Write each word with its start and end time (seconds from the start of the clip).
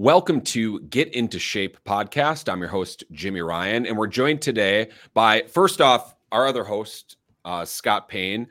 Welcome 0.00 0.42
to 0.42 0.78
Get 0.82 1.12
Into 1.12 1.40
Shape 1.40 1.76
podcast. 1.84 2.48
I'm 2.48 2.60
your 2.60 2.68
host, 2.68 3.02
Jimi 3.12 3.44
Ryan, 3.44 3.84
and 3.84 3.98
we're 3.98 4.06
joined 4.06 4.40
today 4.40 4.90
by, 5.12 5.42
first 5.48 5.80
off, 5.80 6.14
our 6.30 6.46
other 6.46 6.62
host, 6.62 7.16
uh, 7.44 7.64
Scott 7.64 8.08
Payne, 8.08 8.46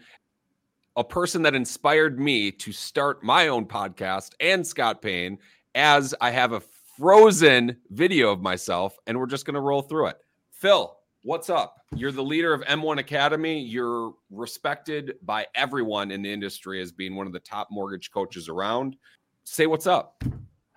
a 0.98 1.06
person 1.06 1.44
that 1.44 1.56
inspired 1.56 2.20
me 2.20 2.52
to 2.52 2.74
start 2.74 3.24
my 3.24 3.48
own 3.48 3.66
podcast, 3.66 4.34
and 4.42 4.68
Scott 4.68 5.02
Payne, 5.02 5.38
as 5.74 6.14
I 6.20 6.32
have 6.32 6.52
a 6.52 6.60
frozen 6.98 7.78
video 7.92 8.30
of 8.30 8.42
myself, 8.42 8.98
and 9.08 9.18
we're 9.18 9.26
just 9.26 9.46
going 9.46 9.56
to 9.56 9.62
roll 9.62 9.82
through 9.82 10.08
it. 10.08 10.18
Phil, 10.52 10.98
what's 11.22 11.50
up? 11.50 11.78
You're 11.96 12.12
the 12.12 12.22
leader 12.22 12.54
of 12.54 12.60
M1 12.64 12.98
Academy. 12.98 13.62
You're 13.62 14.12
respected 14.32 15.14
by 15.22 15.48
everyone 15.56 16.12
in 16.12 16.22
the 16.22 16.34
industry 16.34 16.82
as 16.82 16.92
being 16.92 17.16
one 17.16 17.26
of 17.26 17.32
the 17.32 17.40
top 17.40 17.70
mortgage 17.72 18.12
coaches 18.12 18.50
around. 18.50 18.98
Say 19.46 19.66
what's 19.66 19.88
up. 19.88 20.22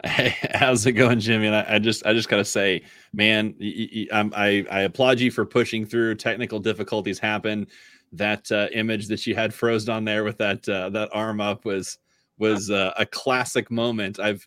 Hey, 0.04 0.34
how's 0.54 0.86
it 0.86 0.92
going, 0.92 1.18
Jimi? 1.18 1.46
And 1.46 1.54
I, 1.54 1.76
I 1.76 1.78
just, 1.78 2.04
I 2.06 2.12
just 2.12 2.28
gotta 2.28 2.44
say, 2.44 2.82
man, 3.12 3.54
I, 4.12 4.64
I 4.70 4.80
applaud 4.82 5.20
you 5.20 5.30
for 5.30 5.44
pushing 5.44 5.84
through. 5.84 6.16
Technical 6.16 6.58
difficulties 6.58 7.18
happen. 7.18 7.66
That 8.12 8.50
uh, 8.50 8.68
image 8.72 9.08
that 9.08 9.26
you 9.26 9.34
had 9.34 9.54
frozen 9.54 9.94
on 9.94 10.04
there 10.04 10.24
with 10.24 10.38
that 10.38 10.68
uh, 10.68 10.90
that 10.90 11.10
arm 11.12 11.40
up 11.40 11.64
was 11.64 11.98
was 12.38 12.70
uh, 12.70 12.92
a 12.98 13.06
classic 13.06 13.70
moment. 13.70 14.18
I've 14.18 14.44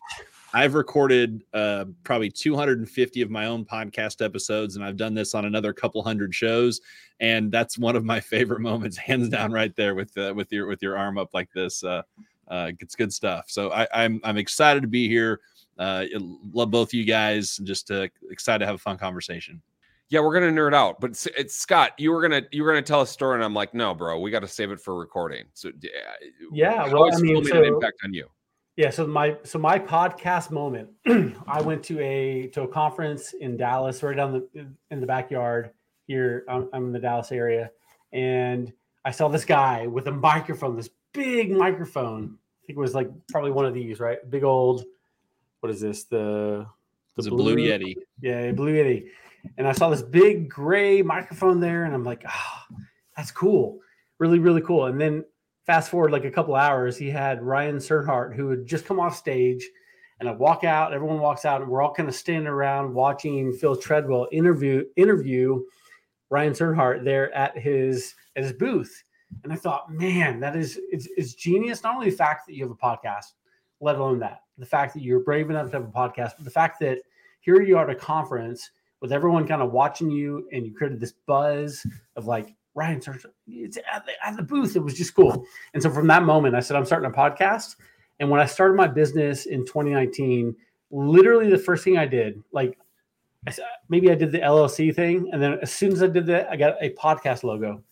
I've 0.52 0.74
recorded 0.74 1.42
uh, 1.54 1.86
probably 2.04 2.30
250 2.30 3.22
of 3.22 3.30
my 3.30 3.46
own 3.46 3.64
podcast 3.64 4.24
episodes, 4.24 4.76
and 4.76 4.84
I've 4.84 4.96
done 4.96 5.14
this 5.14 5.34
on 5.34 5.46
another 5.46 5.72
couple 5.72 6.02
hundred 6.02 6.34
shows, 6.34 6.80
and 7.20 7.50
that's 7.50 7.78
one 7.78 7.96
of 7.96 8.04
my 8.04 8.20
favorite 8.34 8.60
moments, 8.60 8.98
hands 8.98 9.30
down, 9.30 9.50
right 9.50 9.74
there 9.76 9.94
with 9.94 10.16
uh, 10.18 10.34
with 10.36 10.52
your 10.52 10.66
with 10.66 10.82
your 10.82 10.98
arm 10.98 11.16
up 11.16 11.30
like 11.32 11.50
this. 11.52 11.82
Uh, 11.82 12.02
uh, 12.48 12.72
it's 12.80 12.94
good 12.94 13.12
stuff. 13.12 13.46
So 13.48 13.72
I, 13.72 13.86
I'm 13.94 14.20
I'm 14.24 14.36
excited 14.36 14.82
to 14.82 14.88
be 14.88 15.08
here. 15.08 15.40
Uh, 15.78 16.04
love 16.52 16.70
both 16.70 16.90
of 16.90 16.94
you 16.94 17.04
guys. 17.04 17.56
Just 17.58 17.90
uh, 17.90 18.08
excited 18.30 18.60
to 18.60 18.66
have 18.66 18.76
a 18.76 18.78
fun 18.78 18.98
conversation. 18.98 19.60
Yeah, 20.10 20.20
we're 20.20 20.34
gonna 20.34 20.52
nerd 20.52 20.74
out, 20.74 21.00
but 21.00 21.10
it's, 21.10 21.26
it's, 21.26 21.56
Scott. 21.56 21.92
You 21.98 22.12
were 22.12 22.20
gonna 22.20 22.42
you 22.52 22.62
were 22.62 22.70
gonna 22.70 22.82
tell 22.82 23.00
a 23.00 23.06
story, 23.06 23.36
and 23.36 23.44
I'm 23.44 23.54
like, 23.54 23.74
no, 23.74 23.94
bro, 23.94 24.20
we 24.20 24.30
got 24.30 24.40
to 24.40 24.48
save 24.48 24.70
it 24.70 24.80
for 24.80 24.94
recording. 24.94 25.44
So 25.54 25.70
yeah, 26.52 26.86
well, 26.92 27.12
I 27.12 27.18
mean, 27.18 27.44
so, 27.44 27.58
an 27.58 27.64
impact 27.64 27.96
on 28.04 28.12
you. 28.12 28.28
Yeah, 28.76 28.90
so 28.90 29.06
my 29.06 29.36
so 29.44 29.58
my 29.58 29.78
podcast 29.78 30.50
moment, 30.50 30.90
I 31.46 31.62
went 31.62 31.82
to 31.84 32.00
a 32.00 32.48
to 32.48 32.62
a 32.62 32.68
conference 32.68 33.32
in 33.32 33.56
Dallas, 33.56 34.02
right 34.02 34.16
down 34.16 34.32
the 34.32 34.66
in 34.90 35.00
the 35.00 35.06
backyard 35.06 35.70
here. 36.06 36.44
I'm, 36.48 36.68
I'm 36.72 36.86
in 36.86 36.92
the 36.92 36.98
Dallas 36.98 37.32
area, 37.32 37.70
and 38.12 38.72
I 39.04 39.10
saw 39.10 39.28
this 39.28 39.44
guy 39.44 39.86
with 39.86 40.06
a 40.08 40.12
microphone, 40.12 40.76
this 40.76 40.90
big 41.14 41.50
microphone. 41.50 42.36
I 42.62 42.66
think 42.66 42.76
it 42.76 42.80
was 42.80 42.94
like 42.94 43.10
probably 43.30 43.52
one 43.52 43.64
of 43.64 43.72
these, 43.72 44.00
right? 44.00 44.18
Big 44.30 44.44
old, 44.44 44.84
what 45.60 45.72
is 45.72 45.80
this? 45.80 46.04
The 46.04 46.66
the 47.16 47.30
blue, 47.30 47.54
blue, 47.54 47.56
Yeti. 47.56 47.94
Yeah, 48.20 48.52
blue 48.52 48.74
Yeti. 48.74 49.06
And 49.56 49.66
I 49.66 49.72
saw 49.72 49.88
this 49.88 50.02
big 50.02 50.48
gray 50.48 51.00
microphone 51.00 51.60
there, 51.60 51.84
and 51.84 51.94
I'm 51.94 52.04
like, 52.04 52.24
oh, 52.28 52.76
that's 53.16 53.30
cool, 53.30 53.78
really, 54.18 54.38
really 54.38 54.62
cool. 54.62 54.86
And 54.86 55.00
then 55.00 55.24
fast 55.64 55.90
forward 55.90 56.10
like 56.10 56.24
a 56.24 56.30
couple 56.30 56.54
hours, 56.54 56.96
he 56.96 57.10
had 57.10 57.42
Ryan 57.42 57.76
Serhant 57.76 58.34
who 58.34 58.50
had 58.50 58.66
just 58.66 58.84
come 58.84 59.00
off 59.00 59.16
stage, 59.16 59.64
and 60.20 60.28
I 60.28 60.32
walk 60.32 60.64
out, 60.64 60.92
everyone 60.92 61.20
walks 61.20 61.44
out, 61.44 61.60
and 61.62 61.70
we're 61.70 61.82
all 61.82 61.94
kind 61.94 62.08
of 62.08 62.14
standing 62.14 62.46
around 62.46 62.92
watching 62.92 63.52
Phil 63.52 63.76
Treadwell 63.76 64.28
interview 64.32 64.84
interview 64.96 65.62
Ryan 66.30 66.52
Serhant 66.52 67.04
there 67.04 67.32
at 67.34 67.56
his 67.56 68.14
at 68.36 68.42
his 68.42 68.52
booth. 68.52 69.02
And 69.42 69.52
I 69.52 69.56
thought, 69.56 69.92
man, 69.92 70.40
that 70.40 70.56
is 70.56 70.80
it's, 70.90 71.08
it's 71.16 71.34
genius. 71.34 71.82
Not 71.82 71.96
only 71.96 72.10
the 72.10 72.16
fact 72.16 72.46
that 72.46 72.54
you 72.54 72.62
have 72.64 72.70
a 72.70 72.74
podcast, 72.74 73.34
let 73.80 73.96
alone 73.96 74.18
that 74.20 74.40
the 74.58 74.66
fact 74.66 74.94
that 74.94 75.02
you're 75.02 75.20
brave 75.20 75.50
enough 75.50 75.70
to 75.70 75.78
have 75.78 75.88
a 75.88 75.90
podcast, 75.90 76.32
but 76.36 76.44
the 76.44 76.50
fact 76.50 76.78
that 76.80 76.98
here 77.40 77.60
you 77.62 77.76
are 77.76 77.88
at 77.88 77.94
a 77.94 77.98
conference 77.98 78.70
with 79.00 79.12
everyone 79.12 79.46
kind 79.46 79.60
of 79.62 79.72
watching 79.72 80.10
you, 80.10 80.48
and 80.52 80.64
you 80.64 80.72
created 80.72 81.00
this 81.00 81.12
buzz 81.26 81.86
of 82.16 82.26
like 82.26 82.54
Ryan 82.74 83.00
it's 83.46 83.76
at 83.92 84.06
the, 84.06 84.12
at 84.24 84.36
the 84.36 84.42
booth. 84.42 84.76
It 84.76 84.80
was 84.80 84.94
just 84.94 85.14
cool. 85.14 85.44
And 85.74 85.82
so 85.82 85.90
from 85.90 86.06
that 86.08 86.22
moment, 86.22 86.54
I 86.54 86.60
said, 86.60 86.76
I'm 86.76 86.84
starting 86.84 87.10
a 87.10 87.14
podcast. 87.14 87.76
And 88.18 88.30
when 88.30 88.40
I 88.40 88.46
started 88.46 88.74
my 88.74 88.86
business 88.86 89.46
in 89.46 89.66
2019, 89.66 90.56
literally 90.90 91.50
the 91.50 91.58
first 91.58 91.84
thing 91.84 91.98
I 91.98 92.06
did, 92.06 92.42
like 92.52 92.78
I, 93.46 93.52
maybe 93.88 94.10
I 94.10 94.14
did 94.14 94.32
the 94.32 94.38
LLC 94.38 94.94
thing, 94.94 95.28
and 95.32 95.42
then 95.42 95.58
as 95.60 95.72
soon 95.72 95.92
as 95.92 96.02
I 96.02 96.06
did 96.06 96.26
that, 96.26 96.48
I 96.48 96.56
got 96.56 96.76
a 96.80 96.90
podcast 96.94 97.42
logo 97.42 97.82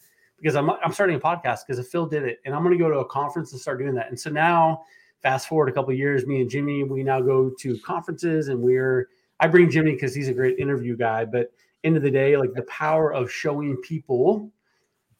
because 0.42 0.56
I'm 0.56 0.70
I'm 0.70 0.92
starting 0.92 1.16
a 1.16 1.20
podcast 1.20 1.60
because 1.66 1.78
if 1.78 1.86
Phil 1.88 2.06
did 2.06 2.24
it, 2.24 2.40
and 2.44 2.54
I'm 2.54 2.62
going 2.62 2.76
to 2.76 2.82
go 2.82 2.90
to 2.90 2.98
a 2.98 3.04
conference 3.04 3.52
and 3.52 3.60
start 3.60 3.78
doing 3.78 3.94
that. 3.94 4.08
And 4.08 4.18
so 4.18 4.30
now, 4.30 4.82
fast 5.22 5.48
forward 5.48 5.68
a 5.68 5.72
couple 5.72 5.92
years, 5.94 6.26
me 6.26 6.40
and 6.40 6.50
Jimi, 6.50 6.88
we 6.88 7.02
now 7.02 7.20
go 7.20 7.52
to 7.60 7.78
conferences, 7.78 8.48
and 8.48 8.60
we're 8.60 9.08
I 9.40 9.46
bring 9.46 9.68
Jimi 9.68 9.92
because 9.92 10.14
he's 10.14 10.28
a 10.28 10.34
great 10.34 10.58
interview 10.58 10.96
guy. 10.96 11.24
But 11.24 11.52
end 11.84 11.96
of 11.96 12.02
the 12.02 12.10
day, 12.10 12.36
like 12.36 12.54
the 12.54 12.62
power 12.62 13.12
of 13.12 13.30
showing 13.30 13.76
people 13.78 14.50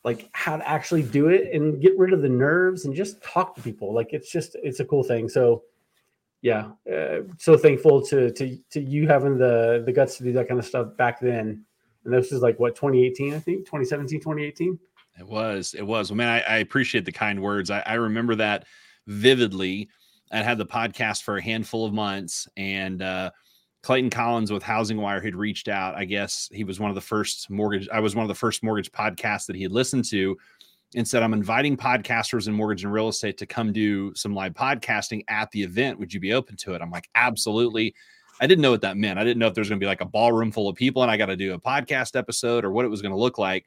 like 0.05 0.29
how 0.33 0.57
to 0.57 0.69
actually 0.69 1.03
do 1.03 1.29
it 1.29 1.53
and 1.55 1.81
get 1.81 1.97
rid 1.97 2.13
of 2.13 2.23
the 2.23 2.29
nerves 2.29 2.85
and 2.85 2.95
just 2.95 3.23
talk 3.23 3.55
to 3.55 3.63
people. 3.63 3.95
Like 3.95 4.09
it's 4.13 4.31
just 4.31 4.57
it's 4.63 4.81
a 4.81 4.85
cool 4.85 5.05
thing. 5.05 5.29
So 5.29 5.63
yeah, 6.41 6.71
uh, 6.93 7.21
so 7.39 7.57
thankful 7.57 8.05
to 8.07 8.33
to 8.33 8.59
to 8.71 8.81
you 8.81 9.07
having 9.07 9.39
the 9.39 9.83
the 9.87 9.93
guts 9.93 10.19
to 10.19 10.25
do 10.25 10.33
that 10.33 10.49
kind 10.49 10.59
of 10.59 10.67
stuff 10.67 10.97
back 10.97 11.21
then. 11.21 11.65
And 12.05 12.13
this 12.13 12.33
is 12.33 12.43
like 12.43 12.59
what 12.59 12.75
2018, 12.75 13.33
I 13.33 13.39
think 13.39 13.61
2017, 13.61 14.19
2018. 14.19 14.79
It 15.19 15.27
was. 15.27 15.75
It 15.75 15.83
was. 15.83 16.11
Well, 16.11 16.17
man, 16.17 16.29
I, 16.29 16.41
I 16.41 16.57
appreciate 16.59 17.05
the 17.05 17.13
kind 17.13 17.41
words. 17.43 17.71
I, 17.71 17.83
I, 17.85 17.95
remember 17.95 18.35
that 18.37 18.65
vividly. 19.07 19.89
I 20.33 20.39
had 20.39 20.59
the 20.59 20.67
podcast 20.67 21.23
for 21.23 21.37
a 21.37 21.43
handful 21.43 21.85
of 21.85 21.93
months, 21.93 22.49
and 22.57 23.03
uh, 23.03 23.31
Clayton 23.83 24.11
Collins 24.11 24.51
with 24.51 24.63
HousingWire 24.63 25.23
had 25.23 25.37
reached 25.37 25.69
out. 25.69 25.95
I 25.95 26.07
guess 26.07 26.49
he 26.51 26.65
was 26.65 26.81
one 26.81 26.91
of 26.91 26.95
the 26.95 27.03
first 27.03 27.51
mortgage. 27.51 27.89
I 27.93 28.01
was 28.01 28.17
one 28.17 28.25
of 28.25 28.29
the 28.29 28.35
first 28.35 28.63
mortgage 28.63 28.91
podcasts 28.91 29.47
that 29.47 29.57
he 29.57 29.63
had 29.63 29.73
listened 29.73 30.07
to, 30.07 30.37
and 30.95 31.07
said, 31.07 31.23
"I'm 31.23 31.35
inviting 31.35 31.77
podcasters 31.77 32.49
in 32.49 32.55
mortgage 32.55 32.85
and 32.85 32.93
real 32.93 33.09
estate 33.09 33.37
to 33.39 33.47
come 33.47 33.73
do 33.73 34.15
some 34.15 34.35
live 34.35 34.55
podcasting 34.55 35.25
at 35.29 35.51
the 35.51 35.63
event. 35.63 35.99
Would 35.99 36.15
you 36.15 36.21
be 36.21 36.33
open 36.33 36.57
to 36.59 36.73
it?" 36.75 36.81
I'm 36.81 36.91
like, 36.91 37.09
"Absolutely." 37.15 37.95
I 38.41 38.47
didn't 38.47 38.63
know 38.63 38.71
what 38.71 38.81
that 38.81 38.97
meant. 38.97 39.19
I 39.19 39.25
didn't 39.25 39.39
know 39.39 39.47
if 39.47 39.55
there's 39.55 39.69
going 39.69 39.79
to 39.79 39.85
be 39.85 39.89
like 39.89 40.01
a 40.01 40.07
ballroom 40.07 40.51
full 40.51 40.69
of 40.69 40.75
people 40.75 41.03
and 41.03 41.11
I 41.11 41.17
got 41.17 41.27
to 41.27 41.37
do 41.37 41.55
a 41.55 41.61
podcast 41.61 42.17
episode 42.17 42.65
or 42.65 42.73
what 42.73 42.85
it 42.85 42.89
was 42.89 43.01
going 43.01 43.13
to 43.13 43.19
look 43.19 43.39
like. 43.39 43.67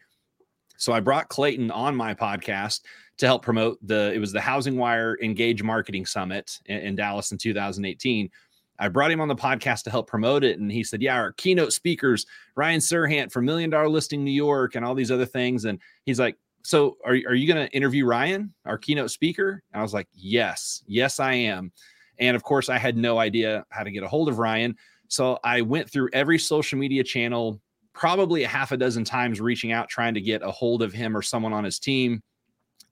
So 0.77 0.93
I 0.93 0.99
brought 0.99 1.29
Clayton 1.29 1.71
on 1.71 1.95
my 1.95 2.13
podcast 2.13 2.81
to 3.17 3.25
help 3.25 3.43
promote 3.43 3.77
the 3.85 4.11
it 4.13 4.19
was 4.19 4.31
the 4.31 4.39
HousingWire 4.39 5.15
Engage 5.21 5.63
Marketing 5.63 6.05
Summit 6.05 6.59
in, 6.65 6.77
in, 6.79 6.95
Dallas 6.95 7.31
in 7.31 7.37
2018. 7.37 8.29
I 8.77 8.89
brought 8.89 9.11
him 9.11 9.21
on 9.21 9.29
the 9.29 9.35
podcast 9.35 9.83
to 9.83 9.89
help 9.89 10.07
promote 10.07 10.43
it, 10.43 10.59
and 10.59 10.69
he 10.69 10.83
said, 10.83 11.01
"Yeah, 11.01 11.15
our 11.15 11.31
keynote 11.33 11.71
speakers, 11.71 12.25
Ryan 12.55 12.81
Serhant 12.81 13.31
from 13.31 13.45
Million 13.45 13.69
Dollar 13.69 13.87
Listing 13.87 14.23
New 14.23 14.31
York, 14.31 14.75
and 14.75 14.83
all 14.83 14.95
these 14.95 15.11
other 15.11 15.25
things." 15.25 15.63
And 15.63 15.79
he's 16.05 16.19
like, 16.19 16.35
"So, 16.63 16.97
are 17.05 17.13
are 17.13 17.35
you 17.35 17.47
going 17.47 17.65
to 17.65 17.73
interview 17.73 18.05
Ryan, 18.05 18.53
our 18.65 18.77
keynote 18.77 19.11
speaker?" 19.11 19.63
And 19.71 19.79
I 19.79 19.83
was 19.83 19.93
like, 19.93 20.09
"Yes, 20.13 20.83
yes, 20.87 21.21
I 21.21 21.33
am." 21.33 21.71
And 22.19 22.35
of 22.35 22.43
course, 22.43 22.67
I 22.67 22.77
had 22.77 22.97
no 22.97 23.17
idea 23.17 23.65
how 23.69 23.83
to 23.83 23.91
get 23.91 24.03
a 24.03 24.09
hold 24.09 24.27
of 24.27 24.39
Ryan, 24.39 24.75
so 25.07 25.39
I 25.43 25.61
went 25.61 25.89
through 25.89 26.09
every 26.11 26.37
social 26.37 26.77
media 26.77 27.03
channel 27.03 27.61
probably 27.95 28.43
a 28.43 28.47
half 28.47 28.71
a 28.71 28.77
dozen 28.77 29.05
times 29.05 29.41
reaching 29.41 29.71
out 29.71 29.89
trying 29.89 30.13
to 30.13 30.21
get 30.21 30.43
a 30.43 30.51
hold 30.51 30.83
of 30.83 30.93
him 30.93 31.15
or 31.15 31.21
someone 31.21 31.53
on 31.53 31.63
his 31.63 31.79
team 31.79 32.21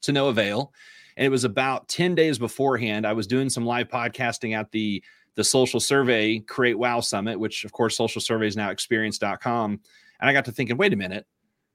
to 0.01 0.11
no 0.11 0.29
avail. 0.29 0.73
And 1.17 1.25
it 1.25 1.29
was 1.29 1.43
about 1.43 1.87
10 1.89 2.15
days 2.15 2.39
beforehand. 2.39 3.05
I 3.05 3.13
was 3.13 3.27
doing 3.27 3.49
some 3.49 3.65
live 3.65 3.89
podcasting 3.89 4.57
at 4.57 4.71
the 4.71 5.03
the 5.35 5.43
social 5.43 5.79
survey 5.79 6.37
create 6.39 6.77
wow 6.77 6.99
summit, 6.99 7.39
which 7.39 7.65
of 7.65 7.71
course 7.71 7.97
social 7.97 8.21
survey 8.21 8.51
now 8.55 8.69
experience.com. 8.69 9.71
And 10.21 10.29
I 10.29 10.31
got 10.31 10.45
to 10.45 10.51
thinking, 10.51 10.77
wait 10.77 10.93
a 10.93 10.95
minute, 10.95 11.25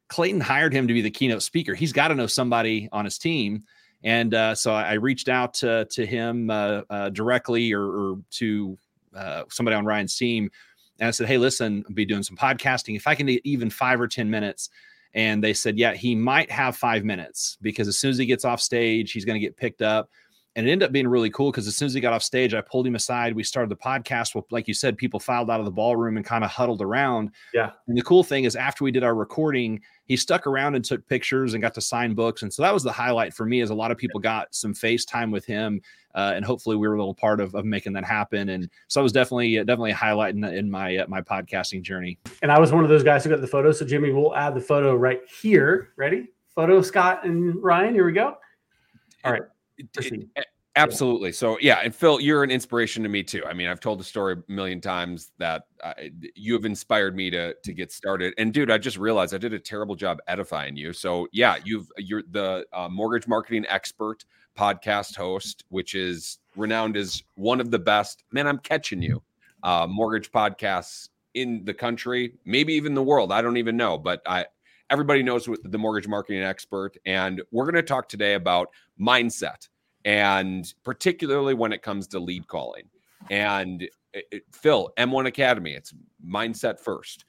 Clayton 0.09 0.41
hired 0.41 0.73
him 0.73 0.87
to 0.87 0.95
be 0.95 1.03
the 1.03 1.11
keynote 1.11 1.43
speaker. 1.43 1.75
He's 1.75 1.93
got 1.93 2.09
to 2.09 2.15
know 2.15 2.29
somebody 2.29 2.89
on 2.93 3.05
his 3.05 3.19
team. 3.19 3.65
And 4.05 4.33
uh, 4.33 4.55
so 4.55 4.73
I 4.73 4.93
reached 4.93 5.29
out 5.29 5.55
to, 5.55 5.87
to 5.91 6.07
him 6.07 6.51
uh, 6.51 6.83
uh, 6.89 7.11
directly 7.11 7.73
or, 7.73 7.83
or 7.83 8.19
to 8.31 8.79
uh, 9.13 9.43
somebody 9.51 9.75
on 9.75 9.85
Ryan's 9.85 10.17
team 10.17 10.51
and 10.99 11.09
I 11.09 11.11
said, 11.11 11.29
Hey, 11.29 11.39
listen, 11.39 11.85
I'll 11.87 11.95
be 11.95 12.05
doing 12.05 12.23
some 12.23 12.37
podcasting. 12.37 12.97
If 12.97 13.07
I 13.07 13.15
can 13.15 13.27
get 13.27 13.45
even 13.45 13.71
five 13.71 14.01
or 14.01 14.09
10 14.09 14.29
minutes. 14.29 14.71
And 15.15 15.43
they 15.43 15.55
said, 15.55 15.79
Yeah, 15.79 15.95
he 15.95 16.15
might 16.15 16.51
have 16.51 16.77
five 16.77 17.05
minutes 17.05 17.57
because 17.63 17.89
as 17.89 17.97
soon 17.97 18.11
as 18.11 18.19
he 18.19 18.27
gets 18.27 18.45
off 18.45 18.61
stage, 18.61 19.13
he's 19.13 19.25
going 19.25 19.41
to 19.41 19.45
get 19.45 19.57
picked 19.57 19.83
up. 19.83 20.11
And 20.57 20.67
it 20.67 20.73
ended 20.73 20.87
up 20.87 20.93
being 20.93 21.07
really 21.07 21.31
cool 21.31 21.53
because 21.53 21.69
as 21.69 21.77
soon 21.77 21.87
as 21.87 21.95
he 21.95 22.01
got 22.01 22.13
off 22.13 22.23
stage, 22.23 22.53
I 22.53 22.61
pulled 22.61 22.87
him 22.87 22.97
aside. 22.97 23.35
We 23.35 23.45
started 23.45 23.71
the 23.71 23.77
podcast. 23.77 24.35
Well, 24.35 24.45
like 24.51 24.67
you 24.67 24.75
said, 24.75 24.99
people 24.99 25.21
filed 25.21 25.51
out 25.51 25.61
of 25.61 25.67
the 25.67 25.71
ballroom 25.71 26.17
and 26.17 26.27
kind 26.27 26.43
of 26.43 26.51
huddled 26.51 26.83
around. 26.83 27.31
Yeah. 27.55 27.71
And 27.87 27.97
the 27.97 28.03
cool 28.03 28.25
thing 28.25 28.43
is, 28.43 28.57
after 28.57 28.83
we 28.83 28.91
did 28.91 29.05
our 29.05 29.15
recording, 29.15 29.81
he 30.07 30.17
stuck 30.17 30.49
around 30.49 30.75
and 30.75 30.85
took 30.85 31.07
pictures 31.07 31.55
and 31.55 31.63
got 31.63 31.75
to 31.75 31.81
sign 31.81 32.15
books. 32.15 32.43
And 32.43 32.53
so 32.53 32.63
that 32.63 32.75
was 32.75 32.83
the 32.83 32.91
highlight 32.91 33.35
for 33.35 33.47
me, 33.47 33.61
as 33.61 33.71
a 33.71 33.75
lot 33.75 33.93
of 33.93 33.99
people 33.99 34.19
got 34.19 34.53
some 34.53 34.75
FaceTime 34.75 35.31
with 35.31 35.45
him 35.45 35.81
uh, 36.19 36.33
and 36.35 36.45
hopefully 36.45 36.77
we 36.77 36.89
were 36.89 36.95
a 36.95 36.99
little 36.99 37.15
part 37.15 37.41
of, 37.41 37.55
of 37.55 37.65
making 37.65 37.93
that 37.95 38.05
happen. 38.05 38.49
And 38.49 38.69
so 38.89 39.01
I 39.01 39.03
was 39.03 39.13
definitely 39.13 39.57
definitely 39.57 39.93
highlighting 39.93 40.19
highlight 40.19 40.35
in, 40.35 40.45
in 40.45 40.71
my 40.71 40.97
uh, 40.97 41.07
my 41.09 41.21
podcasting 41.21 41.83
journey. 41.83 42.19
And 42.43 42.51
I 42.51 42.59
was 42.59 42.73
one 42.73 42.83
of 42.83 42.91
those 42.91 43.05
guys 43.05 43.25
who 43.25 43.31
got 43.31 43.41
the 43.41 43.47
photo. 43.47 43.73
So 43.73 43.85
Jimi, 43.85 44.15
we'll 44.15 44.35
add 44.35 44.55
the 44.55 44.61
photo 44.61 44.95
right 44.95 45.21
here. 45.41 45.91
Ready? 45.97 46.29
Photo, 46.55 46.83
Scott 46.83 47.25
and 47.25 47.63
Ryan. 47.63 47.95
Here 47.95 48.05
we 48.05 48.13
go. 48.13 48.37
All 49.25 49.33
right. 49.33 49.43
Absolutely. 50.77 51.33
So 51.33 51.59
yeah, 51.61 51.81
and 51.83 51.93
Phil, 51.93 52.21
you're 52.21 52.45
an 52.45 52.53
inspiration 52.53 53.03
to 53.03 53.09
me 53.09 53.25
too. 53.25 53.45
I 53.45 53.53
mean, 53.53 53.67
I've 53.67 53.81
told 53.81 53.99
the 53.99 54.05
story 54.05 54.35
a 54.35 54.53
million 54.53 54.81
times 54.81 55.33
that 55.39 55.65
uh, 55.83 55.95
you 56.37 56.53
have 56.55 56.65
inspired 56.65 57.17
me 57.17 57.31
to 57.31 57.55
to 57.55 57.73
get 57.73 57.91
started. 57.91 58.33
And 58.39 58.53
dude, 58.53 58.71
I 58.71 58.79
just 58.79 58.97
realized 58.97 59.35
I 59.35 59.39
did 59.39 59.53
a 59.53 59.59
terrible 59.59 59.97
job 59.97 60.19
edifying 60.29 60.77
you. 60.77 60.93
So 60.93 61.27
yeah, 61.33 61.57
you've 61.65 61.91
you're 61.97 62.23
the 62.31 62.65
uh, 62.73 62.89
mortgage 62.89 63.27
marketing 63.27 63.65
expert 63.69 64.25
podcast 64.59 65.17
host, 65.17 65.65
which 65.69 65.95
is 65.95 66.39
renowned 66.57 66.97
as 66.97 67.23
one 67.37 67.61
of 67.61 67.71
the 67.71 67.79
best. 67.79 68.25
Man, 68.33 68.47
I'm 68.47 68.59
catching 68.59 69.01
you. 69.01 69.23
Uh, 69.63 69.87
mortgage 69.89 70.31
podcasts 70.31 71.09
in 71.35 71.65
the 71.65 71.75
country, 71.75 72.35
maybe 72.45 72.75
even 72.75 72.95
the 72.95 73.03
world. 73.03 73.33
I 73.33 73.43
don't 73.43 73.57
even 73.57 73.77
know, 73.77 73.99
but 73.99 74.23
I 74.27 74.47
everybody 74.91 75.23
knows 75.23 75.49
the 75.65 75.79
mortgage 75.79 76.09
marketing 76.09 76.43
expert, 76.43 76.97
and 77.05 77.43
we're 77.51 77.65
going 77.65 77.75
to 77.75 77.83
talk 77.83 78.09
today 78.09 78.35
about 78.35 78.69
mindset 79.01 79.69
and 80.05 80.73
particularly 80.85 81.55
when 81.55 81.73
it 81.73 81.83
comes 81.83 82.07
to 82.09 82.19
lead 82.19 82.47
calling. 82.49 82.85
And 83.31 83.83
it, 84.13 84.25
it, 84.31 84.43
Phil, 84.53 84.91
M1 84.97 85.27
Academy, 85.27 85.73
it's 85.73 85.93
mindset 86.27 86.81
first. 86.81 87.25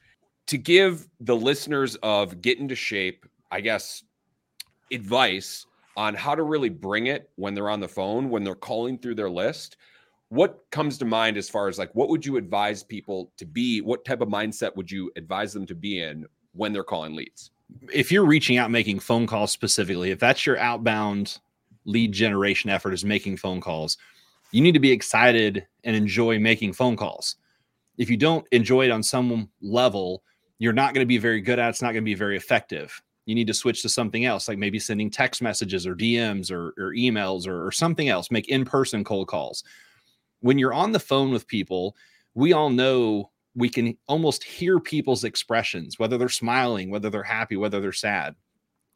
To 0.48 0.58
give 0.58 1.08
the 1.20 1.36
listeners 1.36 1.96
of 1.98 2.42
Get 2.42 2.60
into 2.60 2.76
Shape, 2.76 3.26
I 3.52 3.62
guess, 3.62 4.04
advice 4.92 5.66
on 6.00 6.16
how 6.16 6.34
to 6.34 6.44
really 6.44 6.70
bring 6.70 7.08
it 7.08 7.30
when 7.36 7.54
they're 7.54 7.70
on 7.70 7.82
the 7.82 7.88
phone, 7.88 8.30
when 8.30 8.42
they're 8.42 8.56
calling 8.56 8.98
through 8.98 9.16
their 9.16 9.30
list, 9.30 9.76
what 10.30 10.64
comes 10.72 10.98
to 10.98 11.04
mind 11.04 11.36
as 11.36 11.50
far 11.50 11.68
as 11.68 11.78
like 11.78 11.94
what 11.94 12.08
would 12.08 12.26
you 12.26 12.38
advise 12.38 12.84
people 12.84 13.34
to 13.36 13.46
be? 13.46 13.82
What 13.82 14.06
type 14.06 14.22
of 14.22 14.30
mindset 14.30 14.74
would 14.78 14.90
you 14.90 15.12
advise 15.18 15.52
them 15.52 15.66
to 15.66 15.76
be 15.76 16.02
in 16.02 16.26
when 16.54 16.72
they're 16.72 16.86
calling 16.86 17.16
leads? 17.16 17.52
If 17.92 18.14
you're 18.14 18.26
reaching 18.26 18.56
out 18.56 18.72
making 18.72 19.02
phone 19.02 19.28
calls 19.28 19.52
specifically, 19.52 20.12
if 20.12 20.20
that's 20.20 20.46
your 20.46 20.58
outbound 20.58 21.38
lead 21.84 22.14
generation 22.14 22.70
effort 22.70 22.94
is 22.94 23.04
making 23.04 23.36
phone 23.36 23.60
calls, 23.60 23.98
you 24.52 24.62
need 24.62 24.76
to 24.76 24.80
be 24.80 24.94
excited 24.94 25.68
and 25.84 25.98
enjoy 25.98 26.40
making 26.40 26.72
phone 26.72 26.96
calls. 26.96 27.36
If 27.98 28.10
you 28.10 28.16
don't 28.16 28.48
enjoy 28.54 28.86
it 28.86 28.92
on 28.92 29.04
some 29.04 29.50
level, 29.62 30.24
you're 30.60 30.72
not 30.72 30.94
going 30.94 31.04
to 31.04 31.08
be 31.08 31.18
very 31.18 31.42
good 31.42 31.60
at 31.60 31.68
it. 31.68 31.70
It's 31.72 31.82
not 31.82 31.92
going 31.92 32.04
to 32.04 32.10
be 32.10 32.16
very 32.16 32.38
effective. 32.38 33.02
You 33.30 33.36
need 33.36 33.46
to 33.46 33.54
switch 33.54 33.84
to 33.84 33.90
something 33.90 34.26
else, 34.26 34.48
like 34.48 34.58
maybe 34.58 34.80
sending 34.80 35.12
text 35.12 35.40
messages 35.40 35.86
or 35.86 35.96
DMs 35.96 36.50
or, 36.50 36.70
or 36.80 36.96
emails 36.96 37.46
or, 37.46 37.64
or 37.64 37.72
something 37.72 38.10
else. 38.10 38.32
Make 38.32 38.48
in 38.48 38.66
person 38.66 39.04
cold 39.04 39.28
calls. 39.28 39.64
When 40.40 40.58
you're 40.58 40.74
on 40.74 40.94
the 40.94 41.00
phone 41.00 41.30
with 41.30 41.46
people, 41.46 41.96
we 42.34 42.54
all 42.54 42.72
know 42.72 43.30
we 43.54 43.70
can 43.70 43.96
almost 44.08 44.44
hear 44.44 44.80
people's 44.80 45.26
expressions, 45.26 46.00
whether 46.00 46.18
they're 46.18 46.28
smiling, 46.28 46.90
whether 46.90 47.12
they're 47.12 47.22
happy, 47.22 47.56
whether 47.56 47.80
they're 47.80 47.92
sad. 47.92 48.34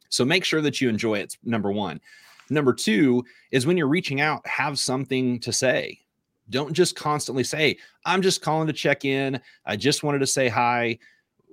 So 0.08 0.24
make 0.24 0.44
sure 0.44 0.62
that 0.62 0.80
you 0.80 0.88
enjoy 0.88 1.20
it. 1.20 1.36
Number 1.44 1.70
one. 1.70 2.00
Number 2.50 2.74
two 2.74 3.24
is 3.52 3.66
when 3.66 3.76
you're 3.76 3.86
reaching 3.86 4.20
out, 4.20 4.44
have 4.48 4.80
something 4.80 5.38
to 5.40 5.52
say. 5.52 6.00
Don't 6.50 6.72
just 6.72 6.96
constantly 6.96 7.44
say, 7.44 7.78
I'm 8.04 8.20
just 8.20 8.42
calling 8.42 8.66
to 8.66 8.72
check 8.72 9.04
in. 9.04 9.40
I 9.64 9.76
just 9.76 10.02
wanted 10.02 10.18
to 10.18 10.26
say 10.26 10.48
hi. 10.48 10.98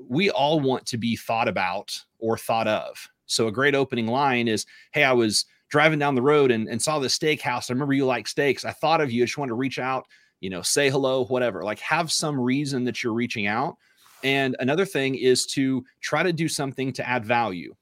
We 0.10 0.30
all 0.30 0.60
want 0.60 0.86
to 0.88 0.98
be 0.98 1.16
thought 1.16 1.48
about 1.48 1.98
or 2.20 2.38
thought 2.38 2.68
of. 2.68 3.08
So, 3.26 3.48
a 3.48 3.52
great 3.52 3.76
opening 3.76 4.08
line 4.08 4.48
is, 4.48 4.66
Hey, 4.92 5.04
I 5.04 5.14
was 5.14 5.46
driving 5.70 6.00
down 6.00 6.16
the 6.16 6.22
road 6.22 6.52
and, 6.52 6.68
and 6.68 6.82
saw 6.82 7.00
this 7.00 7.18
steakhouse. 7.18 7.70
I 7.70 7.74
remember 7.74 7.94
you 7.94 8.06
like 8.06 8.28
steaks. 8.28 8.66
I 8.66 8.72
thought 8.72 9.02
of 9.02 9.12
you. 9.12 9.24
I 9.24 9.26
just 9.26 9.38
wanted 9.38 9.50
to 9.50 9.56
reach 9.56 9.80
out, 9.80 10.06
you 10.42 10.50
know, 10.50 10.62
say 10.62 10.90
hello, 10.90 11.26
whatever. 11.26 11.64
Like, 11.64 11.80
have 11.80 12.12
some 12.12 12.40
reason 12.40 12.84
that 12.86 13.04
you're 13.04 13.14
reaching 13.14 13.48
out. 13.48 13.78
And 14.24 14.56
another 14.60 14.86
thing 14.86 15.16
is 15.16 15.46
to 15.48 15.84
try 16.02 16.24
to 16.24 16.34
do 16.34 16.48
something 16.48 16.94
to 16.94 17.08
add 17.08 17.26
value. 17.26 17.74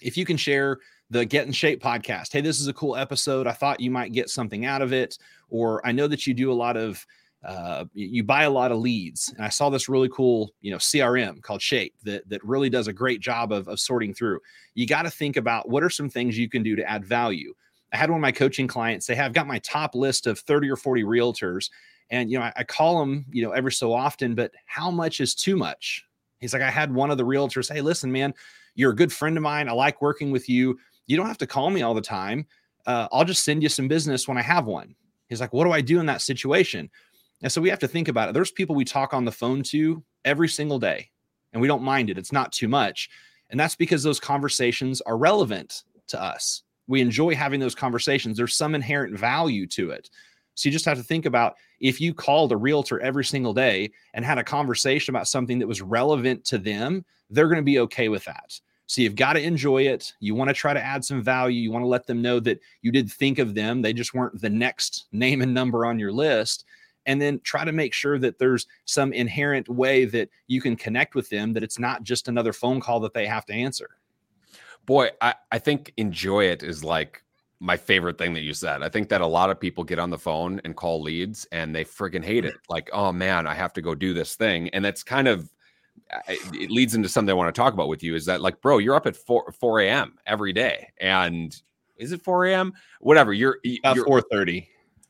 If 0.00 0.16
you 0.16 0.24
can 0.24 0.36
share 0.36 0.78
the 1.10 1.24
Get 1.24 1.46
in 1.46 1.52
Shape 1.52 1.82
podcast. 1.82 2.32
Hey, 2.32 2.40
this 2.40 2.60
is 2.60 2.66
a 2.66 2.72
cool 2.72 2.96
episode. 2.96 3.46
I 3.46 3.52
thought 3.52 3.80
you 3.80 3.90
might 3.90 4.12
get 4.12 4.28
something 4.28 4.66
out 4.66 4.82
of 4.82 4.92
it. 4.92 5.18
Or 5.48 5.84
I 5.86 5.92
know 5.92 6.06
that 6.06 6.26
you 6.26 6.34
do 6.34 6.52
a 6.52 6.54
lot 6.54 6.76
of 6.76 7.04
uh, 7.44 7.84
you 7.94 8.24
buy 8.24 8.42
a 8.42 8.50
lot 8.50 8.72
of 8.72 8.78
leads. 8.78 9.32
And 9.36 9.44
i 9.44 9.48
saw 9.48 9.70
this 9.70 9.88
really 9.88 10.08
cool 10.08 10.50
you 10.60 10.70
know 10.70 10.78
crm 10.78 11.40
called 11.40 11.62
shape 11.62 11.94
that 12.02 12.28
that 12.28 12.44
really 12.44 12.68
does 12.68 12.88
a 12.88 12.92
great 12.92 13.20
job 13.20 13.52
of, 13.52 13.68
of 13.68 13.80
sorting 13.80 14.14
through. 14.14 14.40
You 14.74 14.86
got 14.86 15.02
to 15.02 15.10
think 15.10 15.36
about 15.36 15.68
what 15.68 15.82
are 15.82 15.90
some 15.90 16.10
things 16.10 16.38
you 16.38 16.48
can 16.48 16.62
do 16.62 16.76
to 16.76 16.88
add 16.88 17.04
value. 17.04 17.54
I 17.92 17.96
had 17.96 18.10
one 18.10 18.18
of 18.18 18.22
my 18.22 18.32
coaching 18.32 18.66
clients 18.66 19.06
say 19.06 19.14
hey 19.14 19.22
i've 19.22 19.32
got 19.32 19.46
my 19.46 19.58
top 19.60 19.94
list 19.94 20.26
of 20.26 20.38
30 20.40 20.70
or 20.70 20.76
40 20.76 21.04
realtors. 21.04 21.70
And 22.10 22.30
you 22.30 22.38
know 22.38 22.44
I, 22.44 22.52
I 22.56 22.64
call 22.64 23.00
them 23.00 23.26
you 23.30 23.42
know 23.42 23.52
every 23.52 23.72
so 23.72 23.92
often 23.92 24.34
but 24.34 24.52
how 24.66 24.90
much 24.90 25.20
is 25.20 25.34
too 25.34 25.56
much? 25.56 26.04
He's 26.40 26.52
like 26.52 26.62
i 26.62 26.70
had 26.70 26.94
one 26.94 27.10
of 27.10 27.18
the 27.18 27.24
realtors 27.24 27.72
hey 27.72 27.80
listen 27.80 28.10
man 28.12 28.34
you're 28.78 28.92
a 28.92 28.96
good 28.96 29.12
friend 29.12 29.36
of 29.36 29.42
mine. 29.42 29.68
I 29.68 29.72
like 29.72 30.00
working 30.00 30.30
with 30.30 30.48
you. 30.48 30.78
You 31.08 31.16
don't 31.16 31.26
have 31.26 31.38
to 31.38 31.48
call 31.48 31.68
me 31.68 31.82
all 31.82 31.94
the 31.94 32.00
time. 32.00 32.46
Uh, 32.86 33.08
I'll 33.10 33.24
just 33.24 33.44
send 33.44 33.60
you 33.60 33.68
some 33.68 33.88
business 33.88 34.28
when 34.28 34.38
I 34.38 34.42
have 34.42 34.66
one. 34.66 34.94
He's 35.28 35.40
like, 35.40 35.52
what 35.52 35.64
do 35.64 35.72
I 35.72 35.80
do 35.80 35.98
in 35.98 36.06
that 36.06 36.22
situation? 36.22 36.88
And 37.42 37.50
so 37.52 37.60
we 37.60 37.70
have 37.70 37.78
to 37.80 37.88
think 37.88 38.08
about 38.08 38.28
it. 38.28 38.32
There's 38.32 38.50
people 38.50 38.74
we 38.74 38.84
talk 38.84 39.14
on 39.14 39.24
the 39.24 39.32
phone 39.32 39.62
to 39.64 40.02
every 40.24 40.48
single 40.48 40.78
day, 40.78 41.10
and 41.52 41.62
we 41.62 41.68
don't 41.68 41.82
mind 41.82 42.10
it. 42.10 42.18
It's 42.18 42.32
not 42.32 42.52
too 42.52 42.68
much. 42.68 43.10
And 43.50 43.58
that's 43.58 43.76
because 43.76 44.02
those 44.02 44.20
conversations 44.20 45.00
are 45.02 45.16
relevant 45.16 45.84
to 46.08 46.22
us. 46.22 46.62
We 46.86 47.00
enjoy 47.00 47.34
having 47.34 47.60
those 47.60 47.74
conversations. 47.74 48.36
There's 48.36 48.56
some 48.56 48.74
inherent 48.74 49.18
value 49.18 49.66
to 49.68 49.90
it. 49.90 50.10
So 50.54 50.68
you 50.68 50.72
just 50.72 50.86
have 50.86 50.98
to 50.98 51.04
think 51.04 51.24
about 51.24 51.54
if 51.80 52.00
you 52.00 52.12
called 52.12 52.50
a 52.50 52.56
realtor 52.56 52.98
every 53.00 53.24
single 53.24 53.54
day 53.54 53.92
and 54.14 54.24
had 54.24 54.38
a 54.38 54.44
conversation 54.44 55.14
about 55.14 55.28
something 55.28 55.60
that 55.60 55.68
was 55.68 55.80
relevant 55.80 56.44
to 56.46 56.58
them, 56.58 57.04
they're 57.30 57.46
going 57.46 57.56
to 57.58 57.62
be 57.62 57.78
okay 57.80 58.08
with 58.08 58.24
that. 58.24 58.58
So 58.86 59.02
you've 59.02 59.14
got 59.14 59.34
to 59.34 59.42
enjoy 59.42 59.82
it. 59.82 60.14
You 60.18 60.34
want 60.34 60.48
to 60.48 60.54
try 60.54 60.72
to 60.72 60.82
add 60.82 61.04
some 61.04 61.22
value. 61.22 61.60
You 61.60 61.70
want 61.70 61.84
to 61.84 61.88
let 61.88 62.06
them 62.06 62.22
know 62.22 62.40
that 62.40 62.58
you 62.82 62.90
did 62.90 63.12
think 63.12 63.38
of 63.38 63.54
them. 63.54 63.82
They 63.82 63.92
just 63.92 64.14
weren't 64.14 64.40
the 64.40 64.50
next 64.50 65.06
name 65.12 65.42
and 65.42 65.54
number 65.54 65.84
on 65.84 65.98
your 65.98 66.10
list. 66.10 66.64
And 67.08 67.20
then 67.20 67.40
try 67.42 67.64
to 67.64 67.72
make 67.72 67.92
sure 67.92 68.18
that 68.18 68.38
there's 68.38 68.68
some 68.84 69.12
inherent 69.12 69.68
way 69.68 70.04
that 70.04 70.28
you 70.46 70.60
can 70.60 70.76
connect 70.76 71.16
with 71.16 71.28
them, 71.30 71.54
that 71.54 71.64
it's 71.64 71.78
not 71.78 72.04
just 72.04 72.28
another 72.28 72.52
phone 72.52 72.80
call 72.80 73.00
that 73.00 73.14
they 73.14 73.26
have 73.26 73.46
to 73.46 73.52
answer. 73.52 73.90
Boy, 74.86 75.10
I, 75.20 75.34
I 75.50 75.58
think 75.58 75.92
enjoy 75.96 76.44
it 76.44 76.62
is 76.62 76.84
like 76.84 77.24
my 77.60 77.76
favorite 77.76 78.18
thing 78.18 78.34
that 78.34 78.42
you 78.42 78.54
said. 78.54 78.82
I 78.82 78.88
think 78.88 79.08
that 79.08 79.20
a 79.20 79.26
lot 79.26 79.50
of 79.50 79.58
people 79.58 79.82
get 79.82 79.98
on 79.98 80.10
the 80.10 80.18
phone 80.18 80.60
and 80.64 80.76
call 80.76 81.02
leads 81.02 81.46
and 81.50 81.74
they 81.74 81.84
friggin' 81.84 82.24
hate 82.24 82.44
it. 82.44 82.54
Like, 82.68 82.90
oh 82.92 83.10
man, 83.12 83.46
I 83.46 83.54
have 83.54 83.72
to 83.72 83.82
go 83.82 83.94
do 83.94 84.14
this 84.14 84.36
thing. 84.36 84.68
And 84.70 84.84
that's 84.84 85.02
kind 85.02 85.26
of 85.26 85.50
it 86.28 86.70
leads 86.70 86.94
into 86.94 87.08
something 87.08 87.30
I 87.30 87.34
want 87.34 87.54
to 87.54 87.58
talk 87.58 87.74
about 87.74 87.88
with 87.88 88.02
you 88.02 88.14
is 88.14 88.26
that 88.26 88.40
like, 88.40 88.60
bro, 88.60 88.78
you're 88.78 88.94
up 88.94 89.06
at 89.06 89.16
4 89.16 89.52
4 89.52 89.80
a.m. 89.80 90.18
every 90.26 90.52
day. 90.52 90.90
And 91.00 91.54
is 91.96 92.12
it 92.12 92.22
4 92.22 92.46
a.m.? 92.46 92.72
Whatever. 93.00 93.32
You're 93.32 93.58
at 93.84 93.96
4:30. 93.96 94.68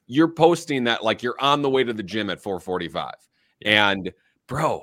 You're 0.09 0.29
posting 0.29 0.85
that 0.85 1.05
like 1.05 1.23
you're 1.23 1.37
on 1.39 1.63
the 1.63 1.71
way 1.71 1.85
to 1.85 1.93
the 1.93 2.03
gym 2.03 2.31
at 2.31 2.43
4:45. 2.43 3.13
And 3.65 4.13
bro, 4.47 4.83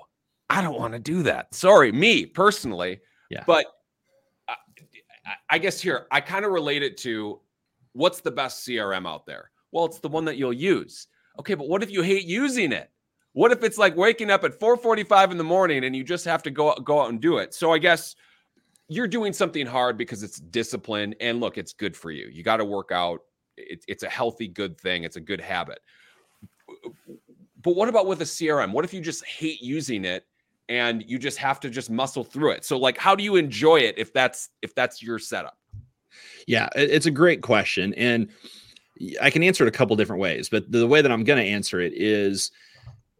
I 0.49 0.61
don't 0.61 0.79
want 0.79 0.93
to 0.93 0.99
do 0.99 1.23
that. 1.23 1.53
Sorry, 1.53 1.91
me 1.91 2.25
personally. 2.25 3.01
Yeah. 3.29 3.43
But 3.45 3.65
uh, 4.47 4.53
I, 5.25 5.55
I 5.55 5.57
guess 5.57 5.81
here 5.81 6.07
I 6.11 6.21
kind 6.21 6.45
of 6.45 6.51
relate 6.51 6.83
it 6.83 6.97
to 6.99 7.41
what's 7.93 8.21
the 8.21 8.31
best 8.31 8.65
CRM 8.67 9.07
out 9.07 9.25
there? 9.25 9.51
Well, 9.71 9.85
it's 9.85 9.99
the 9.99 10.09
one 10.09 10.25
that 10.25 10.37
you'll 10.37 10.53
use. 10.53 11.07
Okay, 11.39 11.55
but 11.55 11.67
what 11.67 11.83
if 11.83 11.91
you 11.91 12.01
hate 12.01 12.25
using 12.25 12.71
it? 12.71 12.89
What 13.33 13.51
if 13.51 13.63
it's 13.63 13.77
like 13.77 13.97
waking 13.97 14.29
up 14.29 14.45
at 14.45 14.57
4:45 14.59 15.31
in 15.31 15.37
the 15.37 15.43
morning 15.43 15.83
and 15.83 15.95
you 15.95 16.03
just 16.03 16.23
have 16.25 16.43
to 16.43 16.51
go 16.51 16.73
go 16.75 17.01
out 17.01 17.09
and 17.09 17.19
do 17.19 17.37
it? 17.37 17.53
So 17.53 17.73
I 17.73 17.79
guess 17.79 18.15
you're 18.87 19.07
doing 19.07 19.33
something 19.33 19.65
hard 19.65 19.97
because 19.97 20.23
it's 20.23 20.39
discipline 20.39 21.15
and 21.19 21.39
look, 21.39 21.57
it's 21.57 21.73
good 21.73 21.97
for 21.97 22.11
you. 22.11 22.27
You 22.31 22.43
got 22.43 22.57
to 22.57 22.65
work 22.65 22.91
out. 22.91 23.21
It, 23.57 23.83
it's 23.87 24.03
a 24.03 24.09
healthy, 24.09 24.47
good 24.47 24.79
thing. 24.79 25.03
It's 25.03 25.15
a 25.15 25.21
good 25.21 25.41
habit. 25.41 25.79
But 27.61 27.75
what 27.75 27.89
about 27.89 28.07
with 28.07 28.21
a 28.21 28.25
CRM? 28.25 28.71
What 28.71 28.85
if 28.85 28.93
you 28.93 29.01
just 29.01 29.25
hate 29.25 29.61
using 29.61 30.05
it 30.05 30.25
and 30.69 31.03
you 31.07 31.17
just 31.17 31.37
have 31.37 31.59
to 31.61 31.69
just 31.69 31.89
muscle 31.89 32.23
through 32.23 32.51
it? 32.51 32.65
So 32.65 32.77
like, 32.77 32.97
how 32.97 33.15
do 33.15 33.23
you 33.23 33.35
enjoy 33.35 33.77
it 33.77 33.95
if 33.97 34.13
that's 34.13 34.49
if 34.61 34.75
that's 34.75 35.01
your 35.01 35.19
setup? 35.19 35.57
Yeah, 36.47 36.69
it's 36.75 37.07
a 37.07 37.11
great 37.11 37.41
question, 37.41 37.93
and 37.95 38.29
I 39.21 39.29
can 39.29 39.43
answer 39.43 39.65
it 39.65 39.67
a 39.67 39.71
couple 39.71 39.95
different 39.95 40.21
ways. 40.21 40.47
But 40.47 40.71
the 40.71 40.87
way 40.87 41.01
that 41.01 41.11
I'm 41.11 41.23
going 41.23 41.43
to 41.43 41.49
answer 41.49 41.81
it 41.81 41.93
is 41.95 42.51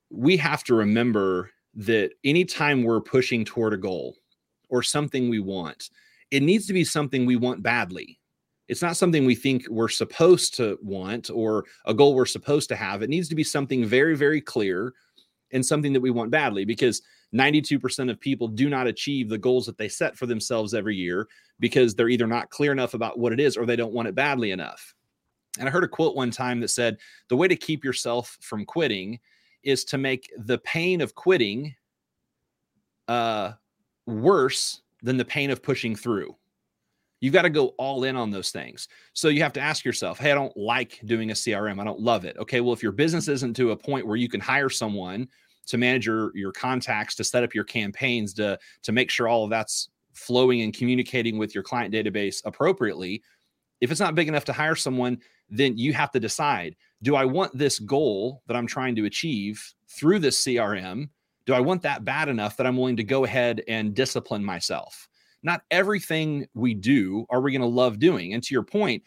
we 0.09 0.37
have 0.37 0.63
to 0.65 0.75
remember 0.75 1.51
that 1.75 2.11
anytime 2.23 2.83
we're 2.83 3.01
pushing 3.01 3.43
toward 3.43 3.73
a 3.73 3.77
goal 3.77 4.15
or 4.69 4.81
something 4.81 5.29
we 5.29 5.39
want, 5.39 5.89
it 6.31 6.41
needs 6.41 6.67
to 6.67 6.73
be 6.73 6.83
something 6.83 7.25
we 7.25 7.35
want 7.35 7.63
badly. 7.63 8.19
It's 8.67 8.81
not 8.81 8.97
something 8.97 9.25
we 9.25 9.35
think 9.35 9.67
we're 9.69 9.89
supposed 9.89 10.55
to 10.55 10.77
want 10.81 11.29
or 11.29 11.65
a 11.85 11.93
goal 11.93 12.15
we're 12.15 12.25
supposed 12.25 12.69
to 12.69 12.75
have. 12.75 13.01
It 13.01 13.09
needs 13.09 13.29
to 13.29 13.35
be 13.35 13.43
something 13.43 13.85
very, 13.85 14.15
very 14.15 14.41
clear 14.41 14.93
and 15.51 15.65
something 15.65 15.93
that 15.93 16.01
we 16.01 16.09
want 16.09 16.31
badly 16.31 16.65
because 16.65 17.01
92% 17.33 18.09
of 18.09 18.19
people 18.19 18.47
do 18.47 18.69
not 18.69 18.87
achieve 18.87 19.29
the 19.29 19.37
goals 19.37 19.65
that 19.65 19.77
they 19.77 19.87
set 19.87 20.17
for 20.17 20.25
themselves 20.25 20.73
every 20.73 20.95
year 20.95 21.27
because 21.59 21.93
they're 21.93 22.09
either 22.09 22.27
not 22.27 22.49
clear 22.49 22.71
enough 22.71 22.93
about 22.93 23.19
what 23.19 23.33
it 23.33 23.39
is 23.39 23.55
or 23.55 23.65
they 23.65 23.75
don't 23.75 23.93
want 23.93 24.07
it 24.07 24.15
badly 24.15 24.51
enough. 24.51 24.93
And 25.59 25.67
I 25.67 25.71
heard 25.71 25.83
a 25.83 25.87
quote 25.87 26.15
one 26.15 26.31
time 26.31 26.59
that 26.61 26.69
said, 26.69 26.97
The 27.29 27.37
way 27.37 27.47
to 27.47 27.55
keep 27.55 27.83
yourself 27.83 28.37
from 28.41 28.65
quitting 28.65 29.19
is 29.63 29.83
to 29.85 29.97
make 29.97 30.29
the 30.37 30.57
pain 30.59 31.01
of 31.01 31.15
quitting 31.15 31.75
uh, 33.07 33.53
worse 34.05 34.81
than 35.01 35.17
the 35.17 35.25
pain 35.25 35.51
of 35.51 35.63
pushing 35.63 35.95
through. 35.95 36.35
You've 37.25 37.33
got 37.33 37.41
to 37.41 37.49
go 37.49 37.69
all 37.79 38.03
in 38.03 38.15
on 38.15 38.29
those 38.29 38.51
things. 38.51 38.87
So 39.13 39.29
you 39.29 39.41
have 39.41 39.53
to 39.53 39.59
ask 39.59 39.83
yourself, 39.83 40.19
hey, 40.19 40.31
I 40.31 40.35
don't 40.35 40.55
like 40.55 40.99
doing 41.05 41.31
a 41.31 41.33
CRM. 41.33 41.81
I 41.81 41.83
don't 41.83 41.99
love 41.99 42.23
it. 42.23 42.37
Okay, 42.37 42.61
well, 42.61 42.71
if 42.71 42.83
your 42.83 42.91
business 42.91 43.27
isn't 43.27 43.55
to 43.55 43.71
a 43.71 43.75
point 43.75 44.05
where 44.05 44.15
you 44.15 44.29
can 44.29 44.39
hire 44.39 44.69
someone 44.69 45.27
to 45.65 45.79
manage 45.79 46.05
your 46.05 46.31
your 46.37 46.51
contacts, 46.51 47.15
to 47.15 47.23
set 47.23 47.43
up 47.43 47.55
your 47.55 47.63
campaigns, 47.63 48.31
to 48.35 48.59
to 48.83 48.91
make 48.91 49.09
sure 49.09 49.27
all 49.27 49.43
of 49.43 49.49
that's 49.49 49.89
flowing 50.13 50.61
and 50.61 50.77
communicating 50.77 51.39
with 51.39 51.55
your 51.55 51.63
client 51.63 51.91
database 51.91 52.43
appropriately, 52.45 53.23
if 53.81 53.89
it's 53.89 53.99
not 53.99 54.13
big 54.13 54.27
enough 54.27 54.45
to 54.45 54.53
hire 54.53 54.75
someone, 54.75 55.17
then 55.49 55.75
you 55.79 55.93
have 55.93 56.11
to 56.11 56.19
decide, 56.19 56.75
do 57.01 57.15
I 57.15 57.25
want 57.25 57.57
this 57.57 57.79
goal 57.79 58.43
that 58.45 58.55
I'm 58.55 58.67
trying 58.67 58.95
to 58.97 59.05
achieve 59.05 59.73
through 59.89 60.19
this 60.19 60.43
CRM? 60.43 61.09
Do 61.47 61.55
I 61.55 61.59
want 61.59 61.81
that 61.81 62.05
bad 62.05 62.29
enough 62.29 62.55
that 62.57 62.67
I'm 62.67 62.77
willing 62.77 62.97
to 62.97 63.03
go 63.03 63.23
ahead 63.23 63.63
and 63.67 63.95
discipline 63.95 64.45
myself? 64.45 65.09
Not 65.45 65.61
everything 65.69 66.47
we 66.55 66.73
do 66.73 67.25
are 67.29 67.39
we 67.39 67.51
going 67.51 67.61
to 67.61 67.67
love 67.67 67.99
doing. 67.99 68.33
And 68.33 68.43
to 68.43 68.53
your 68.53 68.63
point, 68.63 69.03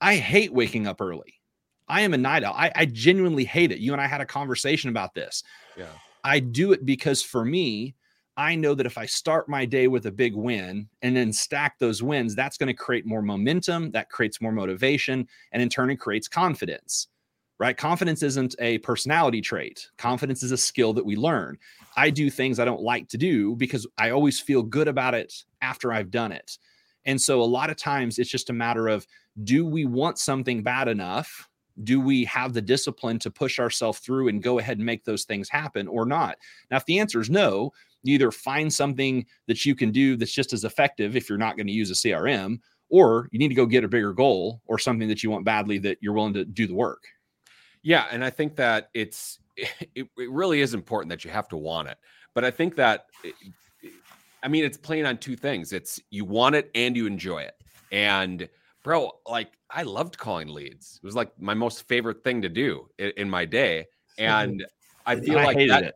I 0.00 0.16
hate 0.16 0.52
waking 0.52 0.86
up 0.86 1.00
early. 1.00 1.34
I 1.88 2.02
am 2.02 2.14
a 2.14 2.18
night 2.18 2.44
owl. 2.44 2.54
I, 2.56 2.70
I 2.76 2.86
genuinely 2.86 3.44
hate 3.44 3.72
it. 3.72 3.80
You 3.80 3.92
and 3.92 4.00
I 4.00 4.06
had 4.06 4.20
a 4.20 4.26
conversation 4.26 4.88
about 4.88 5.14
this. 5.14 5.42
Yeah. 5.76 5.86
I 6.22 6.38
do 6.38 6.70
it 6.72 6.86
because 6.86 7.22
for 7.22 7.44
me, 7.44 7.96
I 8.36 8.54
know 8.54 8.74
that 8.74 8.86
if 8.86 8.96
I 8.96 9.04
start 9.04 9.48
my 9.48 9.64
day 9.64 9.88
with 9.88 10.06
a 10.06 10.12
big 10.12 10.36
win 10.36 10.88
and 11.02 11.16
then 11.16 11.32
stack 11.32 11.78
those 11.80 12.04
wins, 12.04 12.36
that's 12.36 12.56
going 12.56 12.68
to 12.68 12.74
create 12.74 13.04
more 13.04 13.20
momentum. 13.20 13.90
That 13.90 14.10
creates 14.10 14.40
more 14.40 14.52
motivation. 14.52 15.26
And 15.50 15.60
in 15.60 15.68
turn, 15.68 15.90
it 15.90 15.96
creates 15.96 16.28
confidence, 16.28 17.08
right? 17.60 17.76
Confidence 17.76 18.24
isn't 18.24 18.56
a 18.58 18.78
personality 18.78 19.40
trait, 19.40 19.88
confidence 19.98 20.42
is 20.42 20.50
a 20.50 20.56
skill 20.56 20.92
that 20.94 21.06
we 21.06 21.14
learn. 21.14 21.56
I 21.96 22.10
do 22.10 22.30
things 22.30 22.58
I 22.58 22.64
don't 22.64 22.82
like 22.82 23.08
to 23.10 23.18
do 23.18 23.54
because 23.54 23.86
I 23.98 24.10
always 24.10 24.40
feel 24.40 24.62
good 24.62 24.88
about 24.88 25.14
it 25.14 25.32
after 25.60 25.92
I've 25.92 26.10
done 26.10 26.32
it. 26.32 26.58
And 27.04 27.20
so 27.20 27.40
a 27.40 27.44
lot 27.44 27.70
of 27.70 27.76
times 27.76 28.18
it's 28.18 28.30
just 28.30 28.50
a 28.50 28.54
matter 28.54 28.88
of 28.88 29.06
do 29.44 29.64
we 29.64 29.84
want 29.84 30.18
something 30.18 30.62
bad 30.62 30.88
enough 30.88 31.48
do 31.84 32.00
we 32.00 32.24
have 32.24 32.52
the 32.52 32.60
discipline 32.60 33.18
to 33.20 33.30
push 33.30 33.58
ourselves 33.58 34.00
through 34.00 34.28
and 34.28 34.42
go 34.42 34.58
ahead 34.58 34.78
and 34.78 34.86
make 34.86 35.04
those 35.04 35.24
things 35.24 35.48
happen 35.48 35.88
or 35.88 36.04
not? 36.04 36.36
Now, 36.70 36.76
if 36.76 36.84
the 36.84 36.98
answer 36.98 37.20
is 37.20 37.30
no, 37.30 37.72
you 38.02 38.14
either 38.14 38.30
find 38.30 38.72
something 38.72 39.26
that 39.46 39.64
you 39.64 39.74
can 39.74 39.90
do 39.90 40.16
that's 40.16 40.32
just 40.32 40.52
as 40.52 40.64
effective 40.64 41.16
if 41.16 41.28
you're 41.28 41.38
not 41.38 41.56
going 41.56 41.66
to 41.66 41.72
use 41.72 41.90
a 41.90 41.94
CRM, 41.94 42.58
or 42.88 43.28
you 43.30 43.38
need 43.38 43.48
to 43.48 43.54
go 43.54 43.66
get 43.66 43.84
a 43.84 43.88
bigger 43.88 44.12
goal 44.12 44.60
or 44.66 44.78
something 44.78 45.08
that 45.08 45.22
you 45.22 45.30
want 45.30 45.44
badly 45.44 45.78
that 45.78 45.98
you're 46.00 46.12
willing 46.12 46.34
to 46.34 46.44
do 46.44 46.66
the 46.66 46.74
work. 46.74 47.04
Yeah, 47.82 48.06
and 48.10 48.24
I 48.24 48.30
think 48.30 48.56
that 48.56 48.90
it's 48.94 49.38
it, 49.56 50.08
it 50.16 50.30
really 50.30 50.60
is 50.60 50.74
important 50.74 51.10
that 51.10 51.24
you 51.24 51.30
have 51.30 51.48
to 51.48 51.56
want 51.56 51.88
it. 51.88 51.98
But 52.34 52.44
I 52.44 52.50
think 52.50 52.76
that 52.76 53.06
I 54.42 54.48
mean 54.48 54.64
it's 54.64 54.78
playing 54.78 55.06
on 55.06 55.18
two 55.18 55.36
things. 55.36 55.72
It's 55.72 56.00
you 56.10 56.24
want 56.24 56.54
it 56.54 56.70
and 56.74 56.96
you 56.96 57.06
enjoy 57.06 57.42
it. 57.42 57.54
And 57.92 58.48
bro, 58.82 59.10
like 59.26 59.52
I 59.70 59.82
loved 59.82 60.18
calling 60.18 60.48
leads. 60.48 61.00
It 61.02 61.06
was 61.06 61.14
like 61.14 61.32
my 61.40 61.54
most 61.54 61.88
favorite 61.88 62.22
thing 62.22 62.42
to 62.42 62.48
do 62.48 62.88
in, 62.98 63.12
in 63.16 63.30
my 63.30 63.44
day. 63.44 63.86
And 64.18 64.66
I 65.06 65.16
feel 65.16 65.38
I 65.38 65.44
like 65.44 65.68
that. 65.68 65.82
It. 65.82 65.94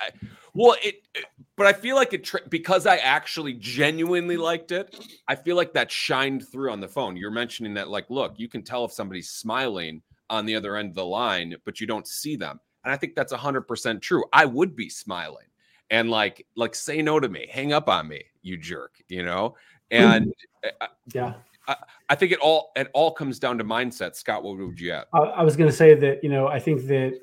I, 0.00 0.10
well, 0.54 0.74
it, 0.82 1.02
it, 1.14 1.26
but 1.56 1.66
I 1.66 1.72
feel 1.72 1.96
like 1.96 2.14
it 2.14 2.30
because 2.48 2.86
I 2.86 2.96
actually 2.96 3.52
genuinely 3.54 4.36
liked 4.38 4.72
it. 4.72 4.96
I 5.26 5.34
feel 5.34 5.54
like 5.54 5.74
that 5.74 5.90
shined 5.90 6.48
through 6.48 6.72
on 6.72 6.80
the 6.80 6.88
phone. 6.88 7.16
You're 7.16 7.30
mentioning 7.30 7.74
that, 7.74 7.88
like, 7.88 8.08
look, 8.08 8.38
you 8.38 8.48
can 8.48 8.62
tell 8.62 8.84
if 8.84 8.92
somebody's 8.92 9.30
smiling 9.30 10.00
on 10.30 10.46
the 10.46 10.54
other 10.54 10.76
end 10.76 10.90
of 10.90 10.94
the 10.94 11.04
line, 11.04 11.56
but 11.64 11.80
you 11.80 11.86
don't 11.86 12.06
see 12.06 12.36
them. 12.36 12.60
And 12.84 12.92
I 12.92 12.96
think 12.96 13.14
that's 13.14 13.32
100% 13.32 14.00
true. 14.00 14.24
I 14.32 14.44
would 14.44 14.76
be 14.76 14.88
smiling 14.88 15.46
and 15.90 16.10
like, 16.10 16.46
like, 16.54 16.74
say 16.74 17.02
no 17.02 17.18
to 17.18 17.28
me, 17.28 17.48
hang 17.50 17.72
up 17.72 17.88
on 17.88 18.08
me, 18.08 18.24
you 18.42 18.56
jerk, 18.56 18.94
you 19.08 19.24
know? 19.24 19.56
And 19.90 20.26
mm-hmm. 20.64 20.86
yeah, 21.14 21.34
I, 21.66 21.76
I, 22.10 22.14
think 22.14 22.32
it 22.32 22.38
all 22.40 22.72
it 22.76 22.90
all 22.92 23.10
comes 23.10 23.38
down 23.38 23.58
to 23.58 23.64
mindset. 23.64 24.16
Scott, 24.16 24.42
what 24.42 24.58
would 24.58 24.78
you 24.78 24.92
add? 24.92 25.06
I, 25.14 25.18
I 25.18 25.42
was 25.42 25.56
going 25.56 25.70
to 25.70 25.76
say 25.76 25.94
that 25.94 26.22
you 26.22 26.28
know 26.28 26.46
I 26.46 26.60
think 26.60 26.86
that 26.88 27.20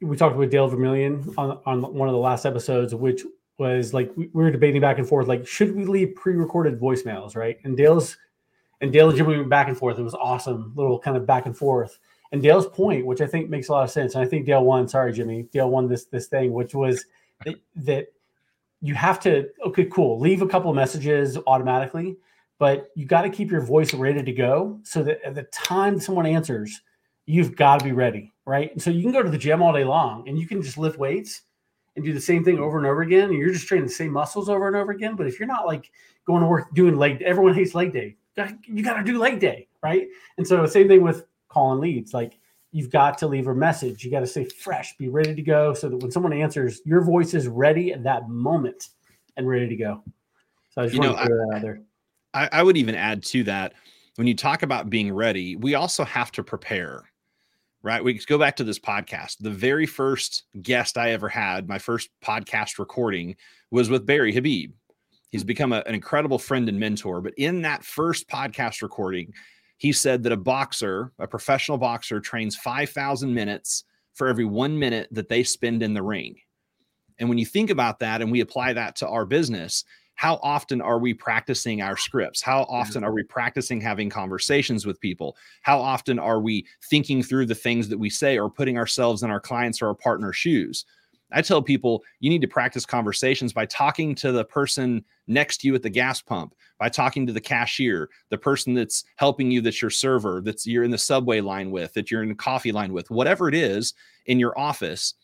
we 0.00 0.16
talked 0.16 0.36
with 0.36 0.50
Dale 0.50 0.68
Vermillion 0.68 1.34
on 1.36 1.58
on 1.66 1.94
one 1.94 2.08
of 2.08 2.12
the 2.12 2.20
last 2.20 2.46
episodes, 2.46 2.94
which 2.94 3.24
was 3.58 3.92
like 3.92 4.10
we, 4.16 4.30
we 4.32 4.44
were 4.44 4.50
debating 4.50 4.80
back 4.80 4.98
and 4.98 5.08
forth, 5.08 5.26
like 5.26 5.46
should 5.46 5.74
we 5.74 5.84
leave 5.84 6.14
pre-recorded 6.14 6.80
voicemails, 6.80 7.36
right? 7.36 7.58
And 7.64 7.76
Dale's 7.76 8.16
and 8.80 8.92
Dale 8.92 9.10
and 9.10 9.18
Jimi 9.18 9.36
went 9.36 9.50
back 9.50 9.68
and 9.68 9.76
forth. 9.76 9.98
It 9.98 10.02
was 10.02 10.14
awesome, 10.14 10.72
little 10.76 10.98
kind 10.98 11.16
of 11.16 11.26
back 11.26 11.46
and 11.46 11.56
forth. 11.56 11.98
And 12.32 12.42
Dale's 12.42 12.68
point, 12.68 13.06
which 13.06 13.20
I 13.20 13.26
think 13.26 13.50
makes 13.50 13.68
a 13.68 13.72
lot 13.72 13.84
of 13.84 13.90
sense, 13.90 14.14
and 14.14 14.24
I 14.24 14.26
think 14.26 14.46
Dale 14.46 14.64
won. 14.64 14.86
Sorry, 14.86 15.12
Jimi, 15.12 15.50
Dale 15.50 15.68
won 15.68 15.88
this 15.88 16.04
this 16.04 16.26
thing, 16.28 16.52
which 16.52 16.74
was 16.74 17.04
that, 17.44 17.56
that 17.76 18.06
you 18.82 18.94
have 18.94 19.20
to 19.20 19.48
okay, 19.66 19.84
cool, 19.86 20.18
leave 20.20 20.42
a 20.42 20.46
couple 20.46 20.70
of 20.70 20.76
messages 20.76 21.36
automatically, 21.46 22.16
but 22.58 22.90
you 22.94 23.04
got 23.04 23.22
to 23.22 23.30
keep 23.30 23.50
your 23.50 23.62
voice 23.62 23.92
ready 23.94 24.22
to 24.22 24.32
go 24.32 24.78
so 24.84 25.02
that 25.02 25.20
at 25.24 25.34
the 25.34 25.42
time 25.44 25.98
someone 25.98 26.26
answers, 26.26 26.80
you've 27.26 27.56
got 27.56 27.78
to 27.78 27.84
be 27.84 27.92
ready, 27.92 28.32
right? 28.44 28.72
And 28.72 28.80
so 28.82 28.90
you 28.90 29.02
can 29.02 29.12
go 29.12 29.22
to 29.22 29.30
the 29.30 29.38
gym 29.38 29.62
all 29.62 29.72
day 29.72 29.84
long 29.84 30.28
and 30.28 30.38
you 30.38 30.46
can 30.46 30.62
just 30.62 30.78
lift 30.78 30.98
weights 30.98 31.42
and 31.96 32.04
do 32.04 32.12
the 32.12 32.20
same 32.20 32.44
thing 32.44 32.58
over 32.58 32.78
and 32.78 32.86
over 32.86 33.02
again. 33.02 33.30
And 33.30 33.38
you're 33.38 33.52
just 33.52 33.66
training 33.66 33.86
the 33.86 33.92
same 33.92 34.12
muscles 34.12 34.48
over 34.48 34.68
and 34.68 34.76
over 34.76 34.92
again. 34.92 35.16
But 35.16 35.26
if 35.26 35.38
you're 35.38 35.48
not 35.48 35.66
like 35.66 35.90
going 36.26 36.42
to 36.42 36.46
work 36.48 36.72
doing 36.74 36.96
leg, 36.96 37.22
everyone 37.22 37.54
hates 37.54 37.74
leg 37.74 37.92
day. 37.92 38.16
You 38.64 38.82
got 38.82 38.94
to 38.94 39.04
do 39.04 39.18
leg 39.18 39.40
day, 39.40 39.68
right? 39.82 40.06
And 40.38 40.46
so 40.46 40.64
same 40.66 40.88
thing 40.88 41.02
with 41.02 41.24
calling 41.50 41.80
leads. 41.80 42.14
Like 42.14 42.38
you've 42.72 42.90
got 42.90 43.18
to 43.18 43.26
leave 43.26 43.48
a 43.48 43.54
message. 43.54 44.04
You 44.04 44.10
got 44.10 44.20
to 44.20 44.26
stay 44.26 44.44
fresh, 44.44 44.96
be 44.96 45.08
ready 45.08 45.34
to 45.34 45.42
go, 45.42 45.74
so 45.74 45.88
that 45.88 45.96
when 45.96 46.10
someone 46.10 46.32
answers, 46.32 46.80
your 46.84 47.02
voice 47.02 47.34
is 47.34 47.46
ready 47.48 47.92
at 47.92 48.02
that 48.04 48.28
moment 48.28 48.88
and 49.36 49.46
ready 49.46 49.68
to 49.68 49.76
go. 49.76 50.02
So 50.70 50.82
I 50.82 50.86
just 50.86 50.98
want 50.98 51.18
to 51.18 51.26
throw 51.26 51.36
that 51.36 51.56
out 51.56 51.62
there. 51.62 51.82
I, 52.32 52.48
I 52.52 52.62
would 52.62 52.76
even 52.76 52.94
add 52.94 53.22
to 53.24 53.42
that 53.44 53.74
when 54.16 54.26
you 54.26 54.34
talk 54.34 54.62
about 54.62 54.88
being 54.88 55.12
ready, 55.12 55.56
we 55.56 55.74
also 55.74 56.04
have 56.04 56.30
to 56.32 56.44
prepare 56.44 57.10
right? 57.82 58.02
We 58.02 58.14
go 58.26 58.38
back 58.38 58.56
to 58.56 58.64
this 58.64 58.78
podcast. 58.78 59.36
The 59.40 59.50
very 59.50 59.86
first 59.86 60.44
guest 60.60 60.98
I 60.98 61.12
ever 61.12 61.28
had, 61.28 61.68
my 61.68 61.78
first 61.78 62.10
podcast 62.22 62.78
recording, 62.78 63.36
was 63.70 63.88
with 63.88 64.06
Barry 64.06 64.32
Habib. 64.32 64.72
He's 65.30 65.44
become 65.44 65.72
a, 65.72 65.82
an 65.86 65.94
incredible 65.94 66.38
friend 66.38 66.68
and 66.68 66.78
mentor. 66.78 67.20
But 67.20 67.34
in 67.36 67.62
that 67.62 67.84
first 67.84 68.28
podcast 68.28 68.82
recording, 68.82 69.32
he 69.80 69.92
said 69.92 70.22
that 70.22 70.32
a 70.32 70.36
boxer, 70.36 71.10
a 71.18 71.26
professional 71.26 71.78
boxer, 71.78 72.20
trains 72.20 72.54
5,000 72.54 73.32
minutes 73.32 73.84
for 74.12 74.28
every 74.28 74.44
one 74.44 74.78
minute 74.78 75.08
that 75.10 75.30
they 75.30 75.42
spend 75.42 75.82
in 75.82 75.94
the 75.94 76.02
ring. 76.02 76.36
And 77.18 77.30
when 77.30 77.38
you 77.38 77.46
think 77.46 77.70
about 77.70 77.98
that 78.00 78.20
and 78.20 78.30
we 78.30 78.40
apply 78.40 78.74
that 78.74 78.94
to 78.96 79.08
our 79.08 79.24
business, 79.24 79.84
how 80.16 80.38
often 80.42 80.82
are 80.82 80.98
we 80.98 81.14
practicing 81.14 81.80
our 81.80 81.96
scripts? 81.96 82.42
How 82.42 82.64
often 82.64 83.02
are 83.02 83.14
we 83.14 83.22
practicing 83.22 83.80
having 83.80 84.10
conversations 84.10 84.84
with 84.84 85.00
people? 85.00 85.34
How 85.62 85.80
often 85.80 86.18
are 86.18 86.42
we 86.42 86.66
thinking 86.90 87.22
through 87.22 87.46
the 87.46 87.54
things 87.54 87.88
that 87.88 87.98
we 87.98 88.10
say 88.10 88.38
or 88.38 88.50
putting 88.50 88.76
ourselves 88.76 89.22
in 89.22 89.30
our 89.30 89.40
clients 89.40 89.80
or 89.80 89.86
our 89.86 89.94
partner's 89.94 90.36
shoes? 90.36 90.84
I 91.32 91.42
tell 91.42 91.62
people 91.62 92.02
you 92.20 92.30
need 92.30 92.40
to 92.42 92.48
practice 92.48 92.86
conversations 92.86 93.52
by 93.52 93.66
talking 93.66 94.14
to 94.16 94.32
the 94.32 94.44
person 94.44 95.04
next 95.26 95.58
to 95.58 95.68
you 95.68 95.74
at 95.74 95.82
the 95.82 95.90
gas 95.90 96.20
pump, 96.20 96.54
by 96.78 96.88
talking 96.88 97.26
to 97.26 97.32
the 97.32 97.40
cashier, 97.40 98.08
the 98.30 98.38
person 98.38 98.74
that's 98.74 99.04
helping 99.16 99.50
you, 99.50 99.60
that's 99.60 99.80
your 99.80 99.90
server, 99.90 100.40
that's 100.40 100.66
you're 100.66 100.84
in 100.84 100.90
the 100.90 100.98
subway 100.98 101.40
line 101.40 101.70
with, 101.70 101.92
that 101.94 102.10
you're 102.10 102.22
in 102.22 102.28
the 102.28 102.34
coffee 102.34 102.72
line 102.72 102.92
with, 102.92 103.10
whatever 103.10 103.48
it 103.48 103.54
is 103.54 103.94
in 104.26 104.38
your 104.38 104.58
office 104.58 105.14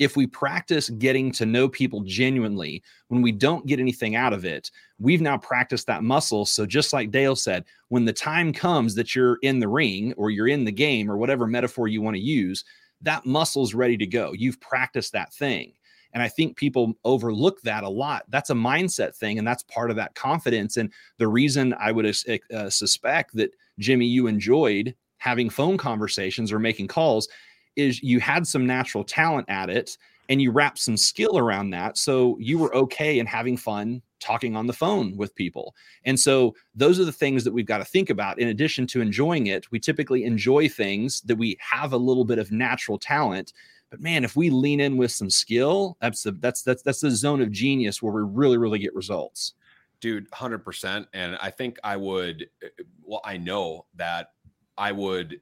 if 0.00 0.16
we 0.16 0.26
practice 0.26 0.88
getting 0.88 1.30
to 1.30 1.44
know 1.44 1.68
people 1.68 2.00
genuinely, 2.00 2.82
when 3.08 3.20
we 3.20 3.30
don't 3.30 3.66
get 3.66 3.78
anything 3.78 4.16
out 4.16 4.32
of 4.32 4.46
it, 4.46 4.70
we've 4.98 5.20
now 5.20 5.36
practiced 5.36 5.86
that 5.86 6.02
muscle. 6.02 6.46
So, 6.46 6.64
just 6.64 6.94
like 6.94 7.10
Dale 7.10 7.36
said, 7.36 7.66
when 7.88 8.06
the 8.06 8.12
time 8.12 8.50
comes 8.50 8.94
that 8.94 9.14
you're 9.14 9.38
in 9.42 9.58
the 9.58 9.68
ring 9.68 10.14
or 10.16 10.30
you're 10.30 10.48
in 10.48 10.64
the 10.64 10.72
game 10.72 11.10
or 11.10 11.18
whatever 11.18 11.46
metaphor 11.46 11.86
you 11.86 12.00
want 12.00 12.16
to 12.16 12.22
use, 12.22 12.64
that 13.02 13.26
muscle's 13.26 13.74
ready 13.74 13.96
to 13.96 14.06
go. 14.06 14.32
You've 14.32 14.60
practiced 14.60 15.12
that 15.12 15.32
thing. 15.32 15.72
And 16.12 16.22
I 16.22 16.28
think 16.28 16.56
people 16.56 16.94
overlook 17.04 17.60
that 17.62 17.84
a 17.84 17.88
lot. 17.88 18.24
That's 18.28 18.50
a 18.50 18.54
mindset 18.54 19.14
thing, 19.14 19.38
and 19.38 19.46
that's 19.46 19.62
part 19.64 19.90
of 19.90 19.96
that 19.96 20.14
confidence. 20.14 20.76
And 20.76 20.92
the 21.18 21.28
reason 21.28 21.74
I 21.78 21.92
would 21.92 22.06
uh, 22.06 22.70
suspect 22.70 23.34
that 23.36 23.52
Jimi, 23.80 24.08
you 24.10 24.26
enjoyed 24.26 24.94
having 25.18 25.50
phone 25.50 25.76
conversations 25.76 26.50
or 26.50 26.58
making 26.58 26.88
calls 26.88 27.28
is 27.76 28.02
you 28.02 28.18
had 28.18 28.46
some 28.46 28.66
natural 28.66 29.04
talent 29.04 29.48
at 29.48 29.70
it 29.70 29.96
and 30.28 30.40
you 30.42 30.50
wrapped 30.50 30.78
some 30.78 30.96
skill 30.96 31.38
around 31.38 31.70
that. 31.70 31.96
So 31.98 32.36
you 32.40 32.58
were 32.58 32.74
okay 32.74 33.18
in 33.18 33.26
having 33.26 33.56
fun 33.56 34.02
talking 34.20 34.54
on 34.54 34.66
the 34.66 34.72
phone 34.72 35.16
with 35.16 35.34
people. 35.34 35.74
And 36.04 36.18
so 36.18 36.54
those 36.74 37.00
are 37.00 37.04
the 37.04 37.12
things 37.12 37.44
that 37.44 37.52
we've 37.52 37.66
got 37.66 37.78
to 37.78 37.84
think 37.84 38.10
about. 38.10 38.38
In 38.38 38.48
addition 38.48 38.86
to 38.88 39.00
enjoying 39.00 39.48
it, 39.48 39.70
we 39.70 39.80
typically 39.80 40.24
enjoy 40.24 40.68
things 40.68 41.20
that 41.22 41.36
we 41.36 41.56
have 41.60 41.92
a 41.92 41.96
little 41.96 42.24
bit 42.24 42.38
of 42.38 42.52
natural 42.52 42.98
talent. 42.98 43.52
But 43.90 44.00
man, 44.00 44.22
if 44.22 44.36
we 44.36 44.50
lean 44.50 44.80
in 44.80 44.96
with 44.96 45.10
some 45.10 45.30
skill, 45.30 45.96
that's 46.00 46.22
the 46.22 46.32
that's 46.32 46.62
that's 46.62 46.82
that's 46.82 47.00
the 47.00 47.10
zone 47.10 47.42
of 47.42 47.50
genius 47.50 48.00
where 48.00 48.12
we 48.12 48.22
really, 48.22 48.56
really 48.56 48.78
get 48.78 48.94
results. 48.94 49.54
Dude, 50.00 50.30
100%. 50.30 51.06
And 51.12 51.36
I 51.42 51.50
think 51.50 51.78
I 51.84 51.96
would, 51.96 52.48
eh, 52.62 52.68
well, 53.02 53.20
I 53.24 53.36
know 53.36 53.84
that 53.96 54.30
I 54.78 54.92
would 54.92 55.40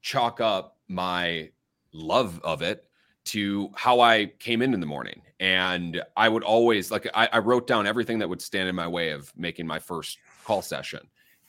chalk 0.00 0.40
up 0.40 0.78
my 0.88 1.50
love 1.92 2.40
of 2.42 2.62
it 2.62 2.86
to 3.24 3.70
how 3.74 4.00
I 4.00 4.26
came 4.38 4.62
in 4.62 4.74
in 4.74 4.80
the 4.80 4.86
morning. 4.86 5.22
And 5.40 6.02
I 6.16 6.28
would 6.28 6.42
always 6.42 6.90
like, 6.90 7.08
I, 7.14 7.28
I, 7.32 7.38
wrote 7.38 7.66
down 7.66 7.86
everything 7.86 8.18
that 8.20 8.28
would 8.28 8.40
stand 8.40 8.68
in 8.68 8.74
my 8.74 8.86
way 8.86 9.10
of 9.10 9.32
making 9.36 9.66
my 9.66 9.78
first 9.78 10.18
call 10.44 10.62
session 10.62 11.00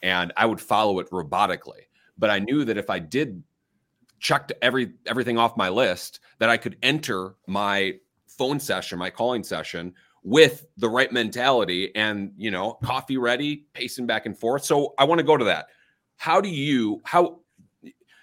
and 0.02 0.32
I 0.38 0.46
would 0.46 0.62
follow 0.62 1.00
it 1.00 1.10
robotically. 1.12 1.88
But 2.18 2.30
I 2.30 2.40
knew 2.40 2.64
that 2.66 2.78
if 2.78 2.90
I 2.90 3.00
did 3.00 3.44
checked 4.20 4.54
every 4.62 4.94
everything 5.06 5.38
off 5.38 5.58
my 5.58 5.70
list, 5.70 6.20
that 6.40 6.50
I 6.50 6.58
could 6.58 6.78
enter 6.82 7.36
my 7.48 7.96
phone 8.28 8.60
session, 8.60 9.00
my 9.00 9.10
calling 9.10 9.44
session 9.44 9.94
with 10.26 10.66
the 10.78 10.90
right 10.90 11.12
mentality 11.12 11.94
and 11.96 12.32
you 12.36 12.50
know 12.50 12.74
coffee 12.84 13.18
ready 13.18 13.68
pacing 13.74 14.08
back 14.08 14.26
and 14.26 14.36
forth 14.36 14.66
so 14.66 14.96
i 14.98 15.04
want 15.04 15.20
to 15.20 15.24
go 15.24 15.38
to 15.38 15.46
that 15.46 15.68
how 16.18 16.42
do 16.42 16.50
you 16.50 17.00
how 17.06 17.40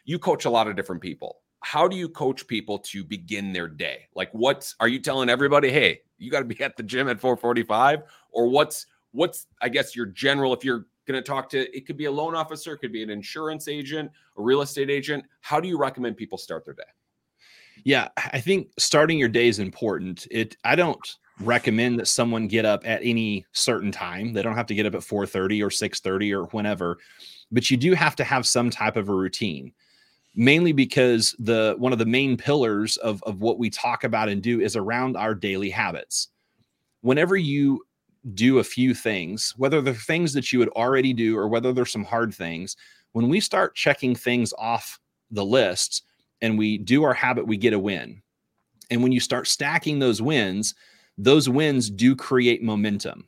you 0.05 0.19
coach 0.19 0.45
a 0.45 0.51
lot 0.51 0.67
of 0.67 0.75
different 0.75 1.01
people 1.01 1.42
how 1.63 1.89
do 1.89 1.97
you 1.97 2.09
coach 2.09 2.47
people 2.47 2.79
to 2.79 3.05
begin 3.05 3.53
their 3.53 3.69
day? 3.69 4.09
Like 4.15 4.31
what's 4.33 4.75
are 4.81 4.89
you 4.89 4.99
telling 4.99 5.29
everybody 5.29 5.71
hey 5.71 6.01
you 6.19 6.31
got 6.31 6.41
to 6.41 6.45
be 6.45 6.61
at 6.61 6.77
the 6.77 6.83
gym 6.83 7.09
at 7.09 7.21
445 7.21 8.03
or 8.31 8.49
what's 8.49 8.87
what's 9.13 9.47
i 9.61 9.69
guess 9.69 9.97
your 9.97 10.07
general 10.07 10.53
if 10.53 10.65
you're 10.65 10.87
going 11.07 11.21
to 11.21 11.23
talk 11.23 11.49
to 11.51 11.77
it 11.77 11.87
could 11.87 11.97
be 11.97 12.05
a 12.05 12.11
loan 12.11 12.35
officer 12.35 12.75
it 12.75 12.79
could 12.79 12.93
be 12.93 13.03
an 13.03 13.11
insurance 13.11 13.69
agent 13.69 14.11
a 14.37 14.43
real 14.43 14.63
estate 14.63 14.91
agent. 14.91 15.25
How 15.41 15.61
do 15.61 15.69
you 15.69 15.79
recommend 15.79 16.17
people 16.17 16.39
start 16.39 16.65
their 16.65 16.75
day? 16.75 16.83
Yeah 17.85 18.09
i 18.17 18.41
think 18.41 18.69
starting 18.79 19.19
your 19.19 19.29
day 19.29 19.49
is 19.49 19.59
important. 19.59 20.27
It 20.31 20.57
i 20.65 20.75
don't 20.75 21.17
recommend 21.41 21.99
that 21.99 22.07
someone 22.07 22.47
get 22.47 22.65
up 22.65 22.83
at 22.85 23.01
any 23.03 23.45
certain 23.53 23.91
time. 23.91 24.33
They 24.33 24.43
don't 24.43 24.55
have 24.55 24.67
to 24.67 24.75
get 24.75 24.87
up 24.87 24.95
at 24.95 25.01
4.30 25.01 25.63
or 25.63 25.71
6.30 25.71 26.33
or 26.33 26.45
whenever 26.47 26.99
but 27.53 27.71
you 27.71 27.77
do 27.77 27.93
have 27.93 28.17
to 28.17 28.25
have 28.25 28.47
some 28.47 28.71
type 28.71 28.97
of 28.97 29.09
a 29.09 29.15
routine 29.15 29.73
mainly 30.35 30.73
because 30.73 31.35
the 31.39 31.75
one 31.79 31.93
of 31.93 31.99
the 31.99 32.07
main 32.07 32.37
pillars 32.37 32.97
of, 32.99 33.23
of 33.25 33.41
what 33.41 33.59
we 33.59 33.69
talk 33.71 34.05
about 34.05 34.29
and 34.29 34.43
do 34.43 34.61
is 34.61 34.77
around 34.77 35.17
our 35.17 35.35
daily 35.35 35.71
habits. 35.71 36.29
Whenever 37.03 37.37
you 37.37 37.83
do 38.35 38.61
a 38.61 38.65
few 38.65 38.95
things 38.95 39.53
whether 39.57 39.81
they're 39.81 39.95
things 39.95 40.33
that 40.33 40.53
you 40.53 40.59
would 40.61 40.69
already 40.71 41.13
do 41.13 41.37
or 41.37 41.49
whether 41.49 41.73
there's 41.73 41.91
some 41.91 42.05
hard 42.05 42.33
things 42.33 42.77
when 43.13 43.29
we 43.29 43.41
start 43.41 43.75
checking 43.75 44.15
things 44.15 44.55
off 44.59 45.01
the 45.33 45.45
lists 45.45 46.03
and 46.41 46.57
we 46.57 46.79
do 46.79 47.03
our 47.03 47.15
habit 47.15 47.47
we 47.47 47.57
get 47.57 47.73
a 47.73 47.79
win. 47.79 48.23
And 48.91 49.03
when 49.03 49.11
you 49.11 49.21
start 49.21 49.49
stacking 49.49 49.99
those 49.99 50.23
wins 50.23 50.75
those 51.19 51.49
wins 51.49 51.91
do 51.91 52.17
create 52.17 52.63
momentum 52.63 53.27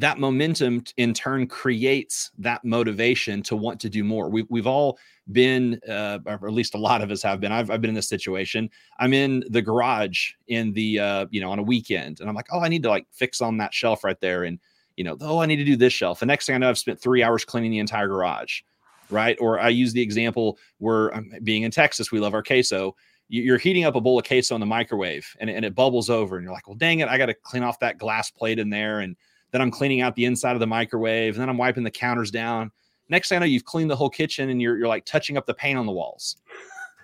that 0.00 0.18
momentum 0.18 0.82
in 0.96 1.12
turn 1.12 1.46
creates 1.46 2.30
that 2.38 2.64
motivation 2.64 3.42
to 3.42 3.54
want 3.54 3.78
to 3.80 3.90
do 3.90 4.02
more. 4.02 4.30
We, 4.30 4.46
we've 4.48 4.66
all 4.66 4.98
been, 5.30 5.78
uh, 5.88 6.18
or 6.24 6.48
at 6.48 6.54
least 6.54 6.74
a 6.74 6.78
lot 6.78 7.02
of 7.02 7.10
us 7.10 7.22
have 7.22 7.38
been. 7.38 7.52
I've, 7.52 7.70
I've 7.70 7.82
been 7.82 7.90
in 7.90 7.94
this 7.94 8.08
situation. 8.08 8.70
I'm 8.98 9.12
in 9.12 9.44
the 9.50 9.60
garage 9.60 10.32
in 10.48 10.72
the, 10.72 10.98
uh, 10.98 11.26
you 11.30 11.40
know, 11.42 11.50
on 11.50 11.58
a 11.58 11.62
weekend, 11.62 12.20
and 12.20 12.28
I'm 12.28 12.34
like, 12.34 12.48
oh, 12.50 12.60
I 12.60 12.68
need 12.68 12.82
to 12.84 12.88
like 12.88 13.06
fix 13.12 13.42
on 13.42 13.58
that 13.58 13.74
shelf 13.74 14.02
right 14.02 14.18
there, 14.20 14.44
and 14.44 14.58
you 14.96 15.04
know, 15.04 15.16
oh, 15.20 15.38
I 15.38 15.46
need 15.46 15.56
to 15.56 15.64
do 15.64 15.76
this 15.76 15.92
shelf. 15.92 16.20
The 16.20 16.26
next 16.26 16.46
thing 16.46 16.54
I 16.54 16.58
know, 16.58 16.68
I've 16.70 16.78
spent 16.78 17.00
three 17.00 17.22
hours 17.22 17.44
cleaning 17.44 17.70
the 17.70 17.78
entire 17.78 18.08
garage, 18.08 18.62
right? 19.10 19.36
Or 19.38 19.60
I 19.60 19.68
use 19.68 19.92
the 19.92 20.02
example 20.02 20.58
where 20.78 21.14
I'm 21.14 21.32
being 21.44 21.62
in 21.62 21.70
Texas, 21.70 22.10
we 22.10 22.20
love 22.20 22.34
our 22.34 22.42
queso. 22.42 22.96
You're 23.28 23.58
heating 23.58 23.84
up 23.84 23.94
a 23.94 24.00
bowl 24.00 24.18
of 24.18 24.26
queso 24.26 24.54
in 24.56 24.60
the 24.60 24.66
microwave, 24.66 25.36
and, 25.40 25.50
and 25.50 25.64
it 25.64 25.74
bubbles 25.74 26.10
over, 26.10 26.36
and 26.36 26.44
you're 26.44 26.54
like, 26.54 26.66
well, 26.66 26.76
dang 26.76 27.00
it, 27.00 27.08
I 27.08 27.18
got 27.18 27.26
to 27.26 27.34
clean 27.34 27.62
off 27.62 27.78
that 27.80 27.98
glass 27.98 28.30
plate 28.30 28.58
in 28.58 28.70
there, 28.70 29.00
and 29.00 29.14
then 29.50 29.60
I'm 29.60 29.70
cleaning 29.70 30.00
out 30.00 30.14
the 30.14 30.24
inside 30.24 30.54
of 30.54 30.60
the 30.60 30.66
microwave. 30.66 31.34
And 31.34 31.42
then 31.42 31.48
I'm 31.48 31.58
wiping 31.58 31.84
the 31.84 31.90
counters 31.90 32.30
down. 32.30 32.70
Next 33.08 33.28
thing 33.28 33.36
I 33.36 33.38
know, 33.40 33.46
you've 33.46 33.64
cleaned 33.64 33.90
the 33.90 33.96
whole 33.96 34.10
kitchen 34.10 34.50
and 34.50 34.62
you're, 34.62 34.78
you're 34.78 34.88
like 34.88 35.04
touching 35.04 35.36
up 35.36 35.46
the 35.46 35.54
paint 35.54 35.78
on 35.78 35.86
the 35.86 35.92
walls. 35.92 36.36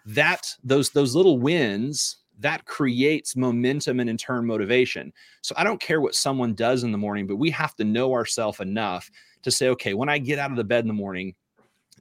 That 0.06 0.54
those 0.62 0.90
those 0.90 1.16
little 1.16 1.38
wins 1.38 2.18
that 2.38 2.64
creates 2.64 3.34
momentum 3.34 3.98
and 3.98 4.10
in 4.10 4.16
turn 4.16 4.46
motivation. 4.46 5.12
So 5.40 5.54
I 5.58 5.64
don't 5.64 5.80
care 5.80 6.00
what 6.00 6.14
someone 6.14 6.54
does 6.54 6.84
in 6.84 6.92
the 6.92 6.98
morning, 6.98 7.26
but 7.26 7.36
we 7.36 7.50
have 7.50 7.74
to 7.76 7.84
know 7.84 8.12
ourselves 8.12 8.60
enough 8.60 9.10
to 9.42 9.50
say, 9.50 9.68
okay, 9.70 9.94
when 9.94 10.08
I 10.08 10.18
get 10.18 10.38
out 10.38 10.50
of 10.50 10.56
the 10.56 10.64
bed 10.64 10.84
in 10.84 10.88
the 10.88 10.94
morning, 10.94 11.34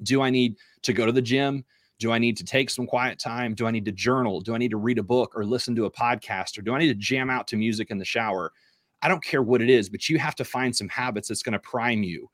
do 0.03 0.21
I 0.21 0.29
need 0.29 0.57
to 0.81 0.93
go 0.93 1.05
to 1.05 1.11
the 1.11 1.21
gym? 1.21 1.63
Do 1.99 2.11
I 2.11 2.17
need 2.17 2.35
to 2.37 2.43
take 2.43 2.69
some 2.69 2.85
quiet 2.85 3.17
time? 3.17 3.53
Do 3.53 3.65
I 3.65 3.71
need 3.71 3.85
to 3.85 3.91
journal? 3.91 4.41
Do 4.41 4.53
I 4.53 4.57
need 4.57 4.71
to 4.71 4.77
read 4.77 4.99
a 4.99 5.03
book 5.03 5.31
or 5.35 5.45
listen 5.45 5.75
to 5.77 5.85
a 5.85 5.91
podcast? 5.91 6.57
Or 6.57 6.61
do 6.61 6.73
I 6.73 6.79
need 6.79 6.89
to 6.89 6.95
jam 6.95 7.29
out 7.29 7.47
to 7.47 7.55
music 7.55 7.89
in 7.89 7.97
the 7.97 8.05
shower? 8.05 8.51
I 9.01 9.07
don't 9.07 9.23
care 9.23 9.43
what 9.43 9.61
it 9.61 9.69
is, 9.69 9.89
but 9.89 10.09
you 10.09 10.17
have 10.19 10.35
to 10.35 10.45
find 10.45 10.75
some 10.75 10.89
habits 10.89 11.27
that's 11.27 11.43
going 11.43 11.53
to 11.53 11.59
prime 11.59 12.03
you. 12.03 12.29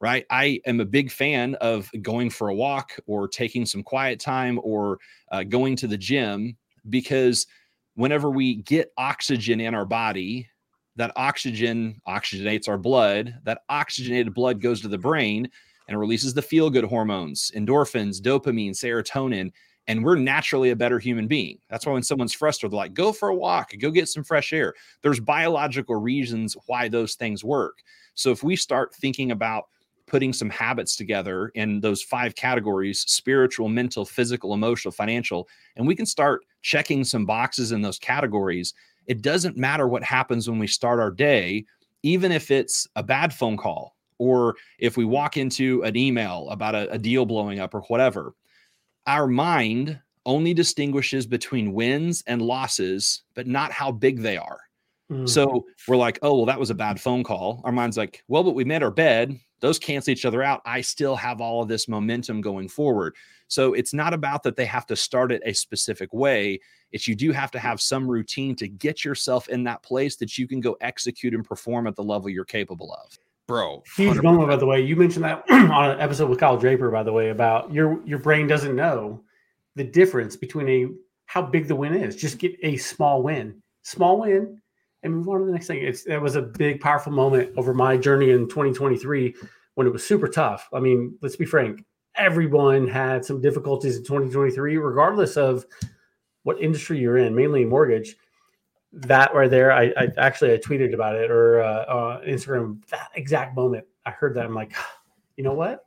Right. 0.00 0.24
I 0.30 0.60
am 0.64 0.80
a 0.80 0.86
big 0.86 1.10
fan 1.10 1.56
of 1.56 1.90
going 2.00 2.30
for 2.30 2.48
a 2.48 2.54
walk 2.54 2.92
or 3.06 3.28
taking 3.28 3.66
some 3.66 3.82
quiet 3.82 4.18
time 4.18 4.58
or 4.62 4.98
uh, 5.30 5.42
going 5.42 5.76
to 5.76 5.86
the 5.86 5.98
gym 5.98 6.56
because 6.88 7.46
whenever 7.96 8.30
we 8.30 8.56
get 8.56 8.92
oxygen 8.96 9.60
in 9.60 9.74
our 9.74 9.84
body, 9.84 10.48
that 10.96 11.12
oxygen 11.16 12.00
oxygenates 12.06 12.68
our 12.68 12.78
blood. 12.78 13.38
That 13.44 13.62
oxygenated 13.68 14.34
blood 14.34 14.60
goes 14.60 14.80
to 14.82 14.88
the 14.88 14.98
brain 14.98 15.50
and 15.88 15.98
releases 15.98 16.34
the 16.34 16.42
feel 16.42 16.70
good 16.70 16.84
hormones, 16.84 17.50
endorphins, 17.54 18.20
dopamine, 18.20 18.72
serotonin 18.72 19.50
and 19.90 20.04
we're 20.04 20.14
naturally 20.14 20.70
a 20.70 20.76
better 20.76 21.00
human 21.00 21.26
being. 21.26 21.58
That's 21.68 21.84
why 21.84 21.92
when 21.92 22.04
someone's 22.04 22.32
frustrated, 22.32 22.72
like, 22.72 22.94
go 22.94 23.12
for 23.12 23.28
a 23.28 23.34
walk, 23.34 23.72
go 23.80 23.90
get 23.90 24.08
some 24.08 24.22
fresh 24.22 24.52
air. 24.52 24.72
There's 25.02 25.18
biological 25.18 25.96
reasons 25.96 26.56
why 26.66 26.86
those 26.86 27.16
things 27.16 27.42
work. 27.42 27.78
So 28.14 28.30
if 28.30 28.44
we 28.44 28.54
start 28.54 28.94
thinking 28.94 29.32
about 29.32 29.64
putting 30.06 30.32
some 30.32 30.48
habits 30.48 30.94
together 30.94 31.50
in 31.56 31.80
those 31.80 32.04
five 32.04 32.36
categories 32.36 33.00
spiritual, 33.08 33.68
mental, 33.68 34.04
physical, 34.04 34.54
emotional, 34.54 34.92
financial 34.92 35.48
and 35.74 35.88
we 35.88 35.96
can 35.96 36.06
start 36.06 36.44
checking 36.62 37.02
some 37.02 37.26
boxes 37.26 37.72
in 37.72 37.82
those 37.82 37.98
categories. 37.98 38.74
It 39.08 39.22
doesn't 39.22 39.56
matter 39.56 39.88
what 39.88 40.04
happens 40.04 40.48
when 40.48 40.60
we 40.60 40.68
start 40.68 41.00
our 41.00 41.10
day, 41.10 41.64
even 42.04 42.30
if 42.30 42.52
it's 42.52 42.86
a 42.94 43.02
bad 43.02 43.34
phone 43.34 43.56
call 43.56 43.96
or 44.18 44.54
if 44.78 44.96
we 44.96 45.04
walk 45.04 45.36
into 45.36 45.82
an 45.82 45.96
email 45.96 46.48
about 46.50 46.76
a, 46.76 46.88
a 46.92 46.98
deal 46.98 47.26
blowing 47.26 47.58
up 47.58 47.74
or 47.74 47.80
whatever 47.82 48.34
our 49.06 49.26
mind 49.26 49.98
only 50.26 50.54
distinguishes 50.54 51.26
between 51.26 51.72
wins 51.72 52.22
and 52.26 52.42
losses, 52.42 53.22
but 53.34 53.46
not 53.46 53.72
how 53.72 53.90
big 53.90 54.20
they 54.20 54.36
are. 54.36 54.60
Mm. 55.10 55.28
So 55.28 55.66
we're 55.88 55.96
like, 55.96 56.18
oh, 56.22 56.36
well, 56.36 56.46
that 56.46 56.60
was 56.60 56.70
a 56.70 56.74
bad 56.74 57.00
phone 57.00 57.24
call. 57.24 57.60
Our 57.64 57.72
mind's 57.72 57.96
like, 57.96 58.22
well, 58.28 58.44
but 58.44 58.54
we 58.54 58.64
made 58.64 58.82
our 58.82 58.90
bed. 58.90 59.38
Those 59.60 59.78
cancel 59.78 60.12
each 60.12 60.24
other 60.24 60.42
out. 60.42 60.62
I 60.64 60.80
still 60.80 61.16
have 61.16 61.40
all 61.40 61.62
of 61.62 61.68
this 61.68 61.88
momentum 61.88 62.40
going 62.40 62.68
forward. 62.68 63.14
So 63.48 63.74
it's 63.74 63.92
not 63.92 64.14
about 64.14 64.42
that 64.44 64.56
they 64.56 64.64
have 64.66 64.86
to 64.86 64.96
start 64.96 65.32
it 65.32 65.42
a 65.44 65.52
specific 65.52 66.14
way. 66.14 66.60
It's 66.92 67.08
you 67.08 67.14
do 67.14 67.32
have 67.32 67.50
to 67.50 67.58
have 67.58 67.80
some 67.80 68.08
routine 68.08 68.54
to 68.56 68.68
get 68.68 69.04
yourself 69.04 69.48
in 69.48 69.64
that 69.64 69.82
place 69.82 70.16
that 70.16 70.38
you 70.38 70.46
can 70.46 70.60
go 70.60 70.76
execute 70.80 71.34
and 71.34 71.44
perform 71.44 71.86
at 71.86 71.96
the 71.96 72.04
level 72.04 72.28
you're 72.28 72.44
capable 72.44 72.92
of 72.92 73.18
bro. 73.50 73.82
Huge 73.96 74.18
100%. 74.18 74.22
moment, 74.22 74.48
by 74.48 74.56
the 74.56 74.64
way. 74.64 74.80
You 74.80 74.94
mentioned 74.94 75.24
that 75.24 75.42
on 75.50 75.90
an 75.90 76.00
episode 76.00 76.30
with 76.30 76.38
Kyle 76.38 76.56
Draper, 76.56 76.88
by 76.90 77.02
the 77.02 77.12
way, 77.12 77.30
about 77.30 77.72
your 77.72 78.00
your 78.06 78.20
brain 78.20 78.46
doesn't 78.46 78.76
know 78.76 79.22
the 79.74 79.84
difference 79.84 80.36
between 80.36 80.68
a 80.68 80.86
how 81.26 81.42
big 81.42 81.66
the 81.66 81.74
win 81.74 81.94
is. 81.94 82.14
Just 82.16 82.38
get 82.38 82.54
a 82.62 82.76
small 82.76 83.22
win, 83.22 83.60
small 83.82 84.20
win, 84.20 84.60
and 85.02 85.14
move 85.14 85.28
on 85.28 85.40
to 85.40 85.46
the 85.46 85.52
next 85.52 85.66
thing. 85.66 85.82
It's 85.82 86.04
that 86.04 86.22
was 86.22 86.36
a 86.36 86.42
big, 86.42 86.80
powerful 86.80 87.12
moment 87.12 87.50
over 87.56 87.74
my 87.74 87.96
journey 87.96 88.30
in 88.30 88.48
2023 88.48 89.34
when 89.74 89.86
it 89.86 89.92
was 89.92 90.04
super 90.04 90.28
tough. 90.28 90.68
I 90.72 90.78
mean, 90.78 91.18
let's 91.20 91.36
be 91.36 91.44
frank. 91.44 91.84
Everyone 92.14 92.86
had 92.86 93.24
some 93.24 93.40
difficulties 93.40 93.96
in 93.96 94.04
2023, 94.04 94.76
regardless 94.76 95.36
of 95.36 95.66
what 96.44 96.60
industry 96.60 96.98
you're 96.98 97.18
in, 97.18 97.34
mainly 97.34 97.64
mortgage 97.64 98.16
that 98.92 99.34
right 99.34 99.50
there, 99.50 99.72
I, 99.72 99.92
I 99.96 100.08
actually 100.18 100.52
I 100.52 100.58
tweeted 100.58 100.94
about 100.94 101.16
it 101.16 101.30
or 101.30 101.62
uh, 101.62 101.66
uh, 101.66 102.20
Instagram 102.22 102.84
that 102.88 103.10
exact 103.14 103.54
moment. 103.54 103.84
I 104.04 104.10
heard 104.10 104.34
that 104.34 104.44
I'm 104.44 104.54
like, 104.54 104.72
you 105.36 105.44
know 105.44 105.54
what? 105.54 105.86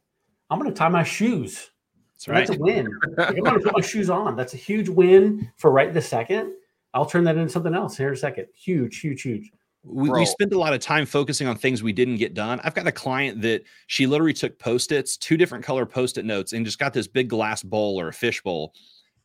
I'm 0.49 0.59
going 0.59 0.71
to 0.71 0.77
tie 0.77 0.89
my 0.89 1.03
shoes. 1.03 1.71
That's 2.13 2.27
right. 2.27 2.47
That's 2.47 2.57
a 2.57 2.61
win. 2.61 2.87
like, 3.17 3.29
I'm 3.29 3.35
going 3.35 3.59
to 3.59 3.65
put 3.65 3.73
my 3.73 3.81
shoes 3.85 4.09
on. 4.09 4.35
That's 4.35 4.53
a 4.53 4.57
huge 4.57 4.89
win 4.89 5.51
for 5.57 5.71
right 5.71 5.93
this 5.93 6.07
second. 6.07 6.53
I'll 6.93 7.05
turn 7.05 7.23
that 7.23 7.37
into 7.37 7.51
something 7.51 7.73
else 7.73 7.97
here 7.97 8.09
in 8.09 8.13
a 8.13 8.17
second. 8.17 8.47
Huge, 8.53 8.99
huge, 8.99 9.23
huge. 9.23 9.51
We, 9.85 10.09
we 10.09 10.25
spent 10.25 10.53
a 10.53 10.59
lot 10.59 10.73
of 10.73 10.79
time 10.79 11.05
focusing 11.05 11.47
on 11.47 11.57
things 11.57 11.83
we 11.83 11.91
didn't 11.91 12.15
get 12.15 12.33
done. 12.33 12.61
I've 12.63 12.75
got 12.75 12.87
a 12.87 12.91
client 12.91 13.41
that 13.41 13.63
she 13.87 14.07
literally 14.07 14.31
took 14.31 14.57
post-its, 14.57 15.17
two 15.17 15.35
different 15.35 15.65
color 15.65 15.85
post-it 15.85 16.23
notes, 16.23 16.53
and 16.53 16.65
just 16.65 16.79
got 16.79 16.93
this 16.93 17.07
big 17.07 17.27
glass 17.27 17.63
bowl 17.63 17.99
or 17.99 18.07
a 18.07 18.13
fish 18.13 18.41
bowl 18.41 18.73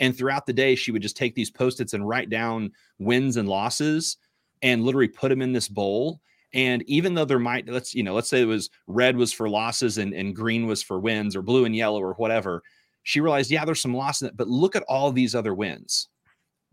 and 0.00 0.16
throughout 0.16 0.46
the 0.46 0.52
day, 0.52 0.74
she 0.74 0.92
would 0.92 1.02
just 1.02 1.16
take 1.16 1.34
these 1.34 1.50
post-its 1.50 1.92
and 1.92 2.08
write 2.08 2.30
down 2.30 2.72
wins 2.98 3.36
and 3.36 3.48
losses 3.48 4.16
and 4.62 4.84
literally 4.84 5.08
put 5.08 5.28
them 5.28 5.42
in 5.42 5.52
this 5.52 5.68
bowl. 5.68 6.20
And 6.54 6.82
even 6.86 7.14
though 7.14 7.24
there 7.24 7.38
might, 7.38 7.68
let's, 7.68 7.94
you 7.94 8.02
know, 8.02 8.14
let's 8.14 8.30
say 8.30 8.40
it 8.40 8.46
was 8.46 8.70
red 8.86 9.16
was 9.16 9.32
for 9.32 9.48
losses 9.48 9.98
and, 9.98 10.14
and 10.14 10.34
green 10.34 10.66
was 10.66 10.82
for 10.82 10.98
wins 10.98 11.36
or 11.36 11.42
blue 11.42 11.64
and 11.64 11.76
yellow 11.76 12.00
or 12.00 12.14
whatever. 12.14 12.62
She 13.02 13.20
realized, 13.20 13.50
yeah, 13.50 13.64
there's 13.64 13.82
some 13.82 13.94
loss 13.94 14.22
in 14.22 14.28
it, 14.28 14.36
but 14.36 14.48
look 14.48 14.74
at 14.74 14.84
all 14.88 15.12
these 15.12 15.34
other 15.34 15.54
wins. 15.54 16.08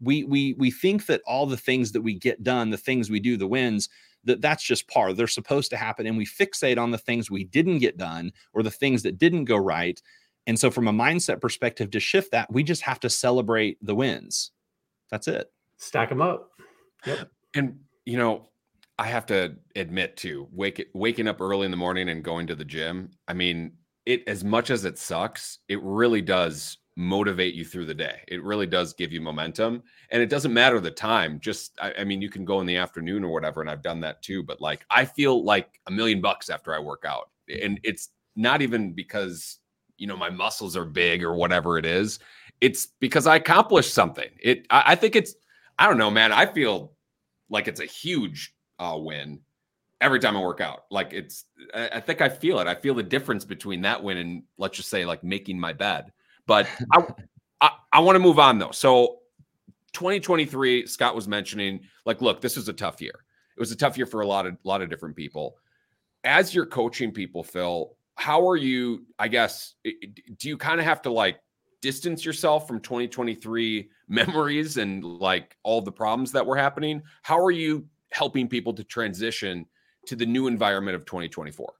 We 0.01 0.23
we 0.25 0.53
we 0.57 0.71
think 0.71 1.05
that 1.05 1.21
all 1.25 1.45
the 1.45 1.55
things 1.55 1.91
that 1.93 2.01
we 2.01 2.13
get 2.13 2.43
done, 2.43 2.69
the 2.69 2.77
things 2.77 3.09
we 3.09 3.19
do, 3.19 3.37
the 3.37 3.47
wins, 3.47 3.87
that 4.25 4.41
that's 4.41 4.63
just 4.63 4.87
par. 4.89 5.13
They're 5.13 5.27
supposed 5.27 5.69
to 5.69 5.77
happen. 5.77 6.05
And 6.05 6.17
we 6.17 6.25
fixate 6.25 6.77
on 6.77 6.91
the 6.91 6.97
things 6.97 7.31
we 7.31 7.45
didn't 7.45 7.79
get 7.79 7.97
done 7.97 8.31
or 8.53 8.63
the 8.63 8.71
things 8.71 9.03
that 9.03 9.17
didn't 9.17 9.45
go 9.45 9.55
right. 9.55 10.01
And 10.47 10.59
so, 10.59 10.69
from 10.69 10.87
a 10.87 10.93
mindset 10.93 11.41
perspective, 11.41 11.91
to 11.91 11.99
shift 11.99 12.31
that, 12.31 12.51
we 12.51 12.63
just 12.63 12.81
have 12.83 12.99
to 13.01 13.09
celebrate 13.09 13.77
the 13.81 13.95
wins. 13.95 14.51
That's 15.11 15.27
it. 15.27 15.51
Stack 15.77 16.09
them 16.09 16.21
up. 16.21 16.51
Yep. 17.05 17.31
And, 17.55 17.79
you 18.05 18.17
know, 18.17 18.49
I 18.97 19.07
have 19.07 19.25
to 19.27 19.55
admit 19.75 20.17
to 20.17 20.47
wake 20.51 20.87
waking 20.93 21.27
up 21.27 21.41
early 21.41 21.65
in 21.65 21.71
the 21.71 21.77
morning 21.77 22.09
and 22.09 22.23
going 22.23 22.47
to 22.47 22.55
the 22.55 22.65
gym. 22.65 23.11
I 23.27 23.33
mean, 23.33 23.73
it 24.05 24.27
as 24.27 24.43
much 24.43 24.69
as 24.69 24.85
it 24.85 24.97
sucks, 24.97 25.59
it 25.67 25.81
really 25.81 26.21
does 26.21 26.77
motivate 26.97 27.55
you 27.55 27.65
through 27.65 27.85
the 27.85 27.93
day. 27.93 28.21
It 28.27 28.43
really 28.43 28.67
does 28.67 28.93
give 28.93 29.11
you 29.11 29.19
momentum. 29.19 29.83
And 30.11 30.21
it 30.21 30.29
doesn't 30.29 30.53
matter 30.53 30.79
the 30.79 30.91
time. 30.91 31.39
Just, 31.39 31.77
I, 31.81 31.93
I, 31.99 32.03
mean, 32.05 32.21
you 32.21 32.29
can 32.29 32.45
go 32.45 32.61
in 32.61 32.65
the 32.65 32.77
afternoon 32.77 33.23
or 33.23 33.33
whatever. 33.33 33.61
And 33.61 33.69
I've 33.69 33.83
done 33.83 33.99
that 34.01 34.21
too. 34.21 34.43
But 34.43 34.61
like, 34.61 34.85
I 34.89 35.03
feel 35.03 35.43
like 35.43 35.81
a 35.87 35.91
million 35.91 36.21
bucks 36.21 36.49
after 36.49 36.73
I 36.73 36.79
work 36.79 37.03
out. 37.05 37.31
And 37.61 37.79
it's 37.83 38.09
not 38.35 38.61
even 38.61 38.93
because, 38.93 39.59
you 39.97 40.07
know, 40.07 40.17
my 40.17 40.29
muscles 40.29 40.75
are 40.75 40.85
big 40.85 41.23
or 41.23 41.35
whatever 41.35 41.77
it 41.77 41.85
is. 41.85 42.19
It's 42.61 42.87
because 42.99 43.27
I 43.27 43.37
accomplished 43.37 43.93
something. 43.93 44.29
It, 44.41 44.65
I, 44.69 44.83
I 44.87 44.95
think 44.95 45.15
it's, 45.15 45.35
I 45.77 45.87
don't 45.87 45.97
know, 45.97 46.11
man. 46.11 46.31
I 46.31 46.45
feel 46.45 46.93
like 47.49 47.67
it's 47.67 47.81
a 47.81 47.85
huge 47.85 48.53
uh, 48.79 48.97
win 48.97 49.41
every 50.01 50.19
time 50.19 50.37
I 50.37 50.41
work 50.41 50.61
out. 50.61 50.85
Like 50.89 51.13
it's, 51.13 51.45
I, 51.73 51.89
I 51.93 51.99
think 51.99 52.21
I 52.21 52.29
feel 52.29 52.59
it. 52.59 52.67
I 52.67 52.75
feel 52.75 52.95
the 52.95 53.03
difference 53.03 53.45
between 53.45 53.81
that 53.81 54.01
win 54.03 54.17
and 54.17 54.43
let's 54.57 54.77
just 54.77 54.89
say 54.89 55.05
like 55.05 55.23
making 55.23 55.59
my 55.59 55.73
bed 55.73 56.11
but 56.47 56.67
I, 56.93 57.05
I, 57.61 57.69
I 57.93 57.99
want 57.99 58.15
to 58.15 58.19
move 58.19 58.39
on 58.39 58.59
though. 58.59 58.71
So 58.71 59.19
2023, 59.93 60.87
Scott 60.87 61.15
was 61.15 61.27
mentioning, 61.27 61.81
like, 62.05 62.21
look, 62.21 62.41
this 62.41 62.55
was 62.55 62.67
a 62.67 62.73
tough 62.73 63.01
year. 63.01 63.23
It 63.57 63.59
was 63.59 63.71
a 63.71 63.75
tough 63.75 63.97
year 63.97 64.05
for 64.05 64.21
a 64.21 64.27
lot 64.27 64.45
of 64.45 64.53
a 64.53 64.67
lot 64.67 64.81
of 64.81 64.89
different 64.89 65.15
people. 65.15 65.57
As 66.23 66.53
you're 66.53 66.65
coaching 66.65 67.11
people, 67.11 67.43
Phil, 67.43 67.95
how 68.15 68.47
are 68.47 68.57
you? 68.57 69.05
I 69.19 69.27
guess 69.27 69.75
do 69.83 70.49
you 70.49 70.57
kind 70.57 70.79
of 70.79 70.85
have 70.85 71.01
to 71.03 71.11
like 71.11 71.39
distance 71.81 72.25
yourself 72.25 72.67
from 72.67 72.79
2023 72.79 73.89
memories 74.07 74.77
and 74.77 75.03
like 75.03 75.55
all 75.63 75.81
the 75.81 75.91
problems 75.91 76.31
that 76.31 76.45
were 76.45 76.55
happening? 76.55 77.01
How 77.23 77.39
are 77.39 77.51
you 77.51 77.85
helping 78.11 78.47
people 78.47 78.73
to 78.73 78.83
transition 78.83 79.65
to 80.07 80.15
the 80.15 80.25
new 80.25 80.47
environment 80.47 80.95
of 80.95 81.05
2024? 81.05 81.73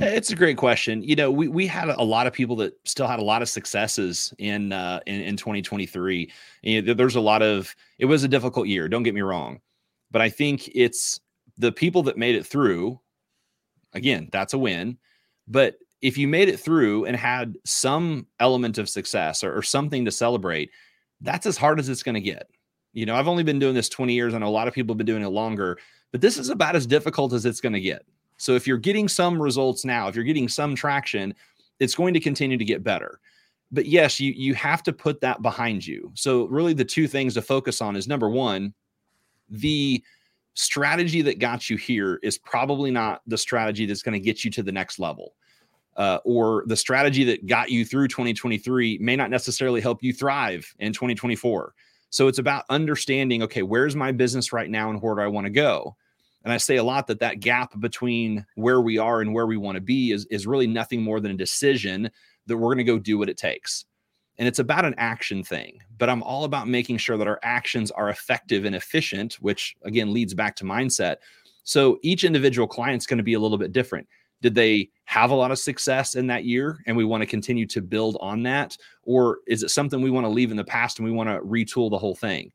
It's 0.00 0.30
a 0.30 0.36
great 0.36 0.56
question. 0.56 1.02
You 1.02 1.14
know, 1.14 1.30
we 1.30 1.46
we 1.46 1.66
had 1.66 1.88
a 1.88 2.02
lot 2.02 2.26
of 2.26 2.32
people 2.32 2.56
that 2.56 2.74
still 2.84 3.06
had 3.06 3.20
a 3.20 3.24
lot 3.24 3.42
of 3.42 3.48
successes 3.48 4.34
in 4.38 4.72
uh, 4.72 5.00
in, 5.06 5.20
in 5.20 5.36
2023. 5.36 6.32
You 6.62 6.82
know, 6.82 6.94
there's 6.94 7.14
a 7.14 7.20
lot 7.20 7.42
of. 7.42 7.74
It 7.98 8.06
was 8.06 8.24
a 8.24 8.28
difficult 8.28 8.66
year. 8.66 8.88
Don't 8.88 9.04
get 9.04 9.14
me 9.14 9.20
wrong, 9.20 9.60
but 10.10 10.20
I 10.20 10.28
think 10.28 10.68
it's 10.74 11.20
the 11.56 11.70
people 11.70 12.02
that 12.04 12.18
made 12.18 12.34
it 12.34 12.44
through. 12.44 13.00
Again, 13.92 14.28
that's 14.32 14.54
a 14.54 14.58
win. 14.58 14.98
But 15.46 15.76
if 16.00 16.18
you 16.18 16.28
made 16.28 16.48
it 16.48 16.60
through 16.60 17.06
and 17.06 17.16
had 17.16 17.56
some 17.64 18.26
element 18.40 18.78
of 18.78 18.88
success 18.88 19.42
or, 19.42 19.56
or 19.56 19.62
something 19.62 20.04
to 20.04 20.10
celebrate, 20.10 20.70
that's 21.20 21.46
as 21.46 21.56
hard 21.56 21.78
as 21.78 21.88
it's 21.88 22.02
going 22.02 22.14
to 22.14 22.20
get. 22.20 22.48
You 22.92 23.06
know, 23.06 23.16
I've 23.16 23.28
only 23.28 23.42
been 23.42 23.58
doing 23.58 23.74
this 23.74 23.88
20 23.88 24.12
years. 24.12 24.34
I 24.34 24.38
know 24.38 24.46
a 24.46 24.50
lot 24.50 24.68
of 24.68 24.74
people 24.74 24.92
have 24.92 24.98
been 24.98 25.06
doing 25.06 25.22
it 25.22 25.28
longer, 25.28 25.78
but 26.12 26.20
this 26.20 26.38
is 26.38 26.50
about 26.50 26.76
as 26.76 26.86
difficult 26.86 27.32
as 27.32 27.44
it's 27.44 27.60
going 27.60 27.72
to 27.72 27.80
get. 27.80 28.04
So 28.36 28.54
if 28.54 28.66
you're 28.66 28.78
getting 28.78 29.08
some 29.08 29.40
results 29.40 29.84
now, 29.84 30.08
if 30.08 30.14
you're 30.14 30.24
getting 30.24 30.48
some 30.48 30.74
traction, 30.74 31.34
it's 31.80 31.94
going 31.94 32.14
to 32.14 32.20
continue 32.20 32.56
to 32.56 32.64
get 32.64 32.84
better. 32.84 33.20
But 33.72 33.86
yes, 33.86 34.20
you 34.20 34.32
you 34.32 34.54
have 34.54 34.82
to 34.84 34.92
put 34.92 35.20
that 35.22 35.42
behind 35.42 35.86
you. 35.86 36.12
So 36.14 36.44
really 36.44 36.74
the 36.74 36.84
two 36.84 37.08
things 37.08 37.34
to 37.34 37.42
focus 37.42 37.80
on 37.80 37.96
is 37.96 38.06
number 38.06 38.28
1, 38.28 38.72
the 39.48 40.02
strategy 40.54 41.22
that 41.22 41.38
got 41.38 41.68
you 41.68 41.76
here 41.76 42.18
is 42.22 42.38
probably 42.38 42.90
not 42.90 43.22
the 43.26 43.38
strategy 43.38 43.86
that's 43.86 44.02
going 44.02 44.12
to 44.12 44.20
get 44.20 44.44
you 44.44 44.50
to 44.52 44.62
the 44.62 44.72
next 44.72 44.98
level. 44.98 45.34
Uh, 45.96 46.18
or 46.24 46.64
the 46.66 46.76
strategy 46.76 47.22
that 47.22 47.46
got 47.46 47.70
you 47.70 47.84
through 47.84 48.08
2023 48.08 48.98
may 49.00 49.14
not 49.14 49.30
necessarily 49.30 49.80
help 49.80 50.02
you 50.02 50.12
thrive 50.12 50.66
in 50.80 50.92
2024. 50.92 51.72
So 52.10 52.26
it's 52.26 52.38
about 52.38 52.64
understanding 52.68 53.42
okay, 53.42 53.62
where's 53.62 53.94
my 53.94 54.10
business 54.10 54.52
right 54.52 54.70
now 54.70 54.90
and 54.90 55.00
where 55.00 55.14
do 55.14 55.20
I 55.20 55.28
want 55.28 55.46
to 55.46 55.50
go? 55.50 55.96
And 56.44 56.52
I 56.52 56.58
say 56.58 56.76
a 56.76 56.84
lot 56.84 57.06
that 57.06 57.20
that 57.20 57.40
gap 57.40 57.78
between 57.80 58.44
where 58.54 58.80
we 58.80 58.98
are 58.98 59.20
and 59.20 59.32
where 59.32 59.46
we 59.46 59.56
want 59.56 59.76
to 59.76 59.80
be 59.80 60.12
is, 60.12 60.26
is 60.26 60.46
really 60.46 60.66
nothing 60.66 61.02
more 61.02 61.20
than 61.20 61.32
a 61.32 61.36
decision 61.36 62.10
that 62.46 62.56
we're 62.56 62.74
going 62.74 62.78
to 62.78 62.84
go 62.84 62.98
do 62.98 63.16
what 63.16 63.30
it 63.30 63.38
takes. 63.38 63.86
And 64.38 64.48
it's 64.48 64.58
about 64.58 64.84
an 64.84 64.94
action 64.98 65.44
thing, 65.44 65.78
but 65.98 66.10
I'm 66.10 66.22
all 66.22 66.44
about 66.44 66.66
making 66.66 66.98
sure 66.98 67.16
that 67.16 67.28
our 67.28 67.38
actions 67.42 67.90
are 67.92 68.10
effective 68.10 68.64
and 68.64 68.74
efficient, 68.74 69.34
which 69.34 69.76
again 69.82 70.12
leads 70.12 70.34
back 70.34 70.56
to 70.56 70.64
mindset. 70.64 71.16
So 71.62 71.98
each 72.02 72.24
individual 72.24 72.66
client's 72.66 73.06
going 73.06 73.18
to 73.18 73.24
be 73.24 73.34
a 73.34 73.40
little 73.40 73.58
bit 73.58 73.72
different. 73.72 74.08
Did 74.42 74.54
they 74.54 74.90
have 75.04 75.30
a 75.30 75.34
lot 75.34 75.50
of 75.50 75.58
success 75.58 76.16
in 76.16 76.26
that 76.26 76.44
year 76.44 76.78
and 76.86 76.96
we 76.96 77.04
want 77.04 77.22
to 77.22 77.26
continue 77.26 77.66
to 77.66 77.80
build 77.80 78.16
on 78.20 78.42
that? 78.42 78.76
Or 79.04 79.38
is 79.46 79.62
it 79.62 79.70
something 79.70 80.02
we 80.02 80.10
want 80.10 80.24
to 80.24 80.30
leave 80.30 80.50
in 80.50 80.56
the 80.56 80.64
past 80.64 80.98
and 80.98 81.06
we 81.06 81.12
want 81.12 81.30
to 81.30 81.40
retool 81.40 81.88
the 81.88 81.98
whole 81.98 82.14
thing? 82.14 82.52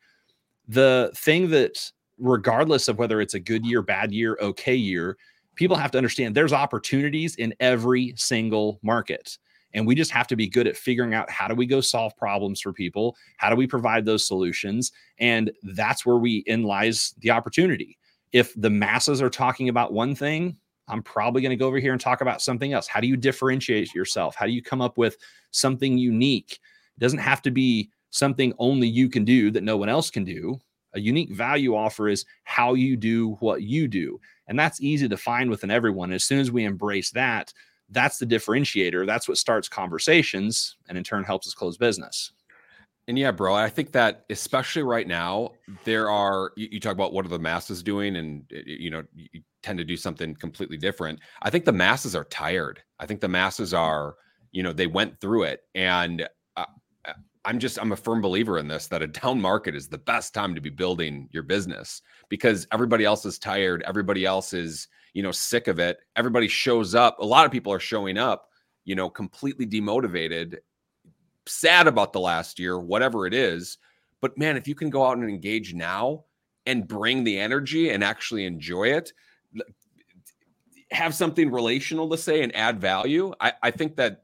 The 0.68 1.12
thing 1.16 1.50
that 1.50 1.92
regardless 2.20 2.90
of 2.90 3.00
whether 3.00 3.22
it's 3.22 3.34
a 3.34 3.40
good 3.40 3.66
year, 3.66 3.82
bad 3.82 4.12
year, 4.12 4.38
okay 4.42 4.76
year, 4.76 5.18
people 5.56 5.78
have 5.78 5.92
to 5.92 5.98
understand 5.98 6.36
there's 6.36 6.54
opportunities 6.54 7.36
in 7.36 7.56
every 7.60 8.14
single 8.18 8.80
market. 8.84 9.38
And 9.74 9.86
we 9.86 9.96
just 9.96 10.12
have 10.12 10.28
to 10.28 10.36
be 10.36 10.48
good 10.48 10.68
at 10.68 10.78
figuring 10.78 11.14
out 11.14 11.30
how 11.30 11.48
do 11.48 11.56
we 11.56 11.66
go 11.66 11.82
solve 11.82 12.16
problems 12.18 12.60
for 12.62 12.74
people? 12.74 13.16
How 13.38 13.50
do 13.50 13.56
we 13.56 13.68
provide 13.68 14.06
those 14.06 14.26
solutions? 14.26 14.92
And 15.20 15.52
that's 15.64 16.06
where 16.06 16.18
we 16.18 16.38
in 16.48 16.64
lies 16.64 17.14
the 17.20 17.32
opportunity. 17.32 17.98
If 18.32 18.54
the 18.56 18.70
masses 18.70 19.22
are 19.22 19.30
talking 19.30 19.70
about 19.70 19.94
one 19.94 20.16
thing, 20.16 20.58
I'm 20.88 21.04
probably 21.04 21.42
going 21.42 21.52
to 21.52 21.56
go 21.56 21.68
over 21.68 21.78
here 21.78 21.92
and 21.92 22.02
talk 22.02 22.22
about 22.22 22.42
something 22.42 22.74
else. 22.74 22.88
How 22.88 23.00
do 23.00 23.08
you 23.08 23.16
differentiate 23.16 23.94
yourself? 23.94 24.36
How 24.36 24.46
do 24.46 24.52
you 24.52 24.62
come 24.62 24.82
up 24.82 24.98
with 24.98 25.18
something 25.52 25.98
unique? 25.98 26.54
It 26.54 27.00
doesn't 27.00 27.20
have 27.20 27.42
to 27.44 27.52
be 27.52 27.92
something 28.10 28.54
only 28.58 28.88
you 28.88 29.08
can 29.08 29.24
do 29.24 29.52
that 29.52 29.64
no 29.64 29.78
one 29.78 29.90
else 29.90 30.10
can 30.10 30.24
do. 30.24 30.60
A 30.94 31.00
unique 31.00 31.32
value 31.32 31.76
offer 31.76 32.10
is 32.10 32.26
how 32.44 32.74
you 32.74 32.98
do 32.98 33.38
what 33.40 33.62
you 33.62 33.88
do. 33.88 34.20
And 34.48 34.58
that's 34.58 34.82
easy 34.82 35.08
to 35.08 35.18
find 35.18 35.50
within 35.50 35.70
everyone. 35.70 36.12
As 36.12 36.24
soon 36.24 36.40
as 36.40 36.52
we 36.52 36.64
embrace 36.64 37.12
that, 37.12 37.54
that's 37.92 38.18
the 38.18 38.26
differentiator. 38.26 39.06
That's 39.06 39.28
what 39.28 39.38
starts 39.38 39.68
conversations 39.68 40.76
and 40.88 40.98
in 40.98 41.04
turn 41.04 41.24
helps 41.24 41.48
us 41.48 41.54
close 41.54 41.78
business. 41.78 42.32
And 43.10 43.18
yeah, 43.18 43.32
bro, 43.32 43.56
I 43.56 43.70
think 43.70 43.92
that 43.94 44.24
especially 44.30 44.84
right 44.84 45.08
now, 45.08 45.54
there 45.84 46.12
are 46.12 46.52
you, 46.56 46.68
you, 46.74 46.80
talk 46.80 46.94
about 46.94 47.12
what 47.12 47.26
are 47.26 47.30
the 47.30 47.40
masses 47.40 47.82
doing, 47.82 48.18
and 48.18 48.44
uh, 48.56 48.60
you 48.68 48.92
know, 48.92 49.04
you 49.16 49.42
tend 49.64 49.80
to 49.80 49.84
do 49.84 49.98
something 49.98 50.36
completely 50.36 50.78
different. 50.78 51.20
I 51.42 51.50
think 51.50 51.66
the 51.66 51.72
masses 51.72 52.16
are 52.16 52.26
tired. 52.26 52.84
I 53.00 53.08
think 53.08 53.20
the 53.20 53.28
masses 53.28 53.74
are, 53.74 54.14
you 54.52 54.62
know, 54.62 54.72
they 54.72 54.86
went 54.86 55.20
through 55.20 55.44
it, 55.44 55.62
and 55.74 56.30
uh, 56.56 56.66
uh, 57.04 57.14
I'm 57.46 57.58
just 57.58 57.80
I'm 57.80 57.94
a 57.94 57.96
firm 57.96 58.22
believer 58.22 58.60
in 58.60 58.68
this 58.68 58.86
that 58.90 59.02
a 59.02 59.08
down 59.08 59.42
market 59.42 59.74
is 59.74 59.88
the 59.88 59.98
best 59.98 60.36
time 60.36 60.54
to 60.54 60.62
be 60.62 60.70
building 60.70 61.30
your 61.32 61.42
business 61.42 62.04
because 62.30 62.68
everybody 62.72 63.06
else 63.06 63.26
is 63.26 63.40
tired, 63.40 63.84
everybody 63.88 64.24
else 64.24 64.54
is, 64.54 64.88
you 65.14 65.24
know, 65.24 65.32
sick 65.32 65.68
of 65.68 65.80
it. 65.80 66.00
Everybody 66.16 66.48
shows 66.48 66.96
up. 66.96 67.20
A 67.20 67.26
lot 67.26 67.46
of 67.46 67.52
people 67.52 67.74
are 67.74 67.80
showing 67.80 68.18
up, 68.18 68.50
you 68.86 68.96
know, 68.96 69.10
completely 69.10 69.66
demotivated, 69.66 70.58
sad 71.46 71.88
about 71.88 72.14
the 72.14 72.20
last 72.20 72.60
year, 72.60 72.80
whatever 72.80 73.26
it 73.26 73.34
is. 73.34 73.78
But 74.22 74.38
man, 74.38 74.58
if 74.58 74.68
you 74.68 74.76
can 74.76 74.90
go 74.90 75.06
out 75.06 75.18
and 75.18 75.30
engage 75.30 75.74
now 75.74 76.26
and 76.66 76.88
bring 76.88 77.24
the 77.24 77.40
energy 77.40 77.90
and 77.90 78.04
actually 78.04 78.46
enjoy 78.46 78.90
it, 78.90 79.14
have 80.92 81.14
something 81.14 81.52
relational 81.52 82.10
to 82.10 82.18
say 82.18 82.42
and 82.42 82.56
add 82.56 82.82
value, 82.82 83.34
I, 83.40 83.54
I 83.64 83.72
think 83.72 83.96
that 83.98 84.24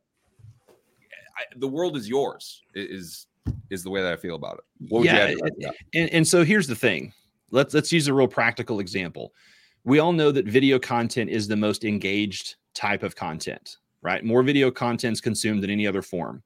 I, 1.38 1.44
the 1.58 1.68
world 1.68 1.98
is 1.98 2.08
yours. 2.08 2.64
Is 2.74 3.28
is 3.70 3.84
the 3.84 3.90
way 3.90 4.02
that 4.02 4.12
I 4.12 4.16
feel 4.16 4.36
about 4.36 4.56
it. 4.56 4.90
What 4.90 5.00
would 5.00 5.06
yeah, 5.06 5.28
you 5.30 5.40
add 5.44 5.74
and, 5.94 6.10
and 6.10 6.28
so 6.28 6.44
here's 6.44 6.68
the 6.68 6.76
thing. 6.76 7.14
Let's 7.52 7.74
let's 7.74 7.92
use 7.92 8.08
a 8.08 8.14
real 8.14 8.28
practical 8.28 8.80
example. 8.80 9.34
We 9.86 10.00
all 10.00 10.12
know 10.12 10.32
that 10.32 10.48
video 10.48 10.80
content 10.80 11.30
is 11.30 11.48
the 11.48 11.56
most 11.56 11.86
engaged 11.86 12.56
type 12.74 13.04
of 13.04 13.16
content, 13.16 13.78
right? 14.02 14.26
More 14.26 14.42
video 14.42 14.72
content 14.72 15.14
is 15.14 15.22
consumed 15.22 15.62
than 15.62 15.70
any 15.70 15.86
other 15.86 16.02
form. 16.02 16.42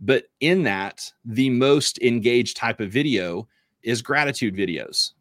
But 0.00 0.24
in 0.40 0.64
that, 0.64 1.10
the 1.24 1.48
most 1.48 1.98
engaged 2.00 2.56
type 2.56 2.80
of 2.80 2.90
video 2.90 3.46
is 3.84 4.02
gratitude 4.02 4.56
videos. 4.56 5.12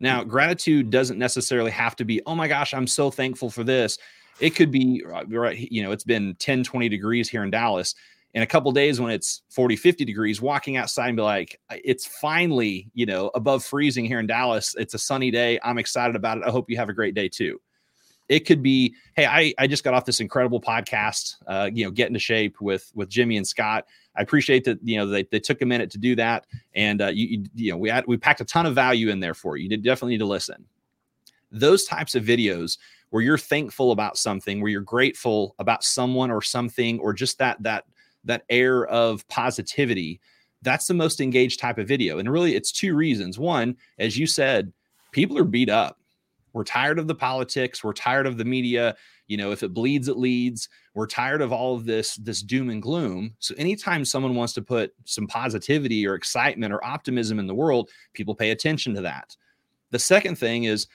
Now, 0.00 0.24
gratitude 0.24 0.88
doesn't 0.88 1.18
necessarily 1.18 1.70
have 1.72 1.94
to 1.96 2.04
be, 2.06 2.22
oh 2.24 2.34
my 2.34 2.48
gosh, 2.48 2.72
I'm 2.72 2.86
so 2.86 3.10
thankful 3.10 3.50
for 3.50 3.64
this. 3.64 3.98
It 4.40 4.50
could 4.50 4.70
be, 4.70 5.04
uh, 5.04 5.24
right, 5.26 5.70
you 5.70 5.82
know, 5.82 5.92
it's 5.92 6.04
been 6.04 6.36
10, 6.36 6.64
20 6.64 6.88
degrees 6.88 7.28
here 7.28 7.42
in 7.42 7.50
Dallas 7.50 7.94
in 8.34 8.42
a 8.42 8.46
couple 8.46 8.70
days 8.72 9.00
when 9.00 9.10
it's 9.10 9.42
40 9.50 9.76
50 9.76 10.04
degrees 10.04 10.40
walking 10.40 10.76
outside 10.76 11.08
and 11.08 11.16
be 11.16 11.22
like 11.22 11.60
it's 11.70 12.06
finally 12.06 12.90
you 12.94 13.06
know 13.06 13.30
above 13.34 13.64
freezing 13.64 14.04
here 14.04 14.20
in 14.20 14.26
dallas. 14.26 14.74
It's 14.78 14.94
a 14.94 14.98
sunny 14.98 15.30
day. 15.30 15.58
I'm 15.62 15.78
excited 15.78 16.16
about 16.16 16.38
it. 16.38 16.44
I 16.44 16.50
hope 16.50 16.70
you 16.70 16.76
have 16.76 16.88
a 16.88 16.94
great 16.94 17.14
day 17.14 17.28
too. 17.28 17.60
It 18.28 18.40
could 18.40 18.62
be 18.62 18.94
hey 19.16 19.26
i, 19.26 19.54
I 19.58 19.66
just 19.66 19.84
got 19.84 19.94
off 19.94 20.04
this 20.04 20.20
incredible 20.20 20.60
podcast 20.60 21.36
uh, 21.46 21.70
you 21.72 21.84
know 21.84 21.90
get 21.90 22.08
into 22.08 22.20
shape 22.20 22.60
with 22.60 22.90
with 22.94 23.08
jimi 23.08 23.36
and 23.36 23.46
scott. 23.46 23.86
I 24.16 24.22
appreciate 24.22 24.64
that 24.64 24.78
you 24.82 24.98
know 24.98 25.06
they, 25.06 25.24
they 25.24 25.40
took 25.40 25.62
a 25.62 25.66
minute 25.66 25.90
to 25.92 25.98
do 25.98 26.16
that. 26.16 26.46
And 26.74 27.00
uh, 27.00 27.08
you, 27.08 27.26
you, 27.26 27.44
you 27.54 27.70
know 27.72 27.78
we 27.78 27.88
had 27.88 28.06
we 28.06 28.16
packed 28.16 28.40
a 28.40 28.44
ton 28.44 28.66
of 28.66 28.74
value 28.74 29.08
in 29.08 29.20
there 29.20 29.34
for 29.34 29.56
you. 29.56 29.68
You 29.68 29.76
definitely 29.76 30.14
need 30.14 30.18
to 30.18 30.26
listen. 30.26 30.66
Those 31.50 31.84
types 31.84 32.14
of 32.14 32.24
videos 32.24 32.76
where 33.10 33.22
you're 33.22 33.38
thankful 33.38 33.92
about 33.92 34.18
something 34.18 34.60
where 34.60 34.70
you're 34.70 34.82
grateful 34.82 35.54
about 35.58 35.82
someone 35.82 36.30
or 36.30 36.42
something 36.42 36.98
or 37.00 37.14
just 37.14 37.38
that 37.38 37.62
that 37.62 37.84
that 38.28 38.44
air 38.48 38.86
of 38.86 39.26
positivity, 39.28 40.20
that's 40.62 40.86
the 40.86 40.94
most 40.94 41.20
engaged 41.20 41.60
type 41.60 41.78
of 41.78 41.88
video. 41.88 42.18
And 42.18 42.30
really, 42.30 42.54
it's 42.54 42.72
two 42.72 42.94
reasons. 42.94 43.38
One, 43.38 43.76
as 43.98 44.16
you 44.16 44.26
said, 44.26 44.72
people 45.12 45.36
are 45.38 45.44
beat 45.44 45.68
up. 45.68 45.98
We're 46.52 46.64
tired 46.64 46.98
of 46.98 47.06
the 47.06 47.14
politics. 47.14 47.84
We're 47.84 47.92
tired 47.92 48.26
of 48.26 48.38
the 48.38 48.44
media. 48.44 48.96
You 49.26 49.36
know, 49.36 49.52
if 49.52 49.62
it 49.62 49.74
bleeds, 49.74 50.08
it 50.08 50.16
leads. 50.16 50.68
We're 50.94 51.06
tired 51.06 51.42
of 51.42 51.52
all 51.52 51.74
of 51.74 51.84
this 51.84 52.16
this 52.16 52.42
doom 52.42 52.70
and 52.70 52.82
gloom. 52.82 53.34
So 53.38 53.54
anytime 53.58 54.04
someone 54.04 54.34
wants 54.34 54.54
to 54.54 54.62
put 54.62 54.92
some 55.04 55.26
positivity 55.26 56.06
or 56.06 56.14
excitement 56.14 56.72
or 56.72 56.84
optimism 56.84 57.38
in 57.38 57.46
the 57.46 57.54
world, 57.54 57.90
people 58.14 58.34
pay 58.34 58.50
attention 58.50 58.94
to 58.94 59.00
that. 59.02 59.36
The 59.90 59.98
second 59.98 60.36
thing 60.36 60.64
is 60.64 60.86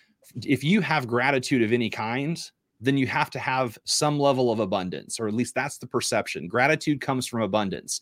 if 0.44 0.64
you 0.64 0.82
have 0.82 1.08
gratitude 1.08 1.62
of 1.62 1.72
any 1.72 1.90
kind, 1.90 2.40
then 2.84 2.98
you 2.98 3.08
have 3.08 3.30
to 3.32 3.40
have 3.40 3.78
some 3.86 4.20
level 4.20 4.52
of 4.52 4.60
abundance, 4.60 5.20
or 5.20 5.28
at 5.28 5.34
least 5.34 5.56
that's 5.56 5.78
the 5.78 5.88
perception. 5.88 6.48
Gratitude 6.48 7.02
comes 7.02 7.28
from 7.28 7.42
abundance, 7.42 8.02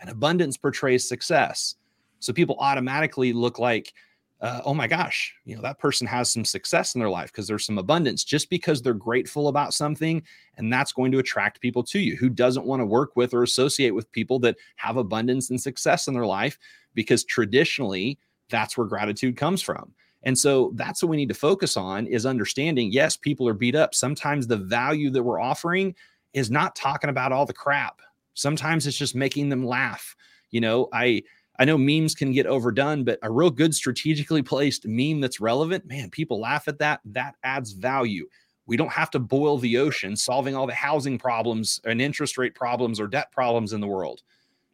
and 0.00 0.10
abundance 0.10 0.56
portrays 0.56 1.08
success. 1.08 1.76
So 2.20 2.32
people 2.32 2.56
automatically 2.58 3.32
look 3.32 3.58
like 3.58 3.92
uh, 4.40 4.60
oh 4.64 4.74
my 4.74 4.86
gosh, 4.86 5.34
you 5.44 5.56
know, 5.56 5.62
that 5.62 5.80
person 5.80 6.06
has 6.06 6.30
some 6.30 6.44
success 6.44 6.94
in 6.94 7.00
their 7.00 7.10
life 7.10 7.32
because 7.32 7.48
there's 7.48 7.66
some 7.66 7.78
abundance 7.78 8.22
just 8.22 8.48
because 8.50 8.80
they're 8.80 8.94
grateful 8.94 9.48
about 9.48 9.74
something. 9.74 10.22
And 10.56 10.72
that's 10.72 10.92
going 10.92 11.10
to 11.12 11.18
attract 11.18 11.60
people 11.60 11.82
to 11.84 11.98
you 11.98 12.16
who 12.16 12.28
doesn't 12.28 12.64
want 12.64 12.80
to 12.80 12.86
work 12.86 13.16
with 13.16 13.34
or 13.34 13.42
associate 13.42 13.90
with 13.90 14.10
people 14.12 14.38
that 14.40 14.56
have 14.76 14.96
abundance 14.96 15.50
and 15.50 15.60
success 15.60 16.06
in 16.06 16.14
their 16.14 16.26
life 16.26 16.56
because 16.94 17.24
traditionally 17.24 18.18
that's 18.48 18.78
where 18.78 18.86
gratitude 18.86 19.36
comes 19.36 19.60
from. 19.60 19.92
And 20.22 20.36
so 20.36 20.72
that's 20.74 21.02
what 21.02 21.10
we 21.10 21.16
need 21.16 21.28
to 21.28 21.34
focus 21.34 21.76
on 21.76 22.06
is 22.06 22.26
understanding 22.26 22.92
yes, 22.92 23.16
people 23.16 23.48
are 23.48 23.54
beat 23.54 23.74
up. 23.74 23.94
Sometimes 23.94 24.46
the 24.46 24.56
value 24.56 25.10
that 25.10 25.22
we're 25.22 25.40
offering 25.40 25.94
is 26.32 26.50
not 26.50 26.76
talking 26.76 27.10
about 27.10 27.32
all 27.32 27.46
the 27.46 27.52
crap. 27.52 28.00
Sometimes 28.34 28.86
it's 28.86 28.96
just 28.96 29.14
making 29.14 29.48
them 29.48 29.64
laugh. 29.64 30.14
You 30.50 30.60
know, 30.60 30.88
I 30.92 31.22
I 31.58 31.64
know 31.64 31.76
memes 31.76 32.14
can 32.14 32.32
get 32.32 32.46
overdone, 32.46 33.04
but 33.04 33.18
a 33.22 33.30
real 33.30 33.50
good 33.50 33.74
strategically 33.74 34.42
placed 34.42 34.86
meme 34.86 35.20
that's 35.20 35.40
relevant, 35.40 35.86
man, 35.86 36.08
people 36.10 36.40
laugh 36.40 36.68
at 36.68 36.78
that. 36.78 37.00
That 37.04 37.34
adds 37.42 37.72
value. 37.72 38.28
We 38.66 38.76
don't 38.76 38.92
have 38.92 39.10
to 39.12 39.18
boil 39.18 39.58
the 39.58 39.78
ocean 39.78 40.14
solving 40.14 40.54
all 40.54 40.66
the 40.66 40.74
housing 40.74 41.18
problems 41.18 41.80
and 41.84 42.00
interest 42.00 42.38
rate 42.38 42.54
problems 42.54 43.00
or 43.00 43.08
debt 43.08 43.32
problems 43.32 43.72
in 43.72 43.80
the 43.80 43.88
world. 43.88 44.22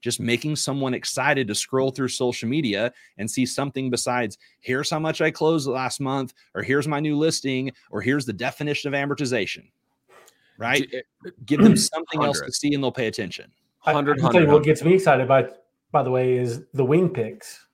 Just 0.04 0.20
making 0.20 0.54
someone 0.56 0.92
excited 0.92 1.48
to 1.48 1.54
scroll 1.54 1.90
through 1.90 2.08
social 2.08 2.46
media 2.46 2.92
and 3.16 3.30
see 3.30 3.46
something 3.46 3.88
besides 3.88 4.36
here's 4.60 4.90
how 4.90 4.98
much 4.98 5.22
I 5.22 5.30
closed 5.30 5.66
last 5.66 5.98
month, 5.98 6.34
or 6.54 6.62
here's 6.62 6.86
my 6.86 7.00
new 7.00 7.16
listing, 7.16 7.72
or 7.90 8.02
here's 8.02 8.26
the 8.26 8.32
definition 8.34 8.92
of 8.92 8.98
amortization. 8.98 9.70
Right? 10.58 10.86
Give 11.46 11.60
them 11.62 11.76
something 11.76 12.20
100. 12.20 12.26
else 12.26 12.40
to 12.40 12.52
see 12.52 12.74
and 12.74 12.84
they'll 12.84 12.92
pay 12.92 13.06
attention. 13.06 13.50
100, 13.84 14.20
I, 14.20 14.28
I 14.28 14.32
tell 14.32 14.42
you 14.42 14.48
what 14.48 14.62
gets 14.62 14.84
me 14.84 14.94
excited 14.94 15.24
about 15.24 15.50
by 15.94 16.02
the 16.02 16.10
way, 16.10 16.36
is 16.36 16.64
the 16.74 16.84
wing 16.84 17.08
pics. 17.08 17.66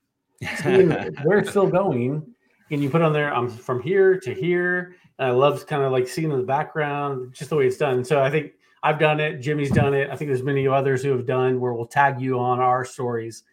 where 0.63 1.39
it's 1.39 1.49
still 1.49 1.67
going, 1.67 2.23
and 2.69 2.83
you 2.83 2.89
put 2.89 3.01
on 3.01 3.13
there, 3.13 3.33
I'm 3.33 3.49
from 3.49 3.81
here 3.81 4.17
to 4.19 4.33
here. 4.33 4.95
And 5.17 5.27
I 5.29 5.31
love 5.31 5.65
kind 5.65 5.81
of 5.81 5.91
like 5.91 6.07
seeing 6.07 6.29
the 6.29 6.43
background, 6.43 7.33
just 7.33 7.49
the 7.49 7.55
way 7.55 7.65
it's 7.65 7.77
done. 7.77 8.05
So 8.05 8.21
I 8.21 8.29
think 8.29 8.51
I've 8.83 8.99
done 8.99 9.19
it. 9.19 9.41
Jimi's 9.41 9.71
done 9.71 9.93
it. 9.93 10.09
I 10.09 10.15
think 10.15 10.29
there's 10.29 10.43
many 10.43 10.67
others 10.67 11.03
who 11.03 11.11
have 11.11 11.25
done 11.25 11.59
where 11.59 11.73
we'll 11.73 11.85
tag 11.85 12.19
you 12.19 12.39
on 12.39 12.59
our 12.59 12.83
stories. 12.83 13.43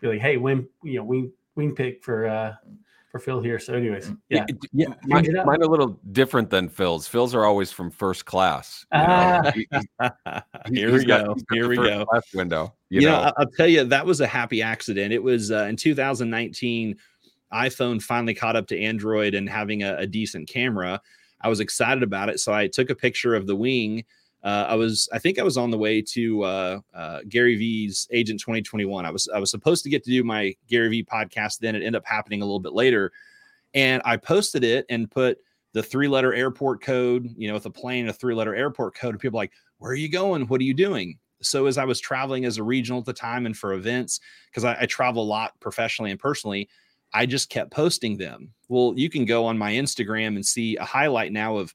Be 0.00 0.08
like, 0.08 0.20
hey, 0.20 0.36
wing, 0.36 0.66
you 0.82 0.98
know, 0.98 1.04
wing, 1.04 1.32
wing 1.54 1.74
pic 1.74 2.02
for 2.02 2.26
uh 2.26 2.54
for 3.14 3.20
Phil 3.20 3.40
here. 3.40 3.60
So, 3.60 3.74
anyways, 3.74 4.10
yeah, 4.28 4.44
yeah, 4.72 4.88
mine, 5.04 5.32
mine 5.44 5.62
a 5.62 5.68
little 5.68 6.00
different 6.10 6.50
than 6.50 6.68
Phil's. 6.68 7.06
Phil's 7.06 7.32
are 7.32 7.44
always 7.44 7.70
from 7.70 7.88
first 7.88 8.24
class. 8.24 8.84
Ah. 8.90 9.52
He, 9.54 9.68
here 10.72 10.92
we 10.92 11.04
go. 11.04 11.36
Here 11.52 11.68
we 11.68 11.76
go. 11.76 12.04
Window. 12.34 12.74
You, 12.88 13.02
you 13.02 13.06
know, 13.06 13.22
know, 13.22 13.32
I'll 13.36 13.46
tell 13.56 13.68
you 13.68 13.84
that 13.84 14.04
was 14.04 14.20
a 14.20 14.26
happy 14.26 14.62
accident. 14.62 15.12
It 15.12 15.22
was 15.22 15.52
uh, 15.52 15.66
in 15.68 15.76
2019. 15.76 16.96
iPhone 17.52 18.02
finally 18.02 18.34
caught 18.34 18.56
up 18.56 18.66
to 18.66 18.80
Android 18.80 19.34
and 19.34 19.48
having 19.48 19.84
a, 19.84 19.94
a 19.98 20.08
decent 20.08 20.48
camera. 20.48 21.00
I 21.40 21.48
was 21.48 21.60
excited 21.60 22.02
about 22.02 22.30
it, 22.30 22.40
so 22.40 22.52
I 22.52 22.66
took 22.66 22.90
a 22.90 22.96
picture 22.96 23.36
of 23.36 23.46
the 23.46 23.54
wing 23.54 24.04
uh, 24.44 24.66
I 24.68 24.74
was, 24.74 25.08
I 25.10 25.18
think 25.18 25.38
I 25.38 25.42
was 25.42 25.56
on 25.56 25.70
the 25.70 25.78
way 25.78 26.02
to 26.02 26.42
uh, 26.42 26.80
uh, 26.92 27.20
Gary 27.28 27.56
V's 27.56 28.06
Agent 28.12 28.38
2021. 28.40 29.06
I 29.06 29.10
was, 29.10 29.26
I 29.34 29.38
was 29.38 29.50
supposed 29.50 29.82
to 29.84 29.90
get 29.90 30.04
to 30.04 30.10
do 30.10 30.22
my 30.22 30.54
Gary 30.68 30.88
V 30.90 31.04
podcast. 31.04 31.58
Then 31.58 31.74
it 31.74 31.78
ended 31.78 31.96
up 31.96 32.06
happening 32.06 32.42
a 32.42 32.44
little 32.44 32.60
bit 32.60 32.74
later, 32.74 33.10
and 33.72 34.02
I 34.04 34.18
posted 34.18 34.62
it 34.62 34.84
and 34.90 35.10
put 35.10 35.38
the 35.72 35.82
three-letter 35.82 36.34
airport 36.34 36.82
code, 36.82 37.28
you 37.36 37.48
know, 37.48 37.54
with 37.54 37.66
a 37.66 37.70
plane, 37.70 38.08
a 38.08 38.12
three-letter 38.12 38.54
airport 38.54 38.94
code. 38.94 39.14
And 39.14 39.20
people 39.20 39.38
like, 39.38 39.52
"Where 39.78 39.92
are 39.92 39.96
you 39.96 40.10
going? 40.10 40.46
What 40.46 40.60
are 40.60 40.64
you 40.64 40.74
doing?" 40.74 41.18
So 41.40 41.64
as 41.64 41.78
I 41.78 41.84
was 41.84 41.98
traveling 41.98 42.44
as 42.44 42.58
a 42.58 42.62
regional 42.62 43.00
at 43.00 43.06
the 43.06 43.12
time 43.14 43.46
and 43.46 43.56
for 43.56 43.72
events, 43.72 44.20
because 44.50 44.64
I, 44.64 44.76
I 44.80 44.86
travel 44.86 45.22
a 45.22 45.24
lot 45.24 45.58
professionally 45.58 46.10
and 46.10 46.20
personally, 46.20 46.68
I 47.14 47.24
just 47.24 47.48
kept 47.48 47.70
posting 47.70 48.18
them. 48.18 48.52
Well, 48.68 48.92
you 48.96 49.08
can 49.08 49.24
go 49.24 49.46
on 49.46 49.56
my 49.56 49.72
Instagram 49.72 50.36
and 50.36 50.44
see 50.44 50.76
a 50.76 50.84
highlight 50.84 51.32
now 51.32 51.56
of 51.56 51.74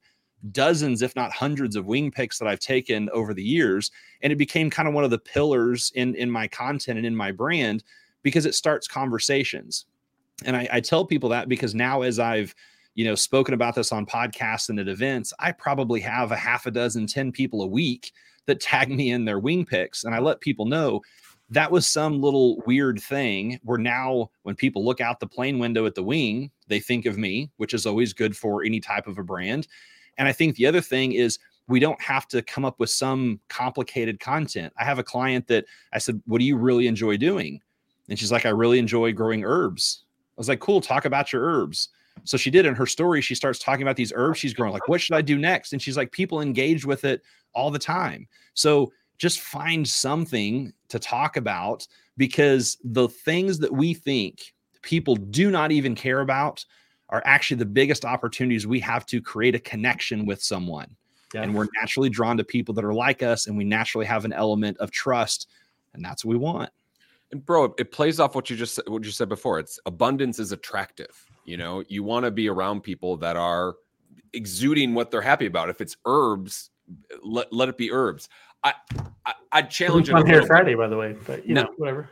dozens, 0.52 1.02
if 1.02 1.16
not 1.16 1.32
hundreds, 1.32 1.76
of 1.76 1.86
wing 1.86 2.12
pics 2.12 2.40
that 2.40 2.48
I've 2.48 2.60
taken 2.60 3.10
over 3.12 3.34
the 3.34 3.44
years. 3.44 3.92
And 4.22 4.32
it 4.32 4.38
became 4.38 4.70
kind 4.70 4.88
of 4.88 4.94
one 4.94 5.04
of 5.04 5.10
the 5.10 5.20
pillars 5.20 5.92
in, 5.96 6.16
in 6.16 6.30
my 6.30 6.48
content 6.48 6.98
and 6.98 7.06
in 7.06 7.16
my 7.16 7.32
brand 7.32 7.84
because 8.24 8.46
it 8.46 8.56
starts 8.56 8.88
conversations. 8.88 9.86
And 10.46 10.56
I, 10.56 10.68
I 10.72 10.80
tell 10.80 11.06
people 11.06 11.30
that 11.30 11.50
because 11.50 11.76
now, 11.76 12.02
as 12.02 12.20
I've 12.20 12.56
you 12.96 13.06
know 13.06 13.16
spoken 13.16 13.54
about 13.54 13.76
this 13.76 13.92
on 13.92 14.06
podcasts 14.06 14.70
and 14.70 14.80
at 14.80 14.88
events, 14.88 15.34
I 15.40 15.52
probably 15.52 16.00
have 16.02 16.32
a 16.32 16.38
half 16.38 16.66
a 16.66 16.72
dozen, 16.72 17.08
10 17.08 17.32
people 17.32 17.62
a 17.62 17.68
week 17.68 18.12
that 18.46 18.60
tag 18.60 18.90
me 18.90 19.12
in 19.12 19.26
their 19.26 19.40
wing 19.40 19.66
pics. 19.66 20.04
And 20.04 20.16
I 20.16 20.20
let 20.20 20.42
people 20.42 20.66
know 20.66 21.02
that 21.52 21.72
was 21.72 21.88
some 21.88 22.22
little 22.22 22.62
weird 22.66 23.00
thing 23.00 23.60
where 23.64 23.78
now 23.78 24.30
when 24.44 24.56
people 24.56 24.86
look 24.86 25.02
out 25.02 25.20
the 25.20 25.28
plane 25.28 25.60
window 25.60 25.86
at 25.86 25.96
the 25.96 26.04
wing, 26.04 26.52
they 26.68 26.80
think 26.80 27.06
of 27.06 27.18
me, 27.18 27.50
which 27.58 27.74
is 27.74 27.86
always 27.86 28.14
good 28.14 28.38
for 28.38 28.64
any 28.64 28.80
type 28.80 29.08
of 29.08 29.18
a 29.18 29.24
brand. 29.24 29.68
And 30.20 30.28
I 30.28 30.32
think 30.32 30.56
the 30.56 30.68
other 30.68 30.82
thing 30.82 31.14
is 31.14 31.40
we 31.68 31.80
don't 31.80 32.00
have 32.02 32.28
to 32.28 32.42
come 32.42 32.66
up 32.66 32.80
with 32.80 32.92
some 32.92 33.40
complicated 33.48 34.20
content. 34.20 34.74
I 34.78 34.84
have 34.84 35.00
a 35.00 35.04
client 35.04 35.48
that 35.48 35.66
I 35.94 35.98
said, 35.98 36.22
What 36.28 36.40
do 36.40 36.46
you 36.46 36.58
really 36.58 36.86
enjoy 36.86 37.18
doing? 37.18 37.62
And 38.10 38.20
she's 38.20 38.32
like, 38.32 38.46
I 38.46 38.50
really 38.50 38.78
enjoy 38.78 39.14
growing 39.14 39.44
herbs. 39.44 40.04
I 40.12 40.34
was 40.38 40.50
like, 40.50 40.60
Cool, 40.60 40.82
talk 40.82 41.06
about 41.06 41.34
your 41.34 41.44
herbs. 41.44 41.90
So 42.26 42.38
she 42.38 42.52
did 42.52 42.66
in 42.66 42.76
her 42.76 42.86
story, 42.86 43.22
she 43.22 43.34
starts 43.34 43.60
talking 43.60 43.82
about 43.82 43.96
these 43.96 44.14
herbs 44.16 44.40
she's 44.40 44.54
growing. 44.54 44.74
Like, 44.74 44.90
what 44.90 45.00
should 45.00 45.16
I 45.16 45.22
do 45.22 45.38
next? 45.38 45.72
And 45.72 45.82
she's 45.82 45.96
like, 45.96 46.12
people 46.12 46.42
engage 46.42 46.86
with 46.86 47.06
it 47.06 47.22
all 47.54 47.72
the 47.72 47.80
time. 47.80 48.28
So 48.54 48.92
just 49.18 49.40
find 49.40 49.88
something 49.88 50.74
to 50.90 51.00
talk 51.00 51.38
about 51.38 51.88
because 52.18 52.78
the 52.84 53.08
things 53.08 53.60
that 53.60 53.72
we 53.72 53.94
think 53.94 54.54
people 54.82 55.16
do 55.16 55.50
not 55.50 55.72
even 55.72 55.96
care 55.96 56.20
about 56.22 56.66
are 57.10 57.22
actually 57.26 57.58
the 57.58 57.66
biggest 57.66 58.06
opportunities 58.06 58.68
we 58.68 58.80
have 58.80 59.06
to 59.08 59.22
create 59.22 59.56
a 59.56 59.60
connection 59.60 60.26
with 60.26 60.42
someone. 60.42 60.96
Yeah. 61.34 61.44
And 61.44 61.54
we're 61.54 61.68
naturally 61.80 62.10
drawn 62.10 62.38
to 62.38 62.44
people 62.44 62.74
that 62.76 62.84
are 62.84 62.94
like 62.94 63.22
us, 63.22 63.48
and 63.48 63.58
we 63.58 63.64
naturally 63.64 64.06
have 64.06 64.26
an 64.26 64.34
element 64.34 64.78
of 64.80 64.90
trust, 64.90 65.48
and 65.94 66.04
that's 66.04 66.26
what 66.26 66.32
we 66.32 66.38
want. 66.38 66.72
And 67.32 67.46
bro, 67.46 67.76
it 67.78 67.92
plays 67.92 68.20
off 68.20 68.34
what 68.34 68.50
you 68.50 68.56
just 68.56 68.80
what 68.88 69.04
you 69.04 69.12
said 69.12 69.30
before. 69.30 69.60
It's 69.60 69.80
abundance 69.86 70.40
is 70.40 70.52
attractive. 70.52 71.26
You 71.46 71.58
know, 71.58 71.84
you 71.88 72.04
want 72.04 72.26
to 72.26 72.32
be 72.32 72.50
around 72.50 72.82
people 72.82 73.16
that 73.18 73.36
are 73.38 73.76
exuding 74.34 74.96
what 74.96 75.12
they're 75.12 75.22
happy 75.22 75.46
about. 75.46 75.70
If 75.70 75.82
it's 75.82 75.98
herbs, 76.06 76.72
let, 77.24 77.54
let 77.54 77.70
it 77.70 77.78
be 77.78 77.92
herbs. 77.92 78.28
I 78.64 78.74
I, 79.28 79.34
I 79.52 79.62
challenge 79.62 80.10
it. 80.10 80.28
Hair 80.28 80.48
Friday, 80.48 80.74
by 80.74 80.88
the 80.88 80.98
way, 80.98 81.16
but 81.28 81.46
you 81.46 81.54
no, 81.54 81.64
know, 81.64 81.74
whatever 81.78 82.10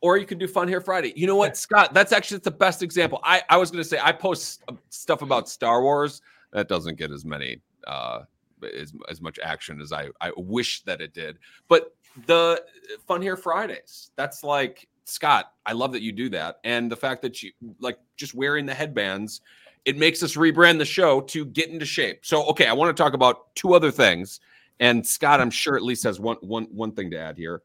or 0.00 0.16
you 0.16 0.26
can 0.26 0.38
do 0.38 0.48
Fun 0.48 0.68
Hair 0.68 0.80
Friday. 0.80 1.12
You 1.14 1.26
know 1.26 1.36
what, 1.36 1.56
Scott? 1.56 1.92
That's 1.92 2.12
actually 2.12 2.38
the 2.38 2.50
best 2.50 2.82
example. 2.82 3.20
I, 3.22 3.42
I 3.48 3.56
was 3.56 3.70
going 3.70 3.82
to 3.82 3.88
say 3.88 3.98
I 4.02 4.12
post 4.12 4.62
stuff 4.88 5.22
about 5.22 5.48
Star 5.48 5.82
Wars 5.82 6.22
that 6.52 6.68
doesn't 6.68 6.96
get 6.96 7.10
as 7.10 7.24
many 7.24 7.60
uh, 7.86 8.20
as, 8.62 8.92
as 9.08 9.20
much 9.20 9.38
action 9.42 9.80
as 9.80 9.92
I, 9.92 10.08
I 10.20 10.32
wish 10.36 10.82
that 10.82 11.00
it 11.00 11.14
did. 11.14 11.38
But 11.68 11.94
the 12.26 12.62
Fun 13.06 13.22
Hair 13.22 13.36
Fridays, 13.36 14.10
that's 14.16 14.42
like 14.42 14.88
Scott. 15.04 15.52
I 15.66 15.72
love 15.72 15.92
that 15.92 16.02
you 16.02 16.12
do 16.12 16.28
that, 16.30 16.58
and 16.64 16.90
the 16.90 16.96
fact 16.96 17.22
that 17.22 17.42
you 17.42 17.52
like 17.78 17.98
just 18.16 18.34
wearing 18.34 18.66
the 18.66 18.74
headbands. 18.74 19.40
It 19.86 19.96
makes 19.96 20.22
us 20.22 20.36
rebrand 20.36 20.76
the 20.76 20.84
show 20.84 21.22
to 21.22 21.46
get 21.46 21.70
into 21.70 21.86
shape. 21.86 22.26
So, 22.26 22.44
okay, 22.48 22.66
I 22.66 22.74
want 22.74 22.94
to 22.94 23.02
talk 23.02 23.14
about 23.14 23.54
two 23.54 23.72
other 23.72 23.90
things. 23.90 24.40
And 24.78 25.06
Scott, 25.06 25.40
I'm 25.40 25.50
sure 25.50 25.74
at 25.74 25.82
least 25.82 26.02
has 26.04 26.20
one 26.20 26.36
one 26.42 26.64
one 26.64 26.92
thing 26.92 27.10
to 27.12 27.18
add 27.18 27.38
here 27.38 27.62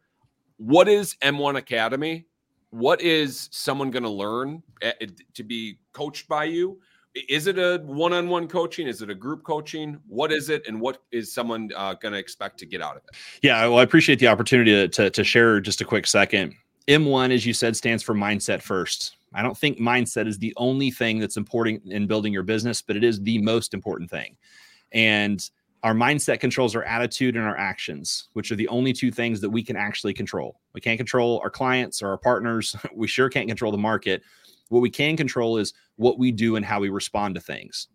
what 0.58 0.88
is 0.88 1.16
M1 1.22 1.58
Academy? 1.58 2.26
What 2.70 3.02
is 3.02 3.50
someone 3.52 3.92
going 3.92 4.04
to 4.04 4.10
learn 4.10 4.62
eh, 4.82 4.94
to 5.34 5.44
be 5.44 5.78
coached 5.94 6.28
by 6.28 6.46
you? 6.46 6.80
Is 7.30 7.48
it 7.48 7.58
a 7.58 7.82
one-on-one 7.86 8.50
coaching? 8.50 8.88
Is 8.88 9.02
it 9.02 9.10
a 9.10 9.16
group 9.16 9.44
coaching? 9.44 9.98
What 10.08 10.34
is 10.34 10.50
it, 10.50 10.68
and 10.68 10.82
what 10.82 11.02
is 11.12 11.34
someone 11.34 11.72
uh, 11.76 11.94
going 11.94 12.12
to 12.12 12.20
expect 12.20 12.60
to 12.60 12.66
get 12.66 12.82
out 12.82 12.98
of 12.98 13.04
it? 13.04 13.16
Yeah, 13.42 13.66
well, 13.68 13.80
I 13.80 13.84
appreciate 13.84 14.20
the 14.20 14.28
opportunity 14.28 14.72
to, 14.72 14.88
to, 14.90 15.10
to 15.10 15.24
share 15.24 15.62
just 15.62 15.80
a 15.80 15.86
quick 15.86 16.08
second. 16.08 16.56
M1, 16.90 17.34
as 17.34 17.46
you 17.46 17.54
said, 17.54 17.78
stands 17.78 18.04
for 18.04 18.14
mindset 18.14 18.62
first. 18.62 19.16
I 19.34 19.42
don't 19.42 19.58
think 19.58 19.80
mindset 19.80 20.28
is 20.28 20.38
the 20.38 20.54
only 20.58 20.92
thing 20.92 21.20
that's 21.20 21.38
important 21.38 21.84
in 21.86 22.06
building 22.06 22.34
your 22.34 22.44
business, 22.44 22.82
but 22.82 22.98
it 22.98 23.04
is 23.04 23.22
the 23.22 23.38
most 23.40 23.74
important 23.74 24.10
thing. 24.10 24.36
And 24.92 25.50
our 25.86 25.94
mindset 25.94 26.40
controls 26.40 26.76
our 26.76 26.84
attitude 26.84 27.36
and 27.36 27.46
our 27.46 27.56
actions, 27.56 28.30
which 28.34 28.52
are 28.52 28.56
the 28.56 28.68
only 28.70 28.92
two 28.92 29.12
things 29.12 29.40
that 29.40 29.52
we 29.52 29.62
can 29.62 29.76
actually 29.76 30.16
control. 30.16 30.60
We 30.74 30.82
can't 30.82 30.98
control 30.98 31.40
our 31.44 31.52
clients 31.52 32.02
or 32.02 32.10
our 32.10 32.18
partners. 32.18 32.76
We 32.96 33.08
sure 33.08 33.30
can't 33.30 33.48
control 33.48 33.72
the 33.72 33.78
market. 33.78 34.24
What 34.70 34.80
we 34.80 34.90
can 34.90 35.16
control 35.16 35.58
is 35.58 35.76
what 35.98 36.18
we 36.18 36.32
do 36.32 36.56
and 36.56 36.66
how 36.66 36.80
we 36.80 36.90
respond 36.90 37.36
to 37.36 37.42
things. 37.42 37.88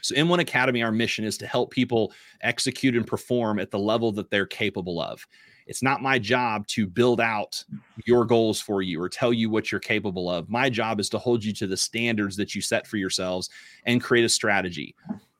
So, 0.00 0.14
M1 0.14 0.38
Academy, 0.38 0.82
our 0.84 0.92
mission 0.92 1.24
is 1.24 1.36
to 1.38 1.46
help 1.48 1.72
people 1.72 2.12
execute 2.42 2.94
and 2.94 3.04
perform 3.04 3.58
at 3.58 3.72
the 3.72 3.80
level 3.80 4.12
that 4.12 4.30
they're 4.30 4.46
capable 4.46 5.00
of. 5.00 5.26
It's 5.66 5.82
not 5.82 6.02
my 6.02 6.20
job 6.20 6.68
to 6.68 6.86
build 6.86 7.20
out 7.20 7.64
your 8.04 8.24
goals 8.26 8.60
for 8.60 8.82
you 8.82 9.02
or 9.02 9.08
tell 9.08 9.32
you 9.32 9.50
what 9.50 9.72
you're 9.72 9.80
capable 9.80 10.30
of. 10.30 10.48
My 10.48 10.70
job 10.70 11.00
is 11.00 11.08
to 11.08 11.18
hold 11.18 11.42
you 11.42 11.52
to 11.54 11.66
the 11.66 11.76
standards 11.76 12.36
that 12.36 12.54
you 12.54 12.60
set 12.60 12.86
for 12.86 12.96
yourselves 12.96 13.50
and 13.86 14.00
create 14.00 14.24
a 14.24 14.28
strategy. 14.28 14.94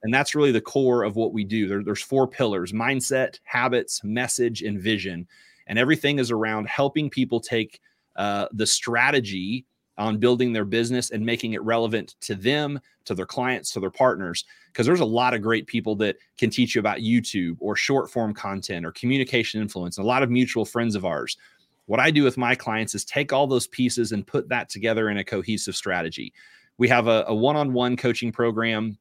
And 0.04 0.12
that's 0.12 0.34
really 0.34 0.52
the 0.52 0.60
core 0.60 1.02
of 1.02 1.16
what 1.16 1.32
we 1.32 1.44
do. 1.44 1.66
There, 1.66 1.82
there's 1.82 2.02
four 2.02 2.28
pillars 2.28 2.72
mindset, 2.72 3.40
habits, 3.44 4.04
message, 4.04 4.60
and 4.60 4.78
vision. 4.78 5.26
And 5.66 5.78
everything 5.78 6.18
is 6.18 6.30
around 6.30 6.68
helping 6.68 7.08
people 7.08 7.40
take 7.40 7.80
uh, 8.16 8.46
the 8.52 8.66
strategy 8.66 9.64
on 9.96 10.18
building 10.18 10.52
their 10.52 10.66
business 10.66 11.10
and 11.10 11.24
making 11.24 11.54
it 11.54 11.62
relevant 11.62 12.16
to 12.20 12.34
them, 12.34 12.78
to 13.06 13.14
their 13.14 13.24
clients, 13.24 13.70
to 13.70 13.80
their 13.80 13.90
partners. 13.90 14.44
Because 14.66 14.84
there's 14.84 15.00
a 15.00 15.06
lot 15.06 15.32
of 15.32 15.40
great 15.40 15.66
people 15.66 15.96
that 15.96 16.16
can 16.36 16.50
teach 16.50 16.74
you 16.74 16.80
about 16.80 16.98
YouTube 16.98 17.56
or 17.60 17.74
short 17.74 18.10
form 18.10 18.34
content 18.34 18.84
or 18.84 18.92
communication 18.92 19.62
influence, 19.62 19.96
and 19.96 20.04
a 20.04 20.08
lot 20.08 20.22
of 20.22 20.30
mutual 20.30 20.66
friends 20.66 20.94
of 20.94 21.06
ours. 21.06 21.38
What 21.86 22.00
I 22.00 22.10
do 22.10 22.24
with 22.24 22.36
my 22.36 22.54
clients 22.54 22.94
is 22.94 23.06
take 23.06 23.32
all 23.32 23.46
those 23.46 23.68
pieces 23.68 24.12
and 24.12 24.26
put 24.26 24.50
that 24.50 24.68
together 24.68 25.08
in 25.08 25.16
a 25.16 25.24
cohesive 25.24 25.76
strategy. 25.76 26.34
We 26.76 26.88
have 26.88 27.06
a 27.06 27.34
one 27.34 27.56
on 27.56 27.72
one 27.72 27.96
coaching 27.96 28.32
program 28.32 28.98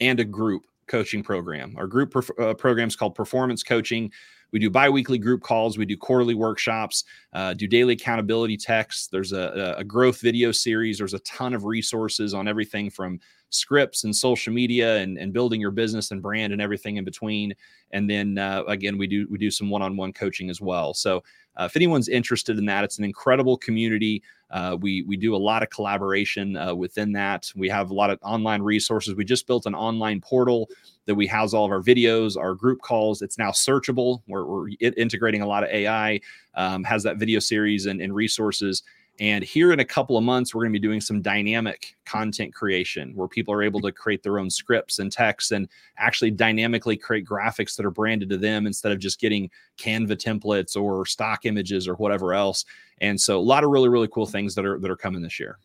and 0.00 0.20
a 0.20 0.24
group 0.24 0.62
coaching 0.86 1.22
program. 1.22 1.74
Our 1.78 1.86
group 1.86 2.14
uh, 2.38 2.54
program 2.54 2.88
is 2.88 2.96
called 2.96 3.14
Performance 3.14 3.62
Coaching. 3.62 4.10
We 4.52 4.58
do 4.58 4.70
biweekly 4.70 5.18
group 5.18 5.42
calls. 5.42 5.78
We 5.78 5.86
do 5.86 5.96
quarterly 5.96 6.34
workshops, 6.34 7.04
uh, 7.32 7.54
do 7.54 7.68
daily 7.68 7.94
accountability 7.94 8.56
texts. 8.56 9.06
There's 9.06 9.32
a, 9.32 9.76
a 9.78 9.84
growth 9.84 10.20
video 10.20 10.50
series. 10.50 10.98
There's 10.98 11.14
a 11.14 11.20
ton 11.20 11.54
of 11.54 11.64
resources 11.64 12.34
on 12.34 12.48
everything 12.48 12.90
from 12.90 13.20
scripts 13.50 14.04
and 14.04 14.14
social 14.14 14.52
media 14.52 14.96
and, 14.98 15.18
and 15.18 15.32
building 15.32 15.60
your 15.60 15.70
business 15.70 16.10
and 16.10 16.22
brand 16.22 16.52
and 16.52 16.62
everything 16.62 16.96
in 16.96 17.04
between. 17.04 17.52
And 17.90 18.08
then 18.08 18.38
uh, 18.38 18.62
again, 18.68 18.96
we 18.96 19.06
do 19.06 19.26
we 19.30 19.38
do 19.38 19.50
some 19.50 19.68
one-on-one 19.68 20.12
coaching 20.12 20.48
as 20.48 20.60
well. 20.60 20.94
So 20.94 21.22
uh, 21.56 21.64
if 21.64 21.76
anyone's 21.76 22.08
interested 22.08 22.58
in 22.58 22.64
that, 22.66 22.84
it's 22.84 22.98
an 22.98 23.04
incredible 23.04 23.56
community. 23.58 24.22
Uh, 24.50 24.76
we 24.80 25.02
we 25.02 25.16
do 25.16 25.34
a 25.34 25.38
lot 25.38 25.62
of 25.62 25.70
collaboration 25.70 26.56
uh, 26.56 26.74
within 26.74 27.12
that. 27.12 27.52
We 27.54 27.68
have 27.68 27.90
a 27.90 27.94
lot 27.94 28.10
of 28.10 28.18
online 28.22 28.62
resources. 28.62 29.14
We 29.14 29.24
just 29.24 29.46
built 29.46 29.66
an 29.66 29.74
online 29.74 30.20
portal 30.20 30.70
that 31.06 31.14
we 31.14 31.26
house 31.26 31.52
all 31.52 31.64
of 31.64 31.72
our 31.72 31.82
videos, 31.82 32.36
our 32.36 32.54
group 32.54 32.80
calls. 32.82 33.20
It's 33.20 33.38
now 33.38 33.50
searchable. 33.50 34.22
We're, 34.28 34.44
we're 34.44 34.68
integrating 34.80 35.42
a 35.42 35.46
lot 35.46 35.64
of 35.64 35.70
AI. 35.70 36.20
Um, 36.54 36.84
has 36.84 37.02
that 37.04 37.16
video 37.16 37.40
series 37.40 37.86
and, 37.86 38.00
and 38.00 38.14
resources. 38.14 38.82
And 39.20 39.44
here 39.44 39.70
in 39.70 39.80
a 39.80 39.84
couple 39.84 40.16
of 40.16 40.24
months, 40.24 40.54
we're 40.54 40.62
going 40.62 40.72
to 40.72 40.80
be 40.80 40.86
doing 40.86 41.02
some 41.02 41.20
dynamic 41.20 41.94
content 42.06 42.54
creation 42.54 43.12
where 43.14 43.28
people 43.28 43.52
are 43.52 43.62
able 43.62 43.82
to 43.82 43.92
create 43.92 44.22
their 44.22 44.38
own 44.38 44.48
scripts 44.48 44.98
and 44.98 45.12
texts 45.12 45.52
and 45.52 45.68
actually 45.98 46.30
dynamically 46.30 46.96
create 46.96 47.26
graphics 47.26 47.76
that 47.76 47.84
are 47.84 47.90
branded 47.90 48.30
to 48.30 48.38
them 48.38 48.66
instead 48.66 48.92
of 48.92 48.98
just 48.98 49.20
getting 49.20 49.50
Canva 49.76 50.16
templates 50.16 50.74
or 50.74 51.04
stock 51.04 51.44
images 51.44 51.86
or 51.86 51.94
whatever 51.96 52.32
else. 52.32 52.64
And 53.02 53.20
so 53.20 53.38
a 53.38 53.40
lot 53.42 53.62
of 53.62 53.68
really, 53.68 53.90
really 53.90 54.08
cool 54.08 54.26
things 54.26 54.54
that 54.54 54.64
are 54.64 54.78
that 54.78 54.90
are 54.90 54.96
coming 54.96 55.20
this 55.20 55.38
year. 55.38 55.58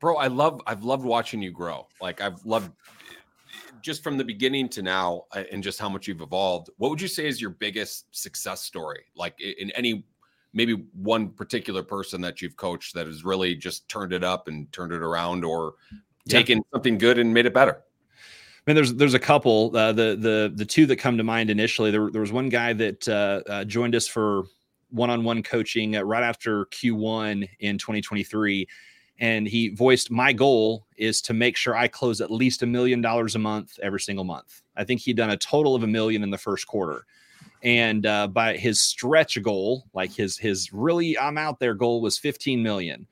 Bro, 0.00 0.16
I 0.16 0.26
love 0.26 0.60
I've 0.66 0.84
loved 0.84 1.04
watching 1.04 1.40
you 1.40 1.50
grow. 1.50 1.88
Like 2.02 2.20
I've 2.20 2.44
loved 2.44 2.70
just 3.80 4.02
from 4.02 4.18
the 4.18 4.24
beginning 4.24 4.68
to 4.68 4.82
now 4.82 5.24
uh, 5.32 5.44
and 5.50 5.62
just 5.62 5.78
how 5.78 5.88
much 5.88 6.06
you've 6.08 6.20
evolved. 6.20 6.68
What 6.76 6.90
would 6.90 7.00
you 7.00 7.08
say 7.08 7.26
is 7.26 7.40
your 7.40 7.50
biggest 7.50 8.04
success 8.14 8.60
story? 8.60 9.04
Like 9.16 9.40
in 9.40 9.70
any 9.70 10.04
maybe 10.52 10.84
one 10.92 11.30
particular 11.30 11.82
person 11.82 12.20
that 12.22 12.40
you've 12.40 12.56
coached 12.56 12.94
that 12.94 13.06
has 13.06 13.24
really 13.24 13.54
just 13.54 13.88
turned 13.88 14.12
it 14.12 14.24
up 14.24 14.48
and 14.48 14.70
turned 14.72 14.92
it 14.92 15.02
around 15.02 15.44
or 15.44 15.74
yeah. 16.24 16.38
taken 16.38 16.62
something 16.72 16.98
good 16.98 17.18
and 17.18 17.32
made 17.32 17.46
it 17.46 17.54
better? 17.54 17.82
I 18.66 18.70
mean, 18.70 18.74
there's 18.74 18.94
there's 18.94 19.14
a 19.14 19.18
couple. 19.18 19.74
Uh, 19.74 19.92
the 19.92 20.16
the 20.16 20.52
the 20.54 20.64
two 20.64 20.84
that 20.86 20.96
come 20.96 21.16
to 21.16 21.24
mind 21.24 21.48
initially. 21.48 21.90
There, 21.90 22.10
there 22.10 22.20
was 22.20 22.32
one 22.32 22.50
guy 22.50 22.74
that 22.74 23.08
uh, 23.08 23.40
uh, 23.50 23.64
joined 23.64 23.94
us 23.94 24.06
for 24.06 24.44
one-on-one 24.90 25.42
coaching 25.42 25.96
uh, 25.96 26.02
right 26.02 26.22
after 26.22 26.66
Q1 26.66 27.48
in 27.60 27.78
2023, 27.78 28.66
and 29.20 29.46
he 29.46 29.70
voiced 29.70 30.10
my 30.10 30.32
goal 30.32 30.86
is 30.96 31.22
to 31.22 31.34
make 31.34 31.56
sure 31.56 31.76
I 31.76 31.88
close 31.88 32.20
at 32.20 32.30
least 32.30 32.62
a 32.62 32.66
million 32.66 33.00
dollars 33.00 33.36
a 33.36 33.38
month 33.38 33.78
every 33.82 34.00
single 34.00 34.24
month. 34.24 34.60
I 34.76 34.84
think 34.84 35.00
he'd 35.00 35.16
done 35.16 35.30
a 35.30 35.36
total 35.36 35.74
of 35.74 35.82
a 35.82 35.86
million 35.86 36.22
in 36.22 36.30
the 36.30 36.38
first 36.38 36.66
quarter 36.66 37.06
and 37.62 38.06
uh, 38.06 38.28
by 38.28 38.56
his 38.56 38.80
stretch 38.80 39.40
goal, 39.42 39.84
like 39.92 40.12
his 40.12 40.38
his 40.38 40.72
really 40.72 41.18
I'm 41.18 41.38
out 41.38 41.58
there 41.58 41.74
goal 41.74 42.00
was 42.00 42.18
15 42.18 42.62
million. 42.62 43.06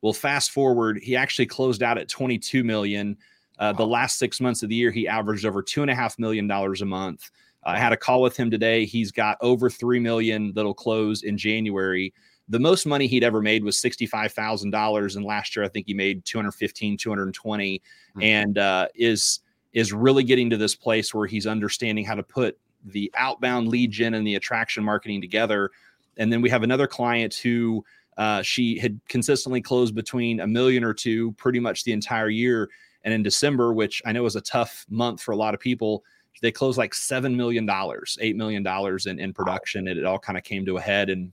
Well, 0.00 0.12
fast 0.12 0.50
forward, 0.50 1.00
he 1.02 1.16
actually 1.16 1.46
closed 1.46 1.82
out 1.82 1.98
at 1.98 2.08
22 2.08 2.62
million. 2.62 3.16
Uh, 3.58 3.72
the 3.72 3.86
last 3.86 4.18
six 4.18 4.40
months 4.40 4.62
of 4.62 4.68
the 4.68 4.76
year, 4.76 4.92
he 4.92 5.08
averaged 5.08 5.44
over 5.44 5.62
two 5.62 5.82
and 5.82 5.90
a 5.90 5.94
half 5.94 6.18
million 6.18 6.46
dollars 6.46 6.82
a 6.82 6.86
month. 6.86 7.30
I 7.64 7.78
had 7.78 7.92
a 7.92 7.96
call 7.96 8.22
with 8.22 8.36
him 8.36 8.50
today. 8.50 8.84
He's 8.84 9.10
got 9.10 9.36
over 9.40 9.68
three 9.68 9.98
million 9.98 10.52
that'll 10.54 10.74
close 10.74 11.22
in 11.22 11.36
January. 11.36 12.14
The 12.48 12.60
most 12.60 12.86
money 12.86 13.06
he'd 13.06 13.24
ever 13.24 13.42
made 13.42 13.64
was 13.64 13.78
sixty-five 13.78 14.32
thousand 14.32 14.70
dollars, 14.70 15.16
and 15.16 15.24
last 15.24 15.56
year 15.56 15.64
I 15.64 15.68
think 15.68 15.86
he 15.86 15.94
made 15.94 16.24
215, 16.24 16.96
220, 16.96 17.78
mm-hmm. 17.78 18.22
and 18.22 18.58
uh, 18.58 18.86
is 18.94 19.40
is 19.72 19.92
really 19.92 20.22
getting 20.22 20.48
to 20.50 20.56
this 20.56 20.74
place 20.74 21.12
where 21.12 21.26
he's 21.26 21.46
understanding 21.46 22.04
how 22.04 22.14
to 22.14 22.22
put 22.22 22.56
the 22.84 23.12
outbound 23.16 23.68
lead 23.68 23.90
gen 23.90 24.14
and 24.14 24.26
the 24.26 24.36
attraction 24.36 24.84
marketing 24.84 25.20
together. 25.20 25.70
And 26.16 26.32
then 26.32 26.40
we 26.40 26.50
have 26.50 26.62
another 26.62 26.86
client 26.86 27.34
who 27.34 27.84
uh, 28.16 28.42
she 28.42 28.78
had 28.78 29.00
consistently 29.08 29.60
closed 29.60 29.94
between 29.94 30.40
a 30.40 30.46
million 30.46 30.82
or 30.82 30.92
two 30.92 31.32
pretty 31.32 31.60
much 31.60 31.84
the 31.84 31.92
entire 31.92 32.28
year. 32.28 32.68
And 33.04 33.14
in 33.14 33.22
December, 33.22 33.72
which 33.72 34.02
I 34.04 34.12
know 34.12 34.26
is 34.26 34.36
a 34.36 34.40
tough 34.40 34.84
month 34.90 35.22
for 35.22 35.32
a 35.32 35.36
lot 35.36 35.54
of 35.54 35.60
people, 35.60 36.04
they 36.42 36.52
closed 36.52 36.78
like 36.78 36.92
$7 36.92 37.34
million, 37.34 37.66
$8 37.66 38.34
million 38.34 38.66
in, 39.06 39.20
in 39.20 39.32
production. 39.32 39.88
And 39.88 39.98
it 39.98 40.04
all 40.04 40.18
kind 40.18 40.36
of 40.36 40.44
came 40.44 40.66
to 40.66 40.76
a 40.76 40.80
head. 40.80 41.10
And 41.10 41.32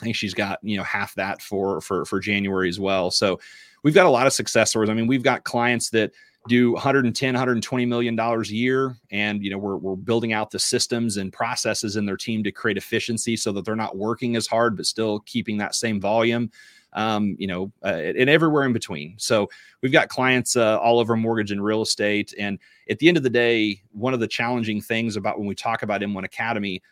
I 0.00 0.04
think 0.04 0.16
she's 0.16 0.34
got, 0.34 0.58
you 0.62 0.76
know, 0.76 0.82
half 0.82 1.14
that 1.14 1.40
for, 1.40 1.80
for, 1.80 2.04
for 2.04 2.20
January 2.20 2.68
as 2.68 2.80
well. 2.80 3.10
So 3.10 3.40
we've 3.82 3.94
got 3.94 4.06
a 4.06 4.10
lot 4.10 4.26
of 4.26 4.32
success 4.32 4.70
stories. 4.70 4.90
I 4.90 4.94
mean, 4.94 5.06
we've 5.06 5.22
got 5.22 5.44
clients 5.44 5.90
that 5.90 6.12
do 6.48 6.72
110 6.72 7.34
120 7.34 7.86
million 7.86 8.16
dollars 8.16 8.50
a 8.50 8.54
year. 8.54 8.96
And 9.10 9.42
you 9.42 9.50
know 9.50 9.58
we're, 9.58 9.76
we're 9.76 9.96
building 9.96 10.32
out 10.32 10.50
the 10.50 10.58
systems 10.58 11.16
and 11.16 11.32
processes 11.32 11.96
in 11.96 12.06
their 12.06 12.16
team 12.16 12.42
to 12.44 12.52
create 12.52 12.76
efficiency 12.76 13.36
so 13.36 13.52
that 13.52 13.64
they're 13.64 13.76
not 13.76 13.96
working 13.96 14.36
as 14.36 14.46
hard 14.46 14.76
but 14.76 14.86
still 14.86 15.20
keeping 15.20 15.56
that 15.58 15.74
same 15.74 16.00
volume 16.00 16.50
um, 16.92 17.36
you 17.38 17.46
know 17.46 17.72
uh, 17.84 17.88
and 17.88 18.30
everywhere 18.30 18.64
in 18.64 18.72
between. 18.72 19.14
So 19.18 19.48
we've 19.82 19.92
got 19.92 20.08
clients 20.08 20.56
uh, 20.56 20.78
all 20.78 20.98
over 20.98 21.16
mortgage 21.16 21.50
and 21.50 21.62
real 21.62 21.82
estate. 21.82 22.34
And 22.38 22.58
at 22.88 22.98
the 22.98 23.08
end 23.08 23.16
of 23.16 23.22
the 23.22 23.30
day 23.30 23.82
one 23.92 24.14
of 24.14 24.20
the 24.20 24.28
challenging 24.28 24.80
things 24.80 25.16
about 25.16 25.38
when 25.38 25.48
we 25.48 25.54
talk 25.54 25.82
about 25.82 26.00
m1 26.00 26.24
academy 26.24 26.82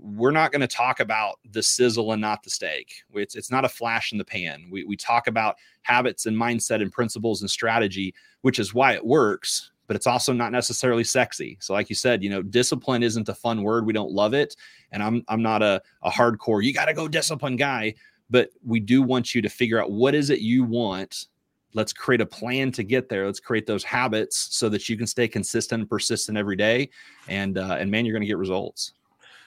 we're 0.00 0.30
not 0.30 0.52
going 0.52 0.60
to 0.60 0.68
talk 0.68 1.00
about 1.00 1.38
the 1.50 1.62
sizzle 1.62 2.12
and 2.12 2.20
not 2.20 2.42
the 2.42 2.50
steak. 2.50 3.02
It's, 3.14 3.34
it's 3.34 3.50
not 3.50 3.64
a 3.64 3.68
flash 3.68 4.12
in 4.12 4.18
the 4.18 4.24
pan. 4.24 4.68
We, 4.70 4.84
we 4.84 4.96
talk 4.96 5.26
about 5.26 5.56
habits 5.82 6.26
and 6.26 6.36
mindset 6.36 6.82
and 6.82 6.92
principles 6.92 7.40
and 7.40 7.50
strategy, 7.50 8.14
which 8.42 8.58
is 8.58 8.74
why 8.74 8.92
it 8.94 9.04
works, 9.04 9.72
but 9.86 9.96
it's 9.96 10.06
also 10.06 10.32
not 10.32 10.52
necessarily 10.52 11.04
sexy. 11.04 11.56
So, 11.60 11.72
like 11.72 11.88
you 11.88 11.96
said, 11.96 12.22
you 12.22 12.30
know, 12.30 12.42
discipline 12.42 13.02
isn't 13.02 13.28
a 13.28 13.34
fun 13.34 13.62
word. 13.62 13.86
We 13.86 13.92
don't 13.92 14.12
love 14.12 14.34
it. 14.34 14.54
And 14.92 15.02
I'm, 15.02 15.24
I'm 15.28 15.42
not 15.42 15.62
a, 15.62 15.82
a 16.02 16.10
hardcore, 16.10 16.62
you 16.62 16.72
got 16.72 16.86
to 16.86 16.94
go 16.94 17.08
discipline 17.08 17.56
guy, 17.56 17.94
but 18.30 18.50
we 18.64 18.80
do 18.80 19.02
want 19.02 19.34
you 19.34 19.42
to 19.42 19.48
figure 19.48 19.82
out 19.82 19.90
what 19.90 20.14
is 20.14 20.30
it 20.30 20.40
you 20.40 20.64
want. 20.64 21.26
Let's 21.74 21.92
create 21.92 22.20
a 22.20 22.26
plan 22.26 22.72
to 22.72 22.82
get 22.82 23.08
there. 23.08 23.26
Let's 23.26 23.40
create 23.40 23.66
those 23.66 23.84
habits 23.84 24.48
so 24.56 24.68
that 24.70 24.88
you 24.88 24.96
can 24.96 25.06
stay 25.06 25.28
consistent 25.28 25.80
and 25.80 25.90
persistent 25.90 26.38
every 26.38 26.56
day. 26.56 26.88
And, 27.28 27.58
uh, 27.58 27.76
and 27.78 27.90
man, 27.90 28.06
you're 28.06 28.14
going 28.14 28.22
to 28.22 28.26
get 28.26 28.38
results. 28.38 28.94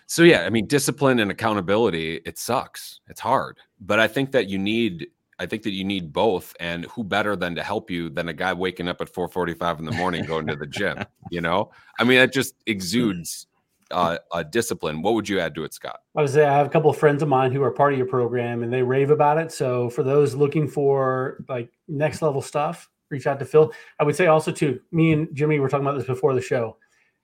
So 0.08 0.24
yeah, 0.24 0.42
I 0.42 0.50
mean, 0.50 0.68
discipline 0.68 1.20
and 1.20 1.32
accountability, 1.32 2.22
it 2.26 2.38
sucks. 2.38 3.00
It's 3.08 3.22
hard. 3.22 3.58
But 3.80 4.00
I 4.00 4.08
think 4.08 4.32
that 4.32 4.50
you 4.50 4.58
need 4.58 5.08
I 5.42 5.48
think 5.48 5.64
that 5.64 5.72
you 5.72 5.84
need 5.84 6.14
both. 6.14 6.56
And 6.60 6.86
who 6.86 7.04
better 7.04 7.36
than 7.36 7.56
to 7.56 7.64
help 7.64 7.90
you 7.90 8.12
than 8.12 8.30
a 8.30 8.34
guy 8.34 8.54
waking 8.54 8.88
up 8.88 9.02
at 9.02 9.10
445 9.10 9.80
in 9.80 9.86
the 9.86 9.92
morning 9.92 10.24
going 10.24 10.46
to 10.48 10.56
the 10.56 10.68
gym, 10.68 11.04
you 11.32 11.42
know? 11.42 11.72
I 11.98 12.04
mean, 12.04 12.20
that 12.20 12.32
just 12.32 12.54
exudes 12.68 13.48
uh, 13.90 14.20
a 14.32 14.44
discipline. 14.44 15.02
What 15.02 15.16
would 15.16 15.28
you 15.28 15.40
add 15.40 15.56
to 15.56 15.64
it, 15.64 15.74
Scott? 15.74 16.02
I 16.16 16.22
would 16.22 16.30
say 16.30 16.46
I 16.46 16.56
have 16.56 16.68
a 16.68 16.70
couple 16.70 16.92
of 16.92 16.98
friends 16.98 17.24
of 17.24 17.28
mine 17.28 17.52
who 17.52 17.64
are 17.64 17.72
part 17.72 17.92
of 17.92 17.98
your 17.98 18.08
program 18.08 18.62
and 18.62 18.72
they 18.72 18.84
rave 18.84 19.10
about 19.10 19.40
it. 19.40 19.52
So 19.52 19.90
for 19.90 20.04
those 20.04 20.36
looking 20.36 20.68
for 20.68 21.44
like 21.50 21.72
next 21.88 22.22
level 22.22 22.44
stuff, 22.44 22.88
reach 23.10 23.26
out 23.26 23.40
to 23.40 23.46
Phil. 23.46 23.74
I 24.00 24.04
would 24.04 24.16
say 24.16 24.28
also 24.28 24.52
too, 24.52 24.80
me 24.92 25.12
and 25.12 25.28
Jimi 25.30 25.60
were 25.60 25.70
talking 25.70 25.88
about 25.88 25.98
this 25.98 26.08
before 26.08 26.36
the 26.36 26.42
show. 26.42 26.78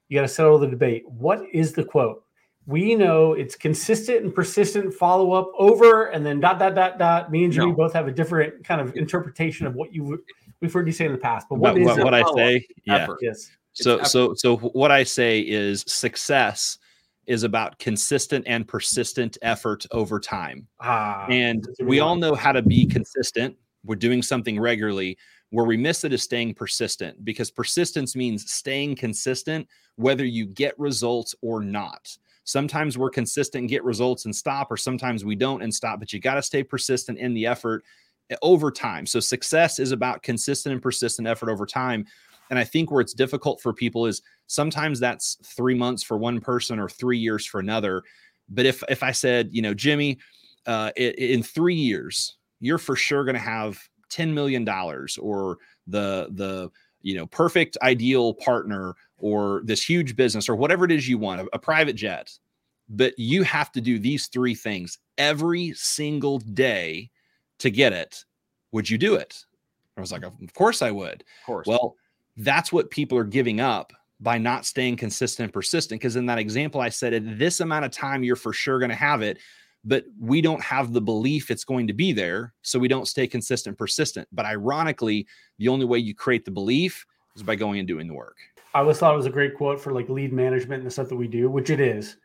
You 0.09 0.17
got 0.17 0.23
to 0.23 0.28
settle 0.28 0.57
the 0.57 0.67
debate. 0.67 1.03
What 1.07 1.43
is 1.53 1.73
the 1.73 1.84
quote? 1.84 2.23
We 2.68 2.95
know 2.95 3.32
it's 3.32 3.55
consistent 3.55 4.26
and 4.26 4.36
persistent 4.36 4.93
follow 4.93 5.32
up 5.32 5.49
over 5.57 6.07
and 6.07 6.26
then 6.26 6.41
dot 6.41 6.59
dot 6.59 6.76
dot 6.76 6.99
dot. 6.99 7.32
Me 7.32 7.45
and 7.45 7.53
Jimi 7.53 7.70
no. 7.70 7.74
both 7.74 7.93
have 7.93 8.07
a 8.07 8.11
different 8.11 8.63
kind 8.65 8.82
of 8.82 8.95
interpretation 8.95 9.65
of 9.65 9.74
what 9.74 9.93
you 9.93 10.22
we've 10.59 10.74
heard 10.74 10.86
you 10.86 10.91
say 10.91 11.05
in 11.05 11.13
the 11.13 11.18
past. 11.18 11.47
But 11.49 11.59
what, 11.59 11.80
what, 11.80 12.03
what 12.03 12.13
I 12.13 12.24
say, 12.36 12.68
yeah. 12.86 12.95
Effort. 12.97 13.20
Yes. 13.22 13.49
So 13.72 14.03
so 14.03 14.34
so 14.34 14.57
what 14.57 14.91
I 14.91 15.03
say 15.03 15.39
is 15.39 15.86
success 15.88 16.78
is 17.26 17.43
about 17.43 17.80
consistent 17.80 18.45
and 18.47 18.68
persistent 18.68 19.38
effort 19.41 19.86
over 19.91 20.20
time. 20.20 20.68
Ah, 20.80 21.26
and 21.30 21.65
we 21.84 21.99
all 21.99 22.15
know 22.15 22.36
how 22.36 22.51
to 22.51 22.61
be 22.61 22.86
consistent. 22.86 23.55
We're 23.86 23.95
doing 23.95 24.22
something 24.22 24.59
regularly, 24.59 25.18
Where 25.51 25.65
we 25.65 25.78
miss 25.78 26.03
it 26.03 26.11
is 26.11 26.24
staying 26.24 26.55
persistent 26.55 27.24
because 27.24 27.49
persistence 27.51 28.15
means 28.15 28.51
staying 28.51 28.97
consistent, 28.97 29.68
whether 29.95 30.26
you 30.26 30.45
get 30.45 30.78
results 30.78 31.34
or 31.41 31.63
not. 31.63 32.18
Sometimes 32.47 32.97
we're 32.97 33.09
consistent 33.09 33.63
and 33.63 33.69
get 33.69 33.83
results 33.83 34.23
and 34.23 34.33
stop, 34.33 34.71
or 34.71 34.77
sometimes 34.77 35.25
we 35.25 35.35
don't 35.35 35.61
and 35.61 35.73
stop, 35.73 35.99
but 35.99 36.13
you 36.13 36.19
got 36.21 36.35
to 36.35 36.41
stay 36.41 36.63
persistent 36.63 37.19
in 37.19 37.33
the 37.33 37.45
effort 37.45 37.83
eh, 38.29 38.37
over 38.41 38.71
time. 38.71 39.05
So 39.05 39.19
success 39.19 39.79
is 39.79 39.91
about 39.91 40.23
consistent 40.23 40.71
and 40.71 40.81
persistent 40.81 41.27
effort 41.27 41.49
over 41.49 41.65
time. 41.65 42.05
And 42.49 42.57
I 42.57 42.63
think 42.63 42.89
where 42.89 43.01
it's 43.01 43.13
difficult 43.13 43.59
for 43.61 43.73
people 43.73 44.05
is 44.05 44.21
sometimes 44.47 44.97
that's 44.97 45.37
three 45.43 45.75
months 45.75 46.03
for 46.03 46.17
one 46.17 46.39
person 46.39 46.79
or 46.79 46.87
three 46.87 47.17
years 47.17 47.45
for 47.45 47.59
another. 47.59 48.01
But 48.47 48.65
if 48.65 48.81
if 48.87 49.03
I 49.03 49.11
said, 49.11 49.49
you 49.51 49.61
know, 49.61 49.73
Jimi, 49.73 50.17
uh, 50.65 50.91
in 50.95 51.43
three 51.43 51.75
years, 51.75 52.37
you're 52.61 52.77
for 52.77 52.95
sure 52.95 53.25
going 53.25 53.35
to 53.35 53.41
have 53.41 53.77
ten 54.09 54.33
million 54.33 54.63
dollars 54.63 55.17
or 55.17 55.57
the 55.85 56.29
the 56.31 56.71
you 57.01 57.15
know 57.15 57.27
perfect 57.27 57.77
ideal 57.81 58.33
partner 58.33 58.95
or 59.19 59.61
this 59.65 59.87
huge 59.87 60.15
business 60.15 60.47
or 60.47 60.55
whatever 60.55 60.85
it 60.85 60.91
is 60.91 61.07
you 61.07 61.17
want, 61.17 61.41
a, 61.41 61.47
a 61.53 61.59
private 61.59 61.95
jet. 61.95 62.31
But 62.89 63.17
you 63.17 63.43
have 63.43 63.71
to 63.73 63.81
do 63.81 63.99
these 63.99 64.27
three 64.27 64.55
things 64.55 64.99
every 65.17 65.73
single 65.73 66.39
day 66.39 67.09
to 67.59 67.69
get 67.69 67.93
it. 67.93 68.23
Would 68.71 68.89
you 68.89 68.97
do 68.97 69.15
it? 69.15 69.43
I 69.97 70.01
was 70.01 70.11
like, 70.11 70.23
of 70.23 70.53
course 70.53 70.81
I 70.81 70.91
would. 70.91 71.21
Of 71.21 71.45
course. 71.45 71.67
Well, 71.67 71.95
that's 72.37 72.71
what 72.71 72.91
people 72.91 73.17
are 73.17 73.23
giving 73.23 73.59
up 73.59 73.91
by 74.19 74.37
not 74.37 74.65
staying 74.65 74.97
consistent 74.97 75.45
and 75.45 75.53
persistent. 75.53 75.99
Because 75.99 76.15
in 76.15 76.25
that 76.27 76.37
example, 76.37 76.81
I 76.81 76.89
said 76.89 77.13
at 77.13 77.37
this 77.37 77.59
amount 77.59 77.85
of 77.85 77.91
time, 77.91 78.23
you're 78.23 78.35
for 78.35 78.53
sure 78.53 78.79
going 78.79 78.89
to 78.89 78.95
have 78.95 79.21
it, 79.21 79.39
but 79.88 80.03
we 80.19 80.41
don't 80.41 80.61
have 80.61 80.91
the 80.91 80.99
belief 80.99 81.49
it's 81.49 81.63
going 81.63 81.88
to 81.88 81.93
be 81.93 82.11
there. 82.11 82.53
So 82.61 82.77
we 82.77 82.89
don't 82.89 83.07
stay 83.07 83.25
consistent, 83.25 83.77
persistent. 83.77 84.27
But 84.33 84.45
ironically, 84.45 85.25
the 85.59 85.69
only 85.69 85.85
way 85.85 85.97
you 85.97 86.13
create 86.13 86.43
the 86.43 86.51
belief 86.51 87.05
is 87.38 87.43
by 87.43 87.55
going 87.55 87.79
and 87.79 87.88
doing 87.88 88.07
the 88.07 88.13
work. 88.13 88.35
I 88.75 88.81
always 88.81 88.97
thought 88.97 89.13
it 89.13 89.17
was 89.17 89.25
a 89.25 89.31
great 89.31 89.55
quote 89.55 89.79
for 89.79 89.93
like 89.93 90.09
lead 90.09 90.33
management 90.33 90.81
and 90.81 90.85
the 90.85 90.91
stuff 90.91 91.07
that 91.07 91.15
we 91.15 91.27
do, 91.27 91.49
which 91.49 91.69
it 91.69 91.79
is. 91.79 92.17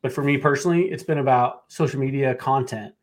But 0.00 0.12
for 0.12 0.24
me 0.24 0.38
personally, 0.38 0.90
it's 0.90 1.02
been 1.02 1.18
about 1.18 1.64
social 1.68 2.00
media 2.00 2.34
content. 2.34 2.94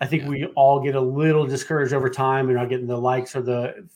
I 0.00 0.06
think 0.06 0.22
yeah. 0.22 0.28
we 0.30 0.46
all 0.56 0.80
get 0.80 0.94
a 0.94 1.00
little 1.00 1.46
discouraged 1.46 1.92
over 1.92 2.08
time. 2.08 2.48
and 2.48 2.56
are 2.56 2.60
not 2.60 2.70
getting 2.70 2.86
the 2.86 2.96
likes 2.96 3.36
or 3.36 3.42
the 3.42 3.86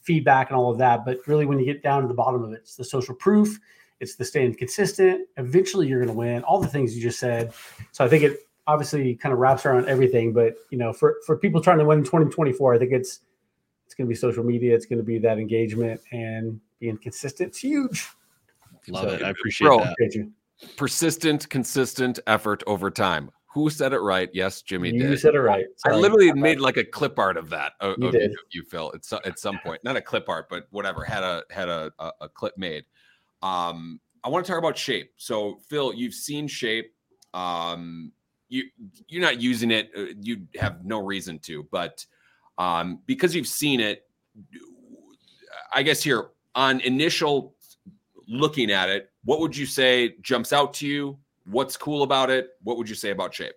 feedback 0.00 0.48
and 0.48 0.56
all 0.56 0.70
of 0.70 0.78
that. 0.78 1.04
But 1.04 1.18
really, 1.26 1.44
when 1.44 1.58
you 1.58 1.66
get 1.66 1.82
down 1.82 2.00
to 2.00 2.08
the 2.08 2.14
bottom 2.14 2.42
of 2.42 2.52
it, 2.52 2.60
it's 2.62 2.76
the 2.76 2.84
social 2.84 3.14
proof, 3.14 3.60
it's 4.00 4.16
the 4.16 4.24
staying 4.24 4.54
consistent. 4.54 5.28
Eventually, 5.36 5.86
you're 5.86 5.98
going 5.98 6.08
to 6.08 6.18
win. 6.18 6.42
All 6.44 6.60
the 6.60 6.66
things 6.66 6.96
you 6.96 7.02
just 7.02 7.20
said. 7.20 7.52
So 7.92 8.04
I 8.04 8.08
think 8.08 8.24
it 8.24 8.47
obviously 8.68 9.16
kind 9.16 9.32
of 9.32 9.40
wraps 9.40 9.66
around 9.66 9.88
everything. 9.88 10.32
But 10.32 10.54
you 10.70 10.78
know, 10.78 10.92
for 10.92 11.16
for 11.26 11.36
people 11.36 11.60
trying 11.60 11.78
to 11.78 11.84
win 11.84 11.98
in 11.98 12.04
2024, 12.04 12.74
I 12.74 12.78
think 12.78 12.92
it's 12.92 13.20
it's 13.86 13.94
going 13.94 14.06
to 14.06 14.08
be 14.08 14.14
social 14.14 14.44
media. 14.44 14.74
It's 14.74 14.86
going 14.86 14.98
to 14.98 15.04
be 15.04 15.18
that 15.18 15.38
engagement 15.38 16.00
and 16.12 16.60
being 16.78 16.98
consistent. 16.98 17.48
It's 17.48 17.58
huge. 17.58 18.06
Love 18.88 19.08
so, 19.08 19.14
it. 19.16 19.22
I 19.22 19.30
appreciate 19.30 19.66
bro, 19.66 19.78
that. 19.80 20.32
Persistent, 20.76 21.48
consistent 21.48 22.18
effort 22.26 22.62
over 22.66 22.90
time. 22.90 23.30
Who 23.54 23.70
said 23.70 23.92
it 23.92 24.00
right? 24.00 24.28
Yes, 24.32 24.62
Jimi 24.62 24.92
you 24.92 25.00
did. 25.00 25.10
You 25.10 25.16
said 25.16 25.34
it 25.34 25.40
right. 25.40 25.66
Sorry. 25.76 25.94
I 25.94 25.98
literally 25.98 26.32
made 26.32 26.60
like 26.60 26.76
a 26.76 26.84
clip 26.84 27.18
art 27.18 27.36
of 27.36 27.50
that. 27.50 27.72
Of, 27.80 27.96
you 27.98 28.10
did. 28.10 28.34
You, 28.50 28.62
Phil, 28.62 28.92
at, 28.94 29.26
at 29.26 29.38
some 29.38 29.58
point. 29.64 29.82
Not 29.84 29.96
a 29.96 30.02
clip 30.02 30.28
art, 30.28 30.48
but 30.48 30.66
whatever. 30.70 31.02
Had 31.02 31.22
a 31.22 31.44
had 31.50 31.68
a, 31.68 31.90
a, 31.98 32.12
a 32.22 32.28
clip 32.28 32.56
made. 32.58 32.84
Um, 33.42 34.00
I 34.22 34.28
want 34.28 34.44
to 34.44 34.52
talk 34.52 34.58
about 34.58 34.76
shape. 34.76 35.12
So, 35.16 35.60
Phil, 35.68 35.94
you've 35.94 36.14
seen 36.14 36.46
shape. 36.46 36.92
Um, 37.34 38.12
you 38.48 38.64
you're 39.08 39.22
not 39.22 39.40
using 39.40 39.70
it. 39.70 39.90
Uh, 39.96 40.06
you 40.20 40.46
have 40.56 40.84
no 40.84 41.00
reason 41.00 41.38
to, 41.40 41.66
but 41.70 42.04
um, 42.58 43.00
because 43.06 43.34
you've 43.34 43.46
seen 43.46 43.80
it, 43.80 44.04
I 45.72 45.82
guess 45.82 46.02
here 46.02 46.30
on 46.54 46.80
initial 46.80 47.54
looking 48.26 48.70
at 48.70 48.88
it, 48.88 49.10
what 49.24 49.40
would 49.40 49.56
you 49.56 49.66
say 49.66 50.16
jumps 50.22 50.52
out 50.52 50.74
to 50.74 50.86
you? 50.86 51.18
what's 51.50 51.76
cool 51.76 52.02
about 52.02 52.30
it? 52.30 52.50
What 52.62 52.76
would 52.76 52.88
you 52.88 52.94
say 52.94 53.10
about 53.10 53.34
Shape? 53.34 53.54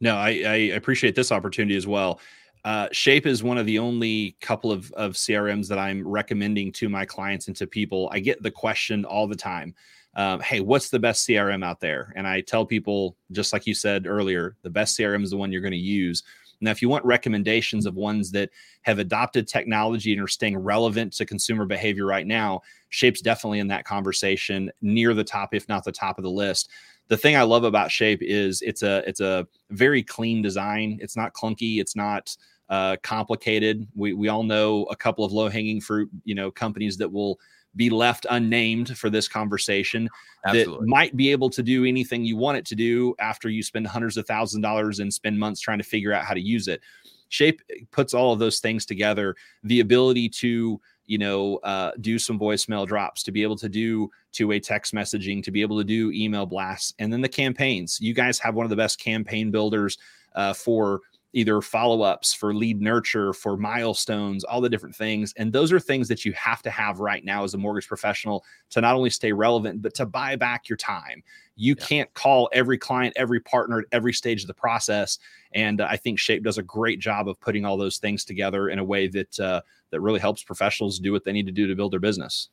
No, 0.00 0.16
I, 0.16 0.28
I 0.28 0.56
appreciate 0.74 1.14
this 1.14 1.30
opportunity 1.30 1.76
as 1.76 1.86
well. 1.86 2.20
Uh, 2.64 2.88
Shape 2.92 3.26
is 3.26 3.42
one 3.42 3.58
of 3.58 3.66
the 3.66 3.78
only 3.78 4.36
couple 4.40 4.70
of, 4.70 4.90
of 4.92 5.12
CRMs 5.12 5.68
that 5.68 5.78
I'm 5.78 6.06
recommending 6.06 6.72
to 6.72 6.88
my 6.88 7.04
clients 7.04 7.48
and 7.48 7.56
to 7.56 7.66
people. 7.66 8.08
I 8.12 8.20
get 8.20 8.42
the 8.42 8.50
question 8.50 9.04
all 9.04 9.26
the 9.26 9.36
time 9.36 9.74
um, 10.14 10.40
Hey, 10.40 10.60
what's 10.60 10.90
the 10.90 10.98
best 10.98 11.26
CRM 11.26 11.64
out 11.64 11.80
there? 11.80 12.12
And 12.16 12.26
I 12.26 12.40
tell 12.40 12.64
people, 12.66 13.16
just 13.30 13.52
like 13.52 13.66
you 13.66 13.74
said 13.74 14.06
earlier, 14.06 14.56
the 14.62 14.70
best 14.70 14.98
CRM 14.98 15.22
is 15.22 15.30
the 15.30 15.36
one 15.36 15.52
you're 15.52 15.60
going 15.60 15.72
to 15.72 15.78
use. 15.78 16.22
Now, 16.60 16.70
if 16.70 16.80
you 16.80 16.88
want 16.88 17.04
recommendations 17.04 17.86
of 17.86 17.96
ones 17.96 18.30
that 18.32 18.50
have 18.82 19.00
adopted 19.00 19.48
technology 19.48 20.12
and 20.12 20.22
are 20.22 20.28
staying 20.28 20.56
relevant 20.56 21.12
to 21.14 21.26
consumer 21.26 21.66
behavior 21.66 22.06
right 22.06 22.26
now, 22.26 22.60
Shape's 22.90 23.20
definitely 23.20 23.58
in 23.58 23.66
that 23.68 23.84
conversation 23.84 24.70
near 24.80 25.12
the 25.12 25.24
top, 25.24 25.54
if 25.54 25.68
not 25.68 25.82
the 25.82 25.90
top 25.90 26.18
of 26.18 26.22
the 26.22 26.30
list 26.30 26.68
the 27.08 27.16
thing 27.18 27.36
I 27.36 27.42
love 27.42 27.64
about 27.64 27.90
Shape 27.90 28.22
is 28.22 28.62
it's 28.62 28.82
a 28.82 29.06
it's 29.06 29.20
a 29.20 29.46
very 29.70 30.02
clean 30.02 30.40
design. 30.40 30.98
It's 31.02 31.14
not 31.16 31.34
clunky. 31.34 31.78
It's 31.78 31.94
not 31.94 32.34
uh, 32.70 32.96
complicated. 33.02 33.86
We 33.94 34.14
we 34.14 34.28
all 34.28 34.42
know 34.42 34.84
a 34.84 34.96
couple 34.96 35.22
of 35.22 35.30
low 35.30 35.50
hanging 35.50 35.80
fruit, 35.80 36.08
you 36.24 36.34
know, 36.34 36.50
companies 36.50 36.96
that 36.96 37.12
will 37.12 37.38
be 37.76 37.90
left 37.90 38.26
unnamed 38.30 38.96
for 38.96 39.10
this 39.10 39.28
conversation 39.28 40.08
Absolutely. 40.44 40.74
that 40.74 40.86
might 40.86 41.16
be 41.16 41.30
able 41.30 41.50
to 41.50 41.62
do 41.62 41.84
anything 41.84 42.24
you 42.24 42.36
want 42.36 42.58
it 42.58 42.66
to 42.66 42.74
do 42.74 43.14
after 43.18 43.48
you 43.48 43.62
spend 43.62 43.86
hundreds 43.86 44.16
of 44.16 44.26
thousands 44.26 44.58
of 44.58 44.62
dollars 44.62 44.98
and 44.98 45.12
spend 45.12 45.38
months 45.38 45.60
trying 45.60 45.78
to 45.78 45.84
figure 45.84 46.12
out 46.12 46.24
how 46.24 46.34
to 46.34 46.40
use 46.40 46.68
it. 46.68 46.80
Shape 47.28 47.62
puts 47.90 48.12
all 48.12 48.32
of 48.32 48.38
those 48.38 48.58
things 48.58 48.84
together. 48.84 49.34
The 49.64 49.80
ability 49.80 50.28
to 50.30 50.80
you 51.06 51.18
know, 51.18 51.56
uh, 51.58 51.92
do 52.00 52.18
some 52.18 52.38
voicemail 52.38 52.86
drops, 52.86 53.22
to 53.24 53.32
be 53.32 53.42
able 53.42 53.56
to 53.56 53.68
do 53.68 54.10
two 54.30 54.46
way 54.46 54.60
text 54.60 54.94
messaging, 54.94 55.42
to 55.42 55.50
be 55.50 55.60
able 55.60 55.76
to 55.78 55.84
do 55.84 56.10
email 56.12 56.46
blasts, 56.46 56.94
and 56.98 57.12
then 57.12 57.20
the 57.20 57.28
campaigns. 57.28 58.00
You 58.00 58.14
guys 58.14 58.38
have 58.38 58.54
one 58.54 58.64
of 58.64 58.70
the 58.70 58.76
best 58.76 58.98
campaign 58.98 59.50
builders 59.50 59.98
uh, 60.34 60.52
for 60.52 61.00
either 61.32 61.60
follow 61.62 62.02
ups, 62.02 62.34
for 62.34 62.54
lead 62.54 62.80
nurture, 62.80 63.32
for 63.32 63.56
milestones, 63.56 64.44
all 64.44 64.60
the 64.60 64.68
different 64.68 64.94
things. 64.94 65.32
And 65.36 65.52
those 65.52 65.72
are 65.72 65.80
things 65.80 66.08
that 66.08 66.24
you 66.24 66.32
have 66.34 66.62
to 66.62 66.70
have 66.70 67.00
right 67.00 67.24
now 67.24 67.44
as 67.44 67.54
a 67.54 67.58
mortgage 67.58 67.88
professional 67.88 68.44
to 68.70 68.80
not 68.80 68.94
only 68.94 69.10
stay 69.10 69.32
relevant, 69.32 69.82
but 69.82 69.94
to 69.94 70.06
buy 70.06 70.36
back 70.36 70.68
your 70.68 70.76
time. 70.76 71.22
You 71.56 71.74
yeah. 71.78 71.86
can't 71.86 72.14
call 72.14 72.50
every 72.52 72.78
client, 72.78 73.14
every 73.16 73.40
partner 73.40 73.80
at 73.80 73.86
every 73.92 74.12
stage 74.12 74.42
of 74.42 74.46
the 74.46 74.54
process. 74.54 75.18
And 75.54 75.80
uh, 75.80 75.88
I 75.90 75.96
think 75.96 76.18
Shape 76.18 76.42
does 76.42 76.58
a 76.58 76.62
great 76.62 76.98
job 76.98 77.28
of 77.28 77.40
putting 77.40 77.64
all 77.64 77.76
those 77.76 77.98
things 77.98 78.24
together 78.24 78.68
in 78.68 78.78
a 78.78 78.84
way 78.84 79.08
that 79.08 79.40
uh, 79.40 79.60
that 79.90 80.00
really 80.00 80.20
helps 80.20 80.42
professionals 80.42 80.98
do 80.98 81.12
what 81.12 81.24
they 81.24 81.32
need 81.32 81.46
to 81.46 81.52
do 81.52 81.66
to 81.66 81.74
build 81.74 81.92
their 81.92 82.00
business. 82.00 82.48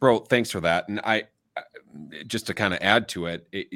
Bro, 0.00 0.20
thanks 0.20 0.50
for 0.50 0.60
that. 0.60 0.88
And 0.88 1.00
I 1.00 1.24
just 2.26 2.46
to 2.46 2.54
kind 2.54 2.74
of 2.74 2.80
add 2.82 3.08
to 3.08 3.26
it, 3.26 3.46
it 3.52 3.68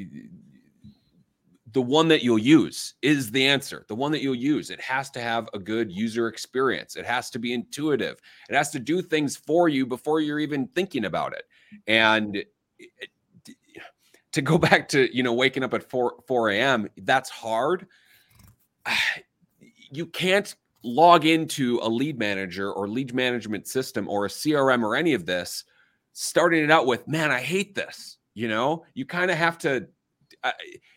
the 1.76 1.82
one 1.82 2.08
that 2.08 2.22
you'll 2.22 2.38
use 2.38 2.94
is 3.02 3.30
the 3.30 3.46
answer. 3.46 3.84
The 3.86 3.94
one 3.94 4.10
that 4.12 4.22
you'll 4.22 4.34
use. 4.34 4.70
It 4.70 4.80
has 4.80 5.10
to 5.10 5.20
have 5.20 5.46
a 5.52 5.58
good 5.58 5.92
user 5.92 6.26
experience. 6.26 6.96
It 6.96 7.04
has 7.04 7.28
to 7.28 7.38
be 7.38 7.52
intuitive. 7.52 8.18
It 8.48 8.54
has 8.54 8.70
to 8.70 8.78
do 8.78 9.02
things 9.02 9.36
for 9.36 9.68
you 9.68 9.84
before 9.84 10.20
you're 10.20 10.38
even 10.38 10.68
thinking 10.68 11.04
about 11.04 11.34
it. 11.34 11.42
And 11.86 12.42
to 14.32 14.40
go 14.40 14.56
back 14.68 14.88
to 14.88 15.14
you 15.14 15.22
know 15.22 15.34
waking 15.34 15.64
up 15.64 15.74
at 15.74 15.82
4 15.90 16.14
4 16.26 16.48
a.m. 16.48 16.88
That's 16.96 17.28
hard. 17.28 17.86
You 19.92 20.06
can't 20.06 20.52
log 20.82 21.26
into 21.26 21.78
a 21.80 21.88
lead 21.88 22.18
manager 22.18 22.72
or 22.72 22.88
lead 22.88 23.14
management 23.14 23.68
system 23.68 24.08
or 24.08 24.24
a 24.24 24.28
CRM 24.28 24.82
or 24.82 24.96
any 24.96 25.14
of 25.14 25.26
this, 25.26 25.62
starting 26.12 26.64
it 26.64 26.72
out 26.72 26.86
with, 26.86 27.06
man, 27.06 27.30
I 27.30 27.40
hate 27.40 27.76
this. 27.76 28.18
You 28.34 28.48
know, 28.48 28.84
you 28.94 29.06
kind 29.06 29.30
of 29.30 29.38
have 29.38 29.58
to, 29.58 29.86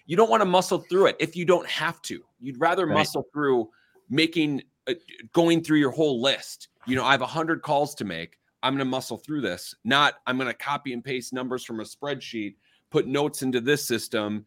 you 0.05 0.15
don't 0.15 0.29
want 0.29 0.41
to 0.41 0.45
muscle 0.45 0.79
through 0.79 1.07
it 1.07 1.15
if 1.19 1.35
you 1.35 1.45
don't 1.45 1.67
have 1.67 2.01
to. 2.03 2.23
You'd 2.39 2.59
rather 2.59 2.85
right. 2.85 2.93
muscle 2.93 3.25
through 3.33 3.69
making, 4.09 4.63
uh, 4.87 4.93
going 5.33 5.63
through 5.63 5.77
your 5.79 5.91
whole 5.91 6.21
list. 6.21 6.69
You 6.87 6.95
know, 6.95 7.05
I 7.05 7.11
have 7.11 7.21
a 7.21 7.27
hundred 7.27 7.61
calls 7.61 7.95
to 7.95 8.05
make. 8.05 8.37
I'm 8.63 8.73
going 8.73 8.79
to 8.79 8.89
muscle 8.89 9.17
through 9.17 9.41
this. 9.41 9.75
Not, 9.83 10.15
I'm 10.27 10.37
going 10.37 10.47
to 10.47 10.53
copy 10.53 10.93
and 10.93 11.03
paste 11.03 11.31
numbers 11.31 11.63
from 11.63 11.79
a 11.79 11.83
spreadsheet, 11.83 12.55
put 12.89 13.07
notes 13.07 13.41
into 13.41 13.61
this 13.61 13.85
system, 13.85 14.45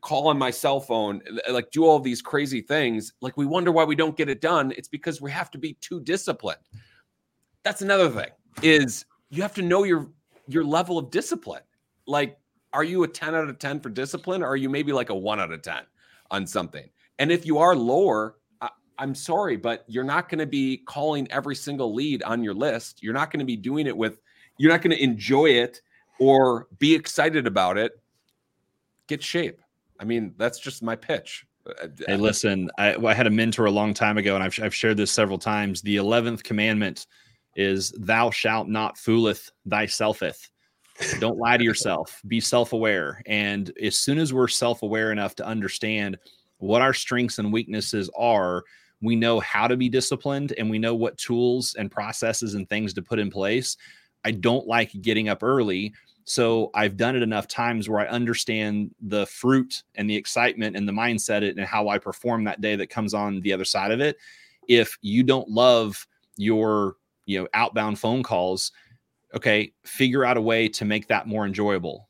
call 0.00 0.28
on 0.28 0.38
my 0.38 0.50
cell 0.50 0.80
phone, 0.80 1.20
like 1.50 1.70
do 1.70 1.84
all 1.84 1.98
these 1.98 2.22
crazy 2.22 2.60
things. 2.60 3.12
Like 3.20 3.36
we 3.36 3.46
wonder 3.46 3.72
why 3.72 3.84
we 3.84 3.96
don't 3.96 4.16
get 4.16 4.28
it 4.28 4.40
done. 4.40 4.72
It's 4.76 4.88
because 4.88 5.20
we 5.20 5.30
have 5.30 5.50
to 5.50 5.58
be 5.58 5.74
too 5.80 6.00
disciplined. 6.00 6.60
That's 7.64 7.82
another 7.82 8.08
thing 8.08 8.30
is 8.62 9.04
you 9.30 9.42
have 9.42 9.54
to 9.54 9.62
know 9.62 9.84
your 9.84 10.10
your 10.46 10.64
level 10.64 10.98
of 10.98 11.10
discipline. 11.10 11.62
Like, 12.06 12.38
are 12.74 12.84
you 12.84 13.02
a 13.04 13.08
10 13.08 13.34
out 13.34 13.48
of 13.48 13.58
10 13.58 13.80
for 13.80 13.88
discipline? 13.88 14.42
Or 14.42 14.48
are 14.48 14.56
you 14.56 14.68
maybe 14.68 14.92
like 14.92 15.08
a 15.08 15.14
one 15.14 15.40
out 15.40 15.52
of 15.52 15.62
10 15.62 15.76
on 16.30 16.46
something? 16.46 16.88
And 17.18 17.32
if 17.32 17.46
you 17.46 17.58
are 17.58 17.74
lower, 17.74 18.36
I'm 18.98 19.14
sorry, 19.14 19.56
but 19.56 19.84
you're 19.88 20.04
not 20.04 20.28
going 20.28 20.38
to 20.40 20.46
be 20.46 20.78
calling 20.78 21.30
every 21.30 21.56
single 21.56 21.94
lead 21.94 22.22
on 22.22 22.44
your 22.44 22.54
list. 22.54 23.02
You're 23.02 23.14
not 23.14 23.30
going 23.30 23.40
to 23.40 23.46
be 23.46 23.56
doing 23.56 23.86
it 23.86 23.96
with, 23.96 24.18
you're 24.58 24.70
not 24.70 24.82
going 24.82 24.96
to 24.96 25.02
enjoy 25.02 25.46
it 25.46 25.80
or 26.20 26.68
be 26.78 26.94
excited 26.94 27.46
about 27.46 27.78
it 27.78 27.92
get 29.06 29.22
shape. 29.22 29.60
I 30.00 30.04
mean, 30.04 30.34
that's 30.36 30.58
just 30.58 30.82
my 30.82 30.96
pitch. 30.96 31.46
Uh, 31.66 31.88
hey, 32.06 32.16
listen, 32.16 32.70
I, 32.78 32.94
I, 32.94 33.14
had 33.14 33.26
a 33.26 33.30
mentor 33.30 33.66
a 33.66 33.70
long 33.70 33.94
time 33.94 34.18
ago, 34.18 34.34
and 34.34 34.44
I've, 34.44 34.58
I've 34.62 34.74
shared 34.74 34.96
this 34.96 35.10
several 35.10 35.38
times. 35.38 35.80
The 35.80 35.96
11th 35.96 36.42
commandment 36.42 37.06
is 37.56 37.90
thou 37.92 38.30
shalt 38.30 38.68
not 38.68 38.98
fooleth 38.98 39.50
thyselfeth. 39.68 40.48
Don't 41.18 41.38
lie 41.38 41.56
to 41.56 41.64
yourself. 41.64 42.22
Be 42.28 42.40
self-aware. 42.40 43.22
And 43.26 43.72
as 43.82 43.96
soon 43.96 44.18
as 44.18 44.32
we're 44.32 44.48
self-aware 44.48 45.12
enough 45.12 45.34
to 45.36 45.46
understand 45.46 46.18
what 46.58 46.82
our 46.82 46.94
strengths 46.94 47.38
and 47.38 47.52
weaknesses 47.52 48.08
are, 48.16 48.62
we 49.02 49.16
know 49.16 49.40
how 49.40 49.66
to 49.66 49.76
be 49.76 49.88
disciplined 49.88 50.54
and 50.56 50.70
we 50.70 50.78
know 50.78 50.94
what 50.94 51.18
tools 51.18 51.74
and 51.74 51.90
processes 51.90 52.54
and 52.54 52.68
things 52.68 52.94
to 52.94 53.02
put 53.02 53.18
in 53.18 53.30
place. 53.30 53.76
I 54.24 54.30
don't 54.30 54.66
like 54.66 55.02
getting 55.02 55.28
up 55.28 55.42
early. 55.42 55.92
So 56.24 56.70
I've 56.74 56.96
done 56.96 57.16
it 57.16 57.22
enough 57.22 57.46
times 57.48 57.88
where 57.88 58.00
I 58.00 58.06
understand 58.06 58.94
the 59.02 59.26
fruit 59.26 59.82
and 59.96 60.08
the 60.08 60.16
excitement 60.16 60.74
and 60.74 60.88
the 60.88 60.92
mindset 60.92 61.46
and 61.46 61.60
how 61.60 61.88
I 61.88 61.98
perform 61.98 62.44
that 62.44 62.62
day 62.62 62.76
that 62.76 62.88
comes 62.88 63.12
on 63.12 63.40
the 63.40 63.52
other 63.52 63.66
side 63.66 63.90
of 63.90 64.00
it. 64.00 64.16
If 64.66 64.96
you 65.02 65.22
don't 65.22 65.50
love 65.50 66.06
your, 66.36 66.96
you 67.26 67.40
know, 67.40 67.48
outbound 67.52 67.98
phone 67.98 68.22
calls, 68.22 68.72
okay, 69.34 69.72
figure 69.84 70.24
out 70.24 70.36
a 70.36 70.40
way 70.40 70.68
to 70.68 70.84
make 70.84 71.08
that 71.08 71.26
more 71.26 71.46
enjoyable. 71.46 72.08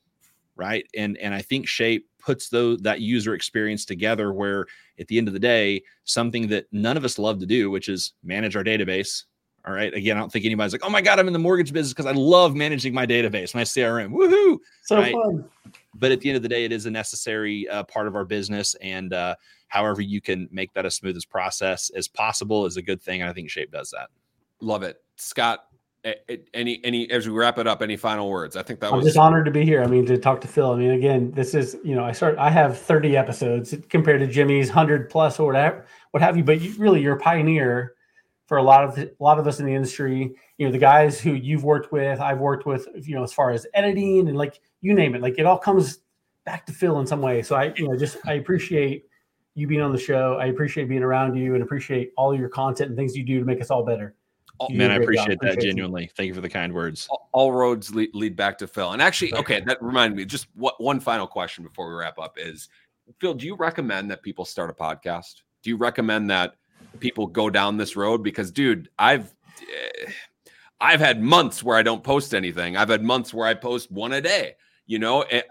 Right. 0.55 0.85
And 0.95 1.17
and 1.17 1.33
I 1.33 1.41
think 1.41 1.67
shape 1.67 2.07
puts 2.19 2.49
those 2.49 2.79
that 2.79 3.01
user 3.01 3.33
experience 3.33 3.83
together 3.85 4.31
where 4.33 4.65
at 4.99 5.07
the 5.07 5.17
end 5.17 5.27
of 5.27 5.33
the 5.33 5.39
day, 5.39 5.83
something 6.05 6.47
that 6.47 6.65
none 6.71 6.97
of 6.97 7.03
us 7.03 7.19
love 7.19 7.39
to 7.39 7.45
do, 7.45 7.69
which 7.69 7.89
is 7.89 8.13
manage 8.23 8.55
our 8.55 8.63
database, 8.63 9.25
all 9.67 9.73
right. 9.73 9.93
Again, 9.93 10.15
I 10.15 10.19
don't 10.19 10.31
think 10.31 10.45
anybody's 10.45 10.73
like, 10.73 10.85
oh 10.85 10.89
my 10.89 11.01
God, 11.01 11.19
I'm 11.19 11.25
in 11.27 11.33
the 11.33 11.39
mortgage 11.39 11.73
business 11.73 11.91
because 11.91 12.05
I 12.05 12.11
love 12.11 12.55
managing 12.55 12.93
my 12.93 13.07
database, 13.07 13.55
my 13.55 13.63
CRM. 13.63 14.11
Woohoo. 14.11 14.59
So 14.83 14.97
right? 14.97 15.13
fun. 15.13 15.45
But 15.95 16.11
at 16.11 16.21
the 16.21 16.29
end 16.29 16.37
of 16.37 16.43
the 16.43 16.49
day, 16.49 16.65
it 16.65 16.71
is 16.71 16.85
a 16.85 16.91
necessary 16.91 17.67
uh, 17.69 17.83
part 17.83 18.07
of 18.07 18.15
our 18.15 18.25
business. 18.25 18.75
And 18.75 19.11
uh, 19.11 19.35
however 19.67 20.01
you 20.01 20.21
can 20.21 20.47
make 20.51 20.71
that 20.73 20.85
as 20.85 20.93
smooth 20.93 21.17
as 21.17 21.25
process 21.25 21.89
as 21.95 22.07
possible 22.07 22.67
is 22.67 22.77
a 22.77 22.81
good 22.81 23.01
thing. 23.01 23.21
And 23.21 23.29
I 23.29 23.33
think 23.33 23.49
Shape 23.49 23.71
does 23.71 23.89
that. 23.89 24.09
Love 24.61 24.83
it. 24.83 25.01
Scott, 25.15 25.65
any 26.53 26.79
any 26.83 27.09
as 27.09 27.27
we 27.27 27.33
wrap 27.33 27.57
it 27.57 27.65
up 27.65 27.81
any 27.81 27.97
final 27.97 28.29
words 28.29 28.55
i 28.55 28.61
think 28.61 28.79
that 28.79 28.91
i'm 28.91 28.97
was 28.97 29.05
just 29.05 29.17
honored 29.17 29.43
to 29.43 29.51
be 29.51 29.65
here 29.65 29.83
i 29.83 29.87
mean 29.87 30.05
to 30.05 30.17
talk 30.17 30.39
to 30.39 30.47
phil 30.47 30.71
i 30.71 30.75
mean 30.75 30.91
again 30.91 31.31
this 31.31 31.55
is 31.55 31.77
you 31.83 31.95
know 31.95 32.03
i 32.03 32.11
start 32.11 32.37
i 32.37 32.49
have 32.49 32.77
30 32.77 33.17
episodes 33.17 33.73
compared 33.89 34.19
to 34.19 34.27
jimi's 34.27 34.67
100 34.67 35.09
plus 35.09 35.39
or 35.39 35.47
whatever 35.47 35.85
what 36.11 36.21
have 36.21 36.37
you 36.37 36.43
but 36.43 36.61
you, 36.61 36.73
really 36.77 37.01
you're 37.01 37.15
a 37.15 37.19
pioneer 37.19 37.95
for 38.47 38.57
a 38.57 38.63
lot 38.63 38.83
of 38.83 38.97
a 38.97 39.09
lot 39.19 39.39
of 39.39 39.47
us 39.47 39.59
in 39.59 39.65
the 39.65 39.73
industry. 39.73 40.35
You 40.57 40.65
know, 40.65 40.71
the 40.71 40.77
guys 40.77 41.19
who 41.19 41.33
you've 41.33 41.63
worked 41.63 41.91
with, 41.91 42.19
I've 42.19 42.39
worked 42.39 42.65
with. 42.65 42.87
You 43.01 43.15
know, 43.15 43.23
as 43.23 43.33
far 43.33 43.51
as 43.51 43.65
editing 43.73 44.27
and 44.27 44.37
like 44.37 44.59
you 44.81 44.93
name 44.93 45.15
it, 45.15 45.21
like 45.21 45.39
it 45.39 45.45
all 45.45 45.57
comes 45.57 45.99
back 46.45 46.65
to 46.67 46.71
Phil 46.71 46.99
in 46.99 47.07
some 47.07 47.21
way. 47.21 47.41
So 47.41 47.55
I, 47.55 47.73
you 47.75 47.87
know, 47.87 47.97
just 47.97 48.17
I 48.25 48.33
appreciate 48.33 49.05
you 49.55 49.67
being 49.67 49.81
on 49.81 49.91
the 49.91 49.97
show. 49.97 50.37
I 50.39 50.47
appreciate 50.47 50.89
being 50.89 51.03
around 51.03 51.35
you 51.35 51.55
and 51.55 51.63
appreciate 51.63 52.11
all 52.17 52.35
your 52.35 52.49
content 52.49 52.89
and 52.89 52.97
things 52.97 53.15
you 53.15 53.23
do 53.23 53.39
to 53.39 53.45
make 53.45 53.61
us 53.61 53.71
all 53.71 53.83
better. 53.83 54.15
You 54.69 54.77
Man, 54.77 54.89
I 54.89 54.95
appreciate, 54.95 55.33
appreciate 55.33 55.55
that 55.55 55.61
genuinely. 55.61 56.03
You. 56.03 56.09
Thank 56.15 56.27
you 56.27 56.33
for 56.33 56.41
the 56.41 56.49
kind 56.49 56.73
words. 56.73 57.07
All, 57.09 57.29
all 57.33 57.51
roads 57.51 57.93
lead, 57.93 58.11
lead, 58.13 58.37
back 58.37 58.57
to 58.59 58.67
Phil. 58.67 58.93
And 58.93 59.01
actually, 59.01 59.33
okay, 59.33 59.59
that 59.61 59.81
reminded 59.81 60.15
me. 60.15 60.25
Just 60.25 60.47
what 60.55 60.81
one 60.81 61.01
final 61.01 61.27
question 61.27 61.63
before 61.63 61.89
we 61.89 61.95
wrap 61.95 62.17
up 62.17 62.37
is, 62.37 62.69
Phil, 63.19 63.33
do 63.33 63.45
you 63.45 63.55
recommend 63.57 64.09
that 64.11 64.23
people 64.23 64.45
start 64.45 64.69
a 64.69 64.73
podcast? 64.73 65.41
Do 65.61 65.69
you 65.69 65.77
recommend 65.77 66.29
that 66.29 66.55
people 66.99 67.27
go 67.27 67.49
down 67.49 67.77
this 67.77 67.95
road 67.95 68.23
because 68.23 68.51
dude 68.51 68.89
i've 68.99 69.33
eh, 69.61 70.11
i've 70.81 70.99
had 70.99 71.21
months 71.21 71.63
where 71.63 71.77
i 71.77 71.81
don't 71.83 72.03
post 72.03 72.33
anything 72.33 72.77
i've 72.77 72.89
had 72.89 73.03
months 73.03 73.33
where 73.33 73.47
i 73.47 73.53
post 73.53 73.91
one 73.91 74.13
a 74.13 74.21
day 74.21 74.55
you 74.85 74.99
know 74.99 75.23
and, 75.23 75.43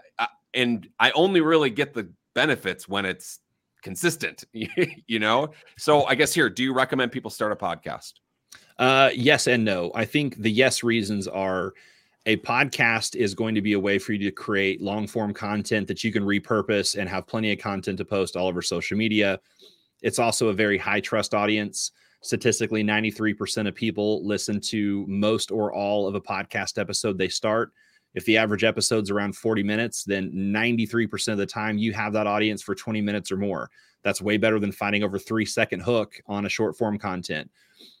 and 0.53 0.89
i 0.99 1.11
only 1.11 1.41
really 1.41 1.69
get 1.69 1.93
the 1.93 2.09
benefits 2.33 2.87
when 2.87 3.05
it's 3.05 3.39
consistent 3.81 4.43
you 4.53 5.19
know 5.19 5.49
so 5.77 6.05
i 6.05 6.15
guess 6.15 6.33
here 6.33 6.49
do 6.49 6.63
you 6.63 6.73
recommend 6.73 7.11
people 7.11 7.29
start 7.29 7.51
a 7.51 7.55
podcast 7.55 8.13
uh 8.79 9.09
yes 9.13 9.47
and 9.47 9.63
no 9.63 9.91
i 9.95 10.03
think 10.03 10.35
the 10.37 10.51
yes 10.51 10.83
reasons 10.83 11.27
are 11.27 11.73
a 12.27 12.37
podcast 12.37 13.15
is 13.15 13.35
going 13.35 13.53
to 13.53 13.61
be 13.61 13.73
a 13.73 13.79
way 13.79 13.99
for 13.99 14.13
you 14.13 14.19
to 14.19 14.31
create 14.31 14.81
long 14.81 15.07
form 15.07 15.33
content 15.33 15.87
that 15.87 16.03
you 16.03 16.11
can 16.11 16.23
repurpose 16.23 16.97
and 16.97 17.07
have 17.07 17.27
plenty 17.27 17.51
of 17.51 17.59
content 17.59 17.97
to 17.97 18.05
post 18.05 18.35
all 18.35 18.47
over 18.47 18.61
social 18.61 18.97
media 18.97 19.39
it's 20.05 20.19
also 20.19 20.49
a 20.49 20.53
very 20.53 20.77
high 20.77 20.99
trust 20.99 21.33
audience. 21.33 21.91
Statistically, 22.21 22.83
93% 22.83 23.67
of 23.67 23.73
people 23.73 24.25
listen 24.25 24.61
to 24.61 25.03
most 25.07 25.51
or 25.51 25.73
all 25.73 26.07
of 26.07 26.13
a 26.13 26.21
podcast 26.21 26.79
episode 26.79 27.17
they 27.17 27.27
start. 27.27 27.71
If 28.13 28.23
the 28.25 28.37
average 28.37 28.63
episode's 28.63 29.09
around 29.09 29.35
40 29.35 29.63
minutes, 29.63 30.03
then 30.03 30.31
93% 30.31 31.29
of 31.29 31.39
the 31.39 31.45
time 31.45 31.79
you 31.79 31.91
have 31.93 32.13
that 32.13 32.27
audience 32.27 32.61
for 32.61 32.75
20 32.75 33.01
minutes 33.01 33.31
or 33.31 33.37
more. 33.37 33.71
That's 34.03 34.21
way 34.21 34.37
better 34.37 34.59
than 34.59 34.71
finding 34.71 35.03
over 35.03 35.17
three 35.17 35.45
second 35.45 35.81
hook 35.81 36.21
on 36.27 36.45
a 36.45 36.49
short 36.49 36.77
form 36.77 36.99
content. 36.99 37.49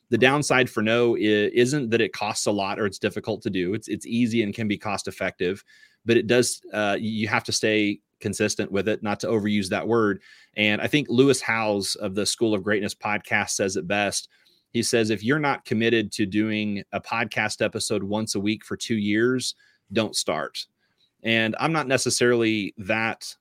The 0.09 0.17
downside 0.17 0.69
for 0.69 0.81
no 0.81 1.15
isn't 1.17 1.89
that 1.89 2.01
it 2.01 2.13
costs 2.13 2.45
a 2.45 2.51
lot 2.51 2.79
or 2.79 2.85
it's 2.85 2.99
difficult 2.99 3.41
to 3.43 3.49
do. 3.49 3.73
It's 3.73 3.87
it's 3.87 4.05
easy 4.05 4.43
and 4.43 4.53
can 4.53 4.67
be 4.67 4.77
cost 4.77 5.07
effective, 5.07 5.63
but 6.05 6.17
it 6.17 6.27
does. 6.27 6.61
Uh, 6.71 6.97
you 6.99 7.27
have 7.27 7.43
to 7.45 7.51
stay 7.51 7.99
consistent 8.19 8.71
with 8.71 8.87
it, 8.87 9.03
not 9.03 9.19
to 9.19 9.27
overuse 9.27 9.69
that 9.69 9.87
word. 9.87 10.21
And 10.55 10.81
I 10.81 10.87
think 10.87 11.07
Lewis 11.09 11.41
Howes 11.41 11.95
of 11.95 12.15
the 12.15 12.25
School 12.25 12.53
of 12.53 12.63
Greatness 12.63 12.95
podcast 12.95 13.51
says 13.51 13.75
it 13.75 13.87
best. 13.87 14.29
He 14.71 14.83
says, 14.83 15.09
if 15.09 15.23
you're 15.23 15.39
not 15.39 15.65
committed 15.65 16.11
to 16.13 16.25
doing 16.25 16.83
a 16.91 16.99
podcast 16.99 17.63
episode 17.63 18.03
once 18.03 18.35
a 18.35 18.39
week 18.39 18.65
for 18.65 18.75
two 18.75 18.97
years, 18.97 19.55
don't 19.93 20.15
start. 20.15 20.65
And 21.23 21.55
I'm 21.59 21.71
not 21.71 21.87
necessarily 21.87 22.73
that 22.77 23.35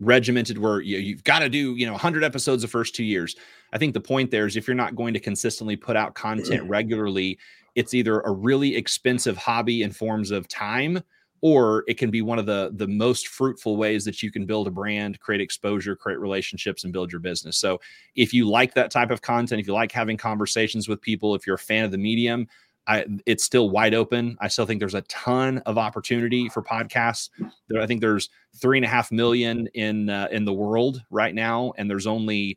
regimented 0.00 0.58
where 0.58 0.80
you, 0.80 1.14
have 1.14 1.24
got 1.24 1.40
to 1.40 1.48
do, 1.48 1.74
you 1.76 1.86
know, 1.86 1.92
100 1.92 2.22
episodes 2.22 2.62
the 2.62 2.68
first 2.68 2.94
two 2.94 3.04
years. 3.04 3.36
I 3.72 3.78
think 3.78 3.94
the 3.94 4.00
point 4.00 4.30
there 4.30 4.46
is 4.46 4.56
if 4.56 4.66
you're 4.66 4.74
not 4.74 4.94
going 4.94 5.14
to 5.14 5.20
consistently 5.20 5.76
put 5.76 5.96
out 5.96 6.14
content 6.14 6.62
regularly, 6.68 7.38
it's 7.74 7.94
either 7.94 8.20
a 8.20 8.32
really 8.32 8.76
expensive 8.76 9.36
hobby 9.36 9.82
in 9.82 9.92
forms 9.92 10.30
of 10.30 10.48
time 10.48 11.02
or 11.42 11.84
it 11.86 11.98
can 11.98 12.10
be 12.10 12.22
one 12.22 12.38
of 12.38 12.46
the 12.46 12.72
the 12.74 12.88
most 12.88 13.28
fruitful 13.28 13.76
ways 13.76 14.04
that 14.04 14.22
you 14.22 14.30
can 14.30 14.46
build 14.46 14.66
a 14.66 14.70
brand 14.70 15.20
create 15.20 15.40
exposure 15.40 15.94
create 15.94 16.18
relationships 16.18 16.84
and 16.84 16.92
build 16.92 17.12
your 17.12 17.20
business 17.20 17.58
so 17.58 17.78
if 18.14 18.32
you 18.32 18.48
like 18.48 18.74
that 18.74 18.90
type 18.90 19.10
of 19.10 19.20
content 19.20 19.60
if 19.60 19.66
you 19.66 19.74
like 19.74 19.92
having 19.92 20.16
conversations 20.16 20.88
with 20.88 21.00
people 21.00 21.34
if 21.34 21.46
you're 21.46 21.56
a 21.56 21.58
fan 21.58 21.84
of 21.84 21.90
the 21.90 21.98
medium 21.98 22.46
I, 22.86 23.04
it's 23.26 23.42
still 23.42 23.70
wide 23.70 23.94
open. 23.94 24.36
I 24.40 24.48
still 24.48 24.66
think 24.66 24.78
there's 24.78 24.94
a 24.94 25.02
ton 25.02 25.58
of 25.66 25.76
opportunity 25.76 26.48
for 26.48 26.62
podcasts. 26.62 27.30
There, 27.68 27.80
I 27.80 27.86
think 27.86 28.00
there's 28.00 28.28
three 28.54 28.78
and 28.78 28.84
a 28.84 28.88
half 28.88 29.10
million 29.10 29.68
in 29.74 30.08
uh, 30.08 30.28
in 30.30 30.44
the 30.44 30.52
world 30.52 31.02
right 31.10 31.34
now, 31.34 31.72
and 31.78 31.90
there's 31.90 32.06
only 32.06 32.56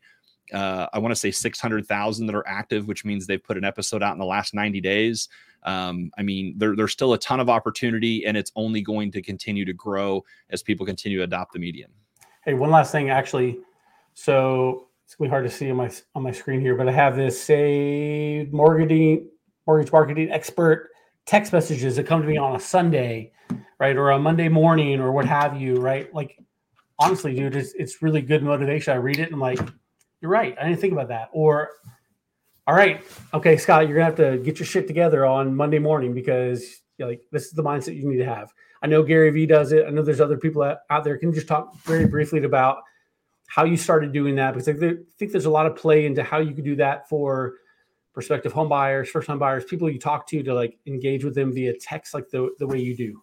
uh, 0.52 0.86
I 0.92 0.98
want 0.98 1.12
to 1.12 1.16
say 1.16 1.30
six 1.30 1.60
hundred 1.60 1.86
thousand 1.86 2.26
that 2.26 2.34
are 2.34 2.46
active, 2.46 2.86
which 2.86 3.04
means 3.04 3.26
they've 3.26 3.42
put 3.42 3.56
an 3.56 3.64
episode 3.64 4.02
out 4.02 4.12
in 4.12 4.18
the 4.18 4.24
last 4.24 4.54
ninety 4.54 4.80
days. 4.80 5.28
Um, 5.64 6.10
I 6.16 6.22
mean, 6.22 6.54
there, 6.56 6.74
there's 6.74 6.92
still 6.92 7.12
a 7.12 7.18
ton 7.18 7.40
of 7.40 7.50
opportunity, 7.50 8.24
and 8.24 8.36
it's 8.36 8.52
only 8.56 8.80
going 8.80 9.10
to 9.12 9.22
continue 9.22 9.64
to 9.64 9.72
grow 9.72 10.24
as 10.50 10.62
people 10.62 10.86
continue 10.86 11.18
to 11.18 11.24
adopt 11.24 11.52
the 11.52 11.58
medium. 11.58 11.90
Hey, 12.44 12.54
one 12.54 12.70
last 12.70 12.92
thing, 12.92 13.10
actually. 13.10 13.58
So 14.14 14.88
it's 15.04 15.16
gonna 15.16 15.28
be 15.28 15.30
hard 15.30 15.44
to 15.44 15.50
see 15.50 15.70
on 15.70 15.76
my 15.76 15.90
on 16.14 16.22
my 16.22 16.32
screen 16.32 16.60
here, 16.60 16.76
but 16.76 16.88
I 16.88 16.92
have 16.92 17.16
this 17.16 17.42
say 17.42 18.48
mortgaging 18.52 19.28
mortgage 19.70 19.92
marketing 19.92 20.32
expert 20.32 20.90
text 21.26 21.52
messages 21.52 21.94
that 21.94 22.04
come 22.04 22.20
to 22.20 22.26
me 22.26 22.36
on 22.36 22.56
a 22.56 22.58
Sunday, 22.58 23.30
right, 23.78 23.96
or 23.96 24.10
a 24.10 24.18
Monday 24.18 24.48
morning, 24.48 25.00
or 25.00 25.12
what 25.12 25.24
have 25.24 25.60
you, 25.60 25.76
right? 25.76 26.12
Like, 26.12 26.36
honestly, 26.98 27.36
dude, 27.36 27.54
it's 27.54 27.72
it's 27.74 28.02
really 28.02 28.20
good 28.20 28.42
motivation. 28.42 28.92
I 28.92 28.96
read 28.96 29.20
it 29.20 29.26
and 29.26 29.34
I'm 29.34 29.40
like, 29.40 29.60
you're 30.20 30.30
right. 30.30 30.56
I 30.60 30.64
didn't 30.66 30.80
think 30.80 30.92
about 30.92 31.06
that. 31.06 31.28
Or 31.32 31.68
all 32.66 32.74
right, 32.74 33.04
okay, 33.32 33.56
Scott, 33.56 33.86
you're 33.86 33.96
gonna 33.96 34.06
have 34.06 34.16
to 34.16 34.38
get 34.38 34.58
your 34.58 34.66
shit 34.66 34.88
together 34.88 35.24
on 35.24 35.54
Monday 35.54 35.78
morning 35.78 36.14
because 36.14 36.82
like 36.98 37.22
this 37.30 37.44
is 37.44 37.52
the 37.52 37.62
mindset 37.62 37.94
you 37.94 38.10
need 38.10 38.18
to 38.18 38.24
have. 38.24 38.52
I 38.82 38.88
know 38.88 39.04
Gary 39.04 39.30
Vee 39.30 39.46
does 39.46 39.70
it. 39.70 39.86
I 39.86 39.90
know 39.90 40.02
there's 40.02 40.20
other 40.20 40.36
people 40.36 40.64
out 40.64 41.04
there. 41.04 41.16
Can 41.16 41.28
you 41.28 41.34
just 41.36 41.46
talk 41.46 41.76
very 41.84 42.08
briefly 42.08 42.42
about 42.42 42.78
how 43.46 43.64
you 43.64 43.76
started 43.76 44.12
doing 44.12 44.34
that? 44.34 44.52
Because 44.52 44.68
I 44.68 44.72
think 45.16 45.30
there's 45.30 45.44
a 45.44 45.50
lot 45.50 45.66
of 45.66 45.76
play 45.76 46.06
into 46.06 46.24
how 46.24 46.38
you 46.38 46.54
could 46.54 46.64
do 46.64 46.74
that 46.76 47.08
for 47.08 47.54
prospective 48.12 48.52
home 48.52 48.68
buyers, 48.68 49.08
first 49.08 49.26
time 49.26 49.38
buyers, 49.38 49.64
people 49.64 49.88
you 49.88 49.98
talk 49.98 50.26
to 50.28 50.42
to 50.42 50.54
like 50.54 50.78
engage 50.86 51.24
with 51.24 51.34
them 51.34 51.52
via 51.52 51.72
text, 51.78 52.14
like 52.14 52.28
the, 52.30 52.50
the 52.58 52.66
way 52.66 52.78
you 52.78 52.96
do. 52.96 53.20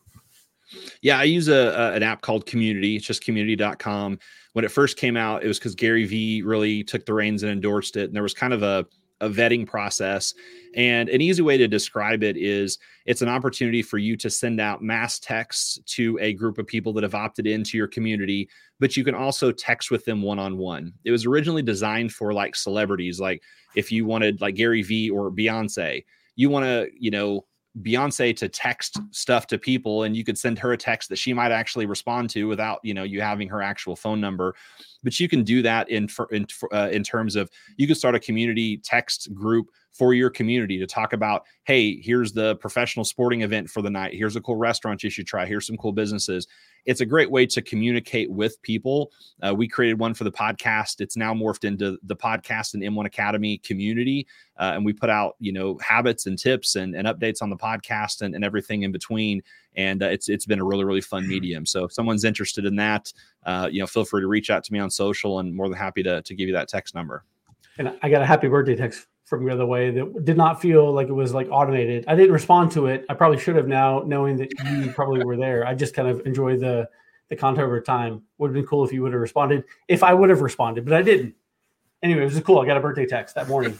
Yeah, 1.01 1.17
I 1.17 1.23
use 1.23 1.47
a, 1.47 1.53
a, 1.53 1.93
an 1.93 2.03
app 2.03 2.21
called 2.21 2.45
Community. 2.45 2.95
It's 2.95 3.05
just 3.05 3.23
community.com. 3.23 4.19
When 4.53 4.65
it 4.65 4.71
first 4.71 4.97
came 4.97 5.15
out, 5.15 5.43
it 5.43 5.47
was 5.47 5.59
because 5.59 5.75
Gary 5.75 6.05
Vee 6.05 6.41
really 6.41 6.83
took 6.83 7.05
the 7.05 7.13
reins 7.13 7.43
and 7.43 7.51
endorsed 7.51 7.95
it. 7.95 8.05
And 8.05 8.15
there 8.15 8.23
was 8.23 8.33
kind 8.33 8.53
of 8.53 8.63
a 8.63 8.85
a 9.21 9.29
vetting 9.29 9.65
process. 9.65 10.33
And 10.75 11.09
an 11.09 11.21
easy 11.21 11.41
way 11.41 11.57
to 11.57 11.67
describe 11.67 12.23
it 12.23 12.37
is 12.37 12.77
it's 13.05 13.21
an 13.21 13.29
opportunity 13.29 13.81
for 13.81 13.97
you 13.97 14.15
to 14.17 14.29
send 14.29 14.61
out 14.61 14.83
mass 14.83 15.17
texts 15.17 15.79
to 15.85 16.19
a 16.21 16.33
group 16.33 16.57
of 16.57 16.67
people 16.67 16.93
that 16.93 17.03
have 17.03 17.15
opted 17.15 17.47
into 17.47 17.77
your 17.77 17.87
community, 17.87 18.47
but 18.79 18.95
you 18.95 19.03
can 19.03 19.15
also 19.15 19.51
text 19.51 19.89
with 19.89 20.05
them 20.05 20.21
one 20.21 20.37
on 20.37 20.57
one. 20.57 20.93
It 21.03 21.11
was 21.11 21.25
originally 21.25 21.63
designed 21.63 22.11
for 22.11 22.33
like 22.33 22.55
celebrities, 22.55 23.19
like 23.19 23.41
if 23.75 23.91
you 23.91 24.05
wanted 24.05 24.39
like 24.39 24.55
Gary 24.55 24.83
Vee 24.83 25.09
or 25.09 25.31
Beyonce, 25.31 26.03
you 26.35 26.49
want 26.49 26.65
to, 26.65 26.89
you 26.95 27.09
know, 27.09 27.45
Beyonce 27.81 28.35
to 28.37 28.49
text 28.49 28.99
stuff 29.11 29.47
to 29.47 29.57
people 29.57 30.03
and 30.03 30.15
you 30.15 30.23
could 30.23 30.37
send 30.37 30.57
her 30.59 30.71
a 30.73 30.77
text 30.77 31.09
that 31.09 31.17
she 31.17 31.33
might 31.33 31.51
actually 31.51 31.85
respond 31.85 32.29
to 32.31 32.47
without, 32.47 32.79
you 32.83 32.93
know, 32.93 33.03
you 33.03 33.21
having 33.21 33.47
her 33.49 33.61
actual 33.61 33.95
phone 33.95 34.19
number. 34.19 34.55
But 35.03 35.19
you 35.19 35.29
can 35.29 35.43
do 35.43 35.61
that 35.61 35.89
in 35.89 36.07
for, 36.07 36.27
in 36.31 36.47
uh, 36.73 36.89
in 36.91 37.03
terms 37.03 37.35
of 37.35 37.49
you 37.77 37.87
can 37.87 37.95
start 37.95 38.15
a 38.15 38.19
community 38.19 38.77
text 38.77 39.33
group 39.33 39.69
for 39.97 40.13
your 40.13 40.29
community 40.29 40.77
to 40.77 40.85
talk 40.85 41.13
about, 41.13 41.43
hey, 41.63 41.99
here's 41.99 42.31
the 42.31 42.55
professional 42.57 43.03
sporting 43.03 43.41
event 43.41 43.69
for 43.69 43.81
the 43.81 43.89
night. 43.89 44.13
Here's 44.13 44.35
a 44.35 44.41
cool 44.41 44.55
restaurant 44.55 45.03
you 45.03 45.09
should 45.09 45.25
try. 45.25 45.45
Here's 45.45 45.65
some 45.65 45.77
cool 45.77 45.91
businesses. 45.91 46.47
It's 46.85 47.01
a 47.01 47.05
great 47.05 47.31
way 47.31 47.45
to 47.47 47.61
communicate 47.61 48.29
with 48.29 48.61
people. 48.61 49.11
Uh, 49.41 49.53
we 49.55 49.67
created 49.67 49.99
one 49.99 50.13
for 50.13 50.23
the 50.23 50.31
podcast. 50.31 51.01
It's 51.01 51.17
now 51.17 51.33
morphed 51.33 51.65
into 51.65 51.97
the 52.03 52.15
podcast 52.15 52.75
and 52.75 52.83
M1 52.83 53.07
Academy 53.07 53.57
community. 53.57 54.27
Uh, 54.57 54.71
and 54.75 54.85
we 54.85 54.93
put 54.93 55.09
out, 55.09 55.35
you 55.39 55.51
know, 55.51 55.77
habits 55.79 56.27
and 56.27 56.37
tips 56.37 56.75
and, 56.75 56.95
and 56.95 57.07
updates 57.07 57.41
on 57.41 57.49
the 57.49 57.57
podcast 57.57 58.21
and, 58.21 58.35
and 58.35 58.45
everything 58.45 58.83
in 58.83 58.91
between. 58.91 59.41
And 59.75 60.01
uh, 60.03 60.07
it's 60.07 60.29
it's 60.29 60.45
been 60.45 60.59
a 60.59 60.63
really, 60.63 60.85
really 60.85 61.01
fun 61.01 61.27
medium. 61.27 61.65
So 61.65 61.85
if 61.85 61.93
someone's 61.93 62.23
interested 62.23 62.65
in 62.65 62.75
that, 62.77 63.11
uh, 63.45 63.67
you 63.71 63.79
know, 63.79 63.87
feel 63.87 64.05
free 64.05 64.21
to 64.21 64.27
reach 64.27 64.49
out 64.49 64.63
to 64.65 64.73
me 64.73 64.79
on 64.79 64.89
social 64.89 65.39
and 65.39 65.53
more 65.53 65.67
than 65.67 65.77
happy 65.77 66.03
to, 66.03 66.21
to 66.21 66.35
give 66.35 66.47
you 66.47 66.53
that 66.53 66.69
text 66.69 66.95
number. 66.95 67.25
And 67.77 67.97
I 68.01 68.09
got 68.09 68.21
a 68.21 68.25
happy 68.25 68.47
birthday 68.47 68.75
text 68.75 69.07
from 69.27 69.45
the 69.45 69.51
other 69.51 69.65
way 69.65 69.91
that 69.91 70.23
did 70.23 70.37
not 70.37 70.61
feel 70.61 70.89
like 70.93 71.09
it 71.09 71.13
was 71.13 71.33
like 71.33 71.49
automated. 71.51 72.05
I 72.07 72.15
didn't 72.15 72.31
respond 72.31 72.71
to 72.71 72.87
it. 72.87 73.05
I 73.09 73.13
probably 73.13 73.37
should 73.37 73.57
have 73.57 73.67
now, 73.67 74.01
knowing 74.05 74.37
that 74.37 74.49
you 74.71 74.89
probably 74.91 75.23
were 75.25 75.35
there. 75.35 75.67
I 75.67 75.75
just 75.75 75.93
kind 75.93 76.07
of 76.07 76.25
enjoy 76.25 76.57
the 76.57 76.89
the 77.27 77.35
content 77.35 77.65
over 77.65 77.81
time. 77.81 78.23
Would 78.37 78.47
have 78.47 78.53
been 78.53 78.65
cool 78.65 78.85
if 78.85 78.93
you 78.93 79.03
would 79.03 79.11
have 79.11 79.21
responded. 79.21 79.65
If 79.89 80.01
I 80.01 80.13
would 80.13 80.29
have 80.29 80.39
responded, 80.39 80.85
but 80.85 80.93
I 80.93 81.01
didn't. 81.01 81.35
Anyway, 82.01 82.21
it 82.21 82.33
was 82.33 82.39
cool. 82.39 82.59
I 82.59 82.65
got 82.65 82.77
a 82.77 82.79
birthday 82.79 83.05
text 83.05 83.35
that 83.35 83.49
morning. 83.49 83.77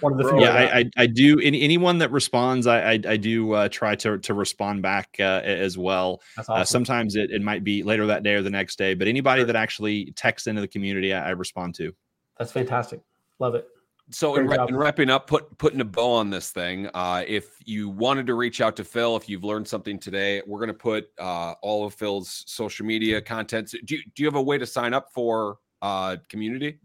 One 0.00 0.12
of 0.12 0.18
the 0.18 0.24
few. 0.30 0.40
Yeah, 0.40 0.54
I, 0.54 0.78
I, 0.78 0.90
I, 0.96 1.06
do. 1.06 1.38
Any, 1.40 1.60
anyone 1.60 1.98
that 1.98 2.10
responds, 2.10 2.66
I 2.66 2.92
I, 2.92 3.00
I 3.06 3.16
do 3.18 3.52
uh, 3.52 3.68
try 3.68 3.94
to 3.96 4.16
to 4.16 4.32
respond 4.32 4.80
back 4.80 5.14
uh, 5.20 5.42
as 5.44 5.76
well. 5.76 6.22
Uh, 6.38 6.40
awesome. 6.40 6.54
Uh, 6.54 6.64
sometimes 6.64 7.16
it, 7.16 7.30
it 7.30 7.42
might 7.42 7.64
be 7.64 7.82
later 7.82 8.06
that 8.06 8.22
day 8.22 8.32
or 8.32 8.42
the 8.42 8.50
next 8.50 8.78
day, 8.78 8.94
but 8.94 9.08
anybody 9.08 9.44
that 9.44 9.56
actually 9.56 10.12
texts 10.12 10.46
into 10.46 10.62
the 10.62 10.68
community, 10.68 11.12
I, 11.12 11.28
I 11.28 11.30
respond 11.32 11.74
to. 11.74 11.94
That's 12.38 12.50
fantastic. 12.50 13.02
Love 13.38 13.54
it 13.54 13.68
so 14.10 14.36
in, 14.36 14.52
in, 14.68 14.76
wrapping 14.76 15.08
up 15.10 15.26
put 15.26 15.58
putting 15.58 15.80
a 15.80 15.84
bow 15.84 16.12
on 16.12 16.30
this 16.30 16.50
thing 16.50 16.88
uh, 16.94 17.24
if 17.26 17.58
you 17.64 17.88
wanted 17.88 18.24
to 18.26 18.34
reach 18.34 18.60
out 18.60 18.76
to 18.76 18.84
phil 18.84 19.16
if 19.16 19.28
you've 19.28 19.42
learned 19.44 19.66
something 19.66 19.98
today 19.98 20.40
we're 20.46 20.58
going 20.58 20.68
to 20.68 20.74
put 20.74 21.08
uh, 21.18 21.54
all 21.62 21.86
of 21.86 21.94
phil's 21.94 22.44
social 22.46 22.86
media 22.86 23.20
contents. 23.20 23.74
do 23.84 23.96
you, 23.96 24.02
do 24.14 24.22
you 24.22 24.26
have 24.26 24.36
a 24.36 24.42
way 24.42 24.56
to 24.58 24.66
sign 24.66 24.94
up 24.94 25.12
for 25.12 25.58
uh, 25.82 26.16
community 26.28 26.78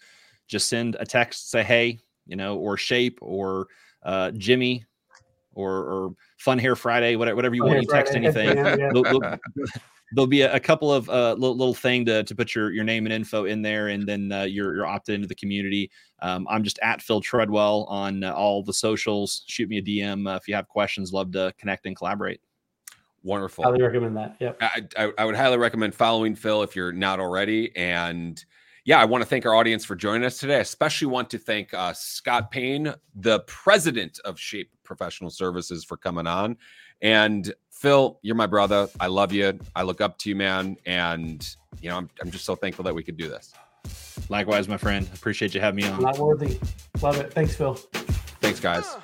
just 0.48 0.68
send 0.68 0.96
a 1.00 1.06
text 1.06 1.50
say 1.50 1.62
hey 1.62 1.98
you 2.26 2.36
know 2.36 2.56
or 2.56 2.76
shape 2.76 3.18
or 3.22 3.68
uh, 4.02 4.30
jimi 4.34 4.84
or, 5.54 5.72
or 5.72 6.14
fun 6.38 6.58
hair 6.58 6.76
friday 6.76 7.16
whatever, 7.16 7.36
whatever 7.36 7.54
you 7.54 7.62
fun 7.62 7.72
want 7.72 7.82
you 7.82 7.88
text 7.88 8.12
Friday. 8.12 8.26
anything 8.26 8.56
yeah, 8.56 8.76
yeah 8.94 9.36
there'll 10.12 10.26
be 10.26 10.42
a, 10.42 10.54
a 10.54 10.60
couple 10.60 10.92
of 10.92 11.08
uh, 11.08 11.34
little, 11.38 11.56
little 11.56 11.74
thing 11.74 12.04
to, 12.06 12.22
to 12.22 12.34
put 12.34 12.54
your, 12.54 12.72
your 12.72 12.84
name 12.84 13.06
and 13.06 13.12
info 13.12 13.44
in 13.44 13.62
there, 13.62 13.88
and 13.88 14.06
then 14.06 14.30
uh, 14.32 14.42
you're, 14.42 14.74
you're 14.76 14.86
opted 14.86 15.14
into 15.14 15.26
the 15.26 15.34
community. 15.34 15.90
Um, 16.22 16.46
I'm 16.48 16.62
just 16.62 16.78
at 16.80 17.02
Phil 17.02 17.20
Treadwell 17.20 17.84
on 17.84 18.24
uh, 18.24 18.32
all 18.32 18.62
the 18.62 18.72
socials. 18.72 19.44
Shoot 19.46 19.68
me 19.68 19.78
a 19.78 19.82
DM 19.82 20.30
uh, 20.30 20.36
if 20.36 20.48
you 20.48 20.54
have 20.54 20.68
questions. 20.68 21.12
Love 21.12 21.32
to 21.32 21.52
connect 21.58 21.86
and 21.86 21.96
collaborate. 21.96 22.40
Wonderful. 23.22 23.64
Highly 23.64 23.82
recommend 23.82 24.16
that. 24.16 24.36
Yep. 24.38 24.58
I, 24.60 24.82
I, 24.96 25.12
I 25.18 25.24
would 25.24 25.34
highly 25.34 25.58
recommend 25.58 25.94
following 25.94 26.36
Phil 26.36 26.62
if 26.62 26.76
you're 26.76 26.92
not 26.92 27.18
already. 27.18 27.74
And 27.76 28.42
yeah, 28.84 29.00
I 29.00 29.04
want 29.04 29.22
to 29.22 29.28
thank 29.28 29.44
our 29.44 29.54
audience 29.54 29.84
for 29.84 29.96
joining 29.96 30.24
us 30.24 30.38
today. 30.38 30.58
I 30.58 30.60
especially 30.60 31.08
want 31.08 31.28
to 31.30 31.38
thank 31.38 31.74
uh, 31.74 31.92
Scott 31.92 32.52
Payne, 32.52 32.94
the 33.16 33.40
president 33.40 34.20
of 34.24 34.38
Shape 34.38 34.70
Professional 34.84 35.28
Services, 35.28 35.84
for 35.84 35.96
coming 35.96 36.28
on. 36.28 36.56
And 37.02 37.52
Phil, 37.76 38.18
you're 38.22 38.34
my 38.34 38.46
brother. 38.46 38.88
I 38.98 39.08
love 39.08 39.32
you. 39.32 39.58
I 39.74 39.82
look 39.82 40.00
up 40.00 40.16
to 40.20 40.30
you, 40.30 40.34
man. 40.34 40.78
And, 40.86 41.46
you 41.82 41.90
know, 41.90 41.98
I'm, 41.98 42.08
I'm 42.22 42.30
just 42.30 42.46
so 42.46 42.56
thankful 42.56 42.84
that 42.84 42.94
we 42.94 43.02
could 43.02 43.18
do 43.18 43.28
this. 43.28 43.52
Likewise, 44.30 44.66
my 44.66 44.78
friend. 44.78 45.06
Appreciate 45.14 45.54
you 45.54 45.60
having 45.60 45.84
me 45.84 45.86
on. 45.86 46.00
Not 46.00 46.18
worthy. 46.18 46.58
Love 47.02 47.18
it. 47.20 47.34
Thanks, 47.34 47.54
Phil. 47.54 47.74
Thanks, 48.40 48.60
guys. 48.60 48.96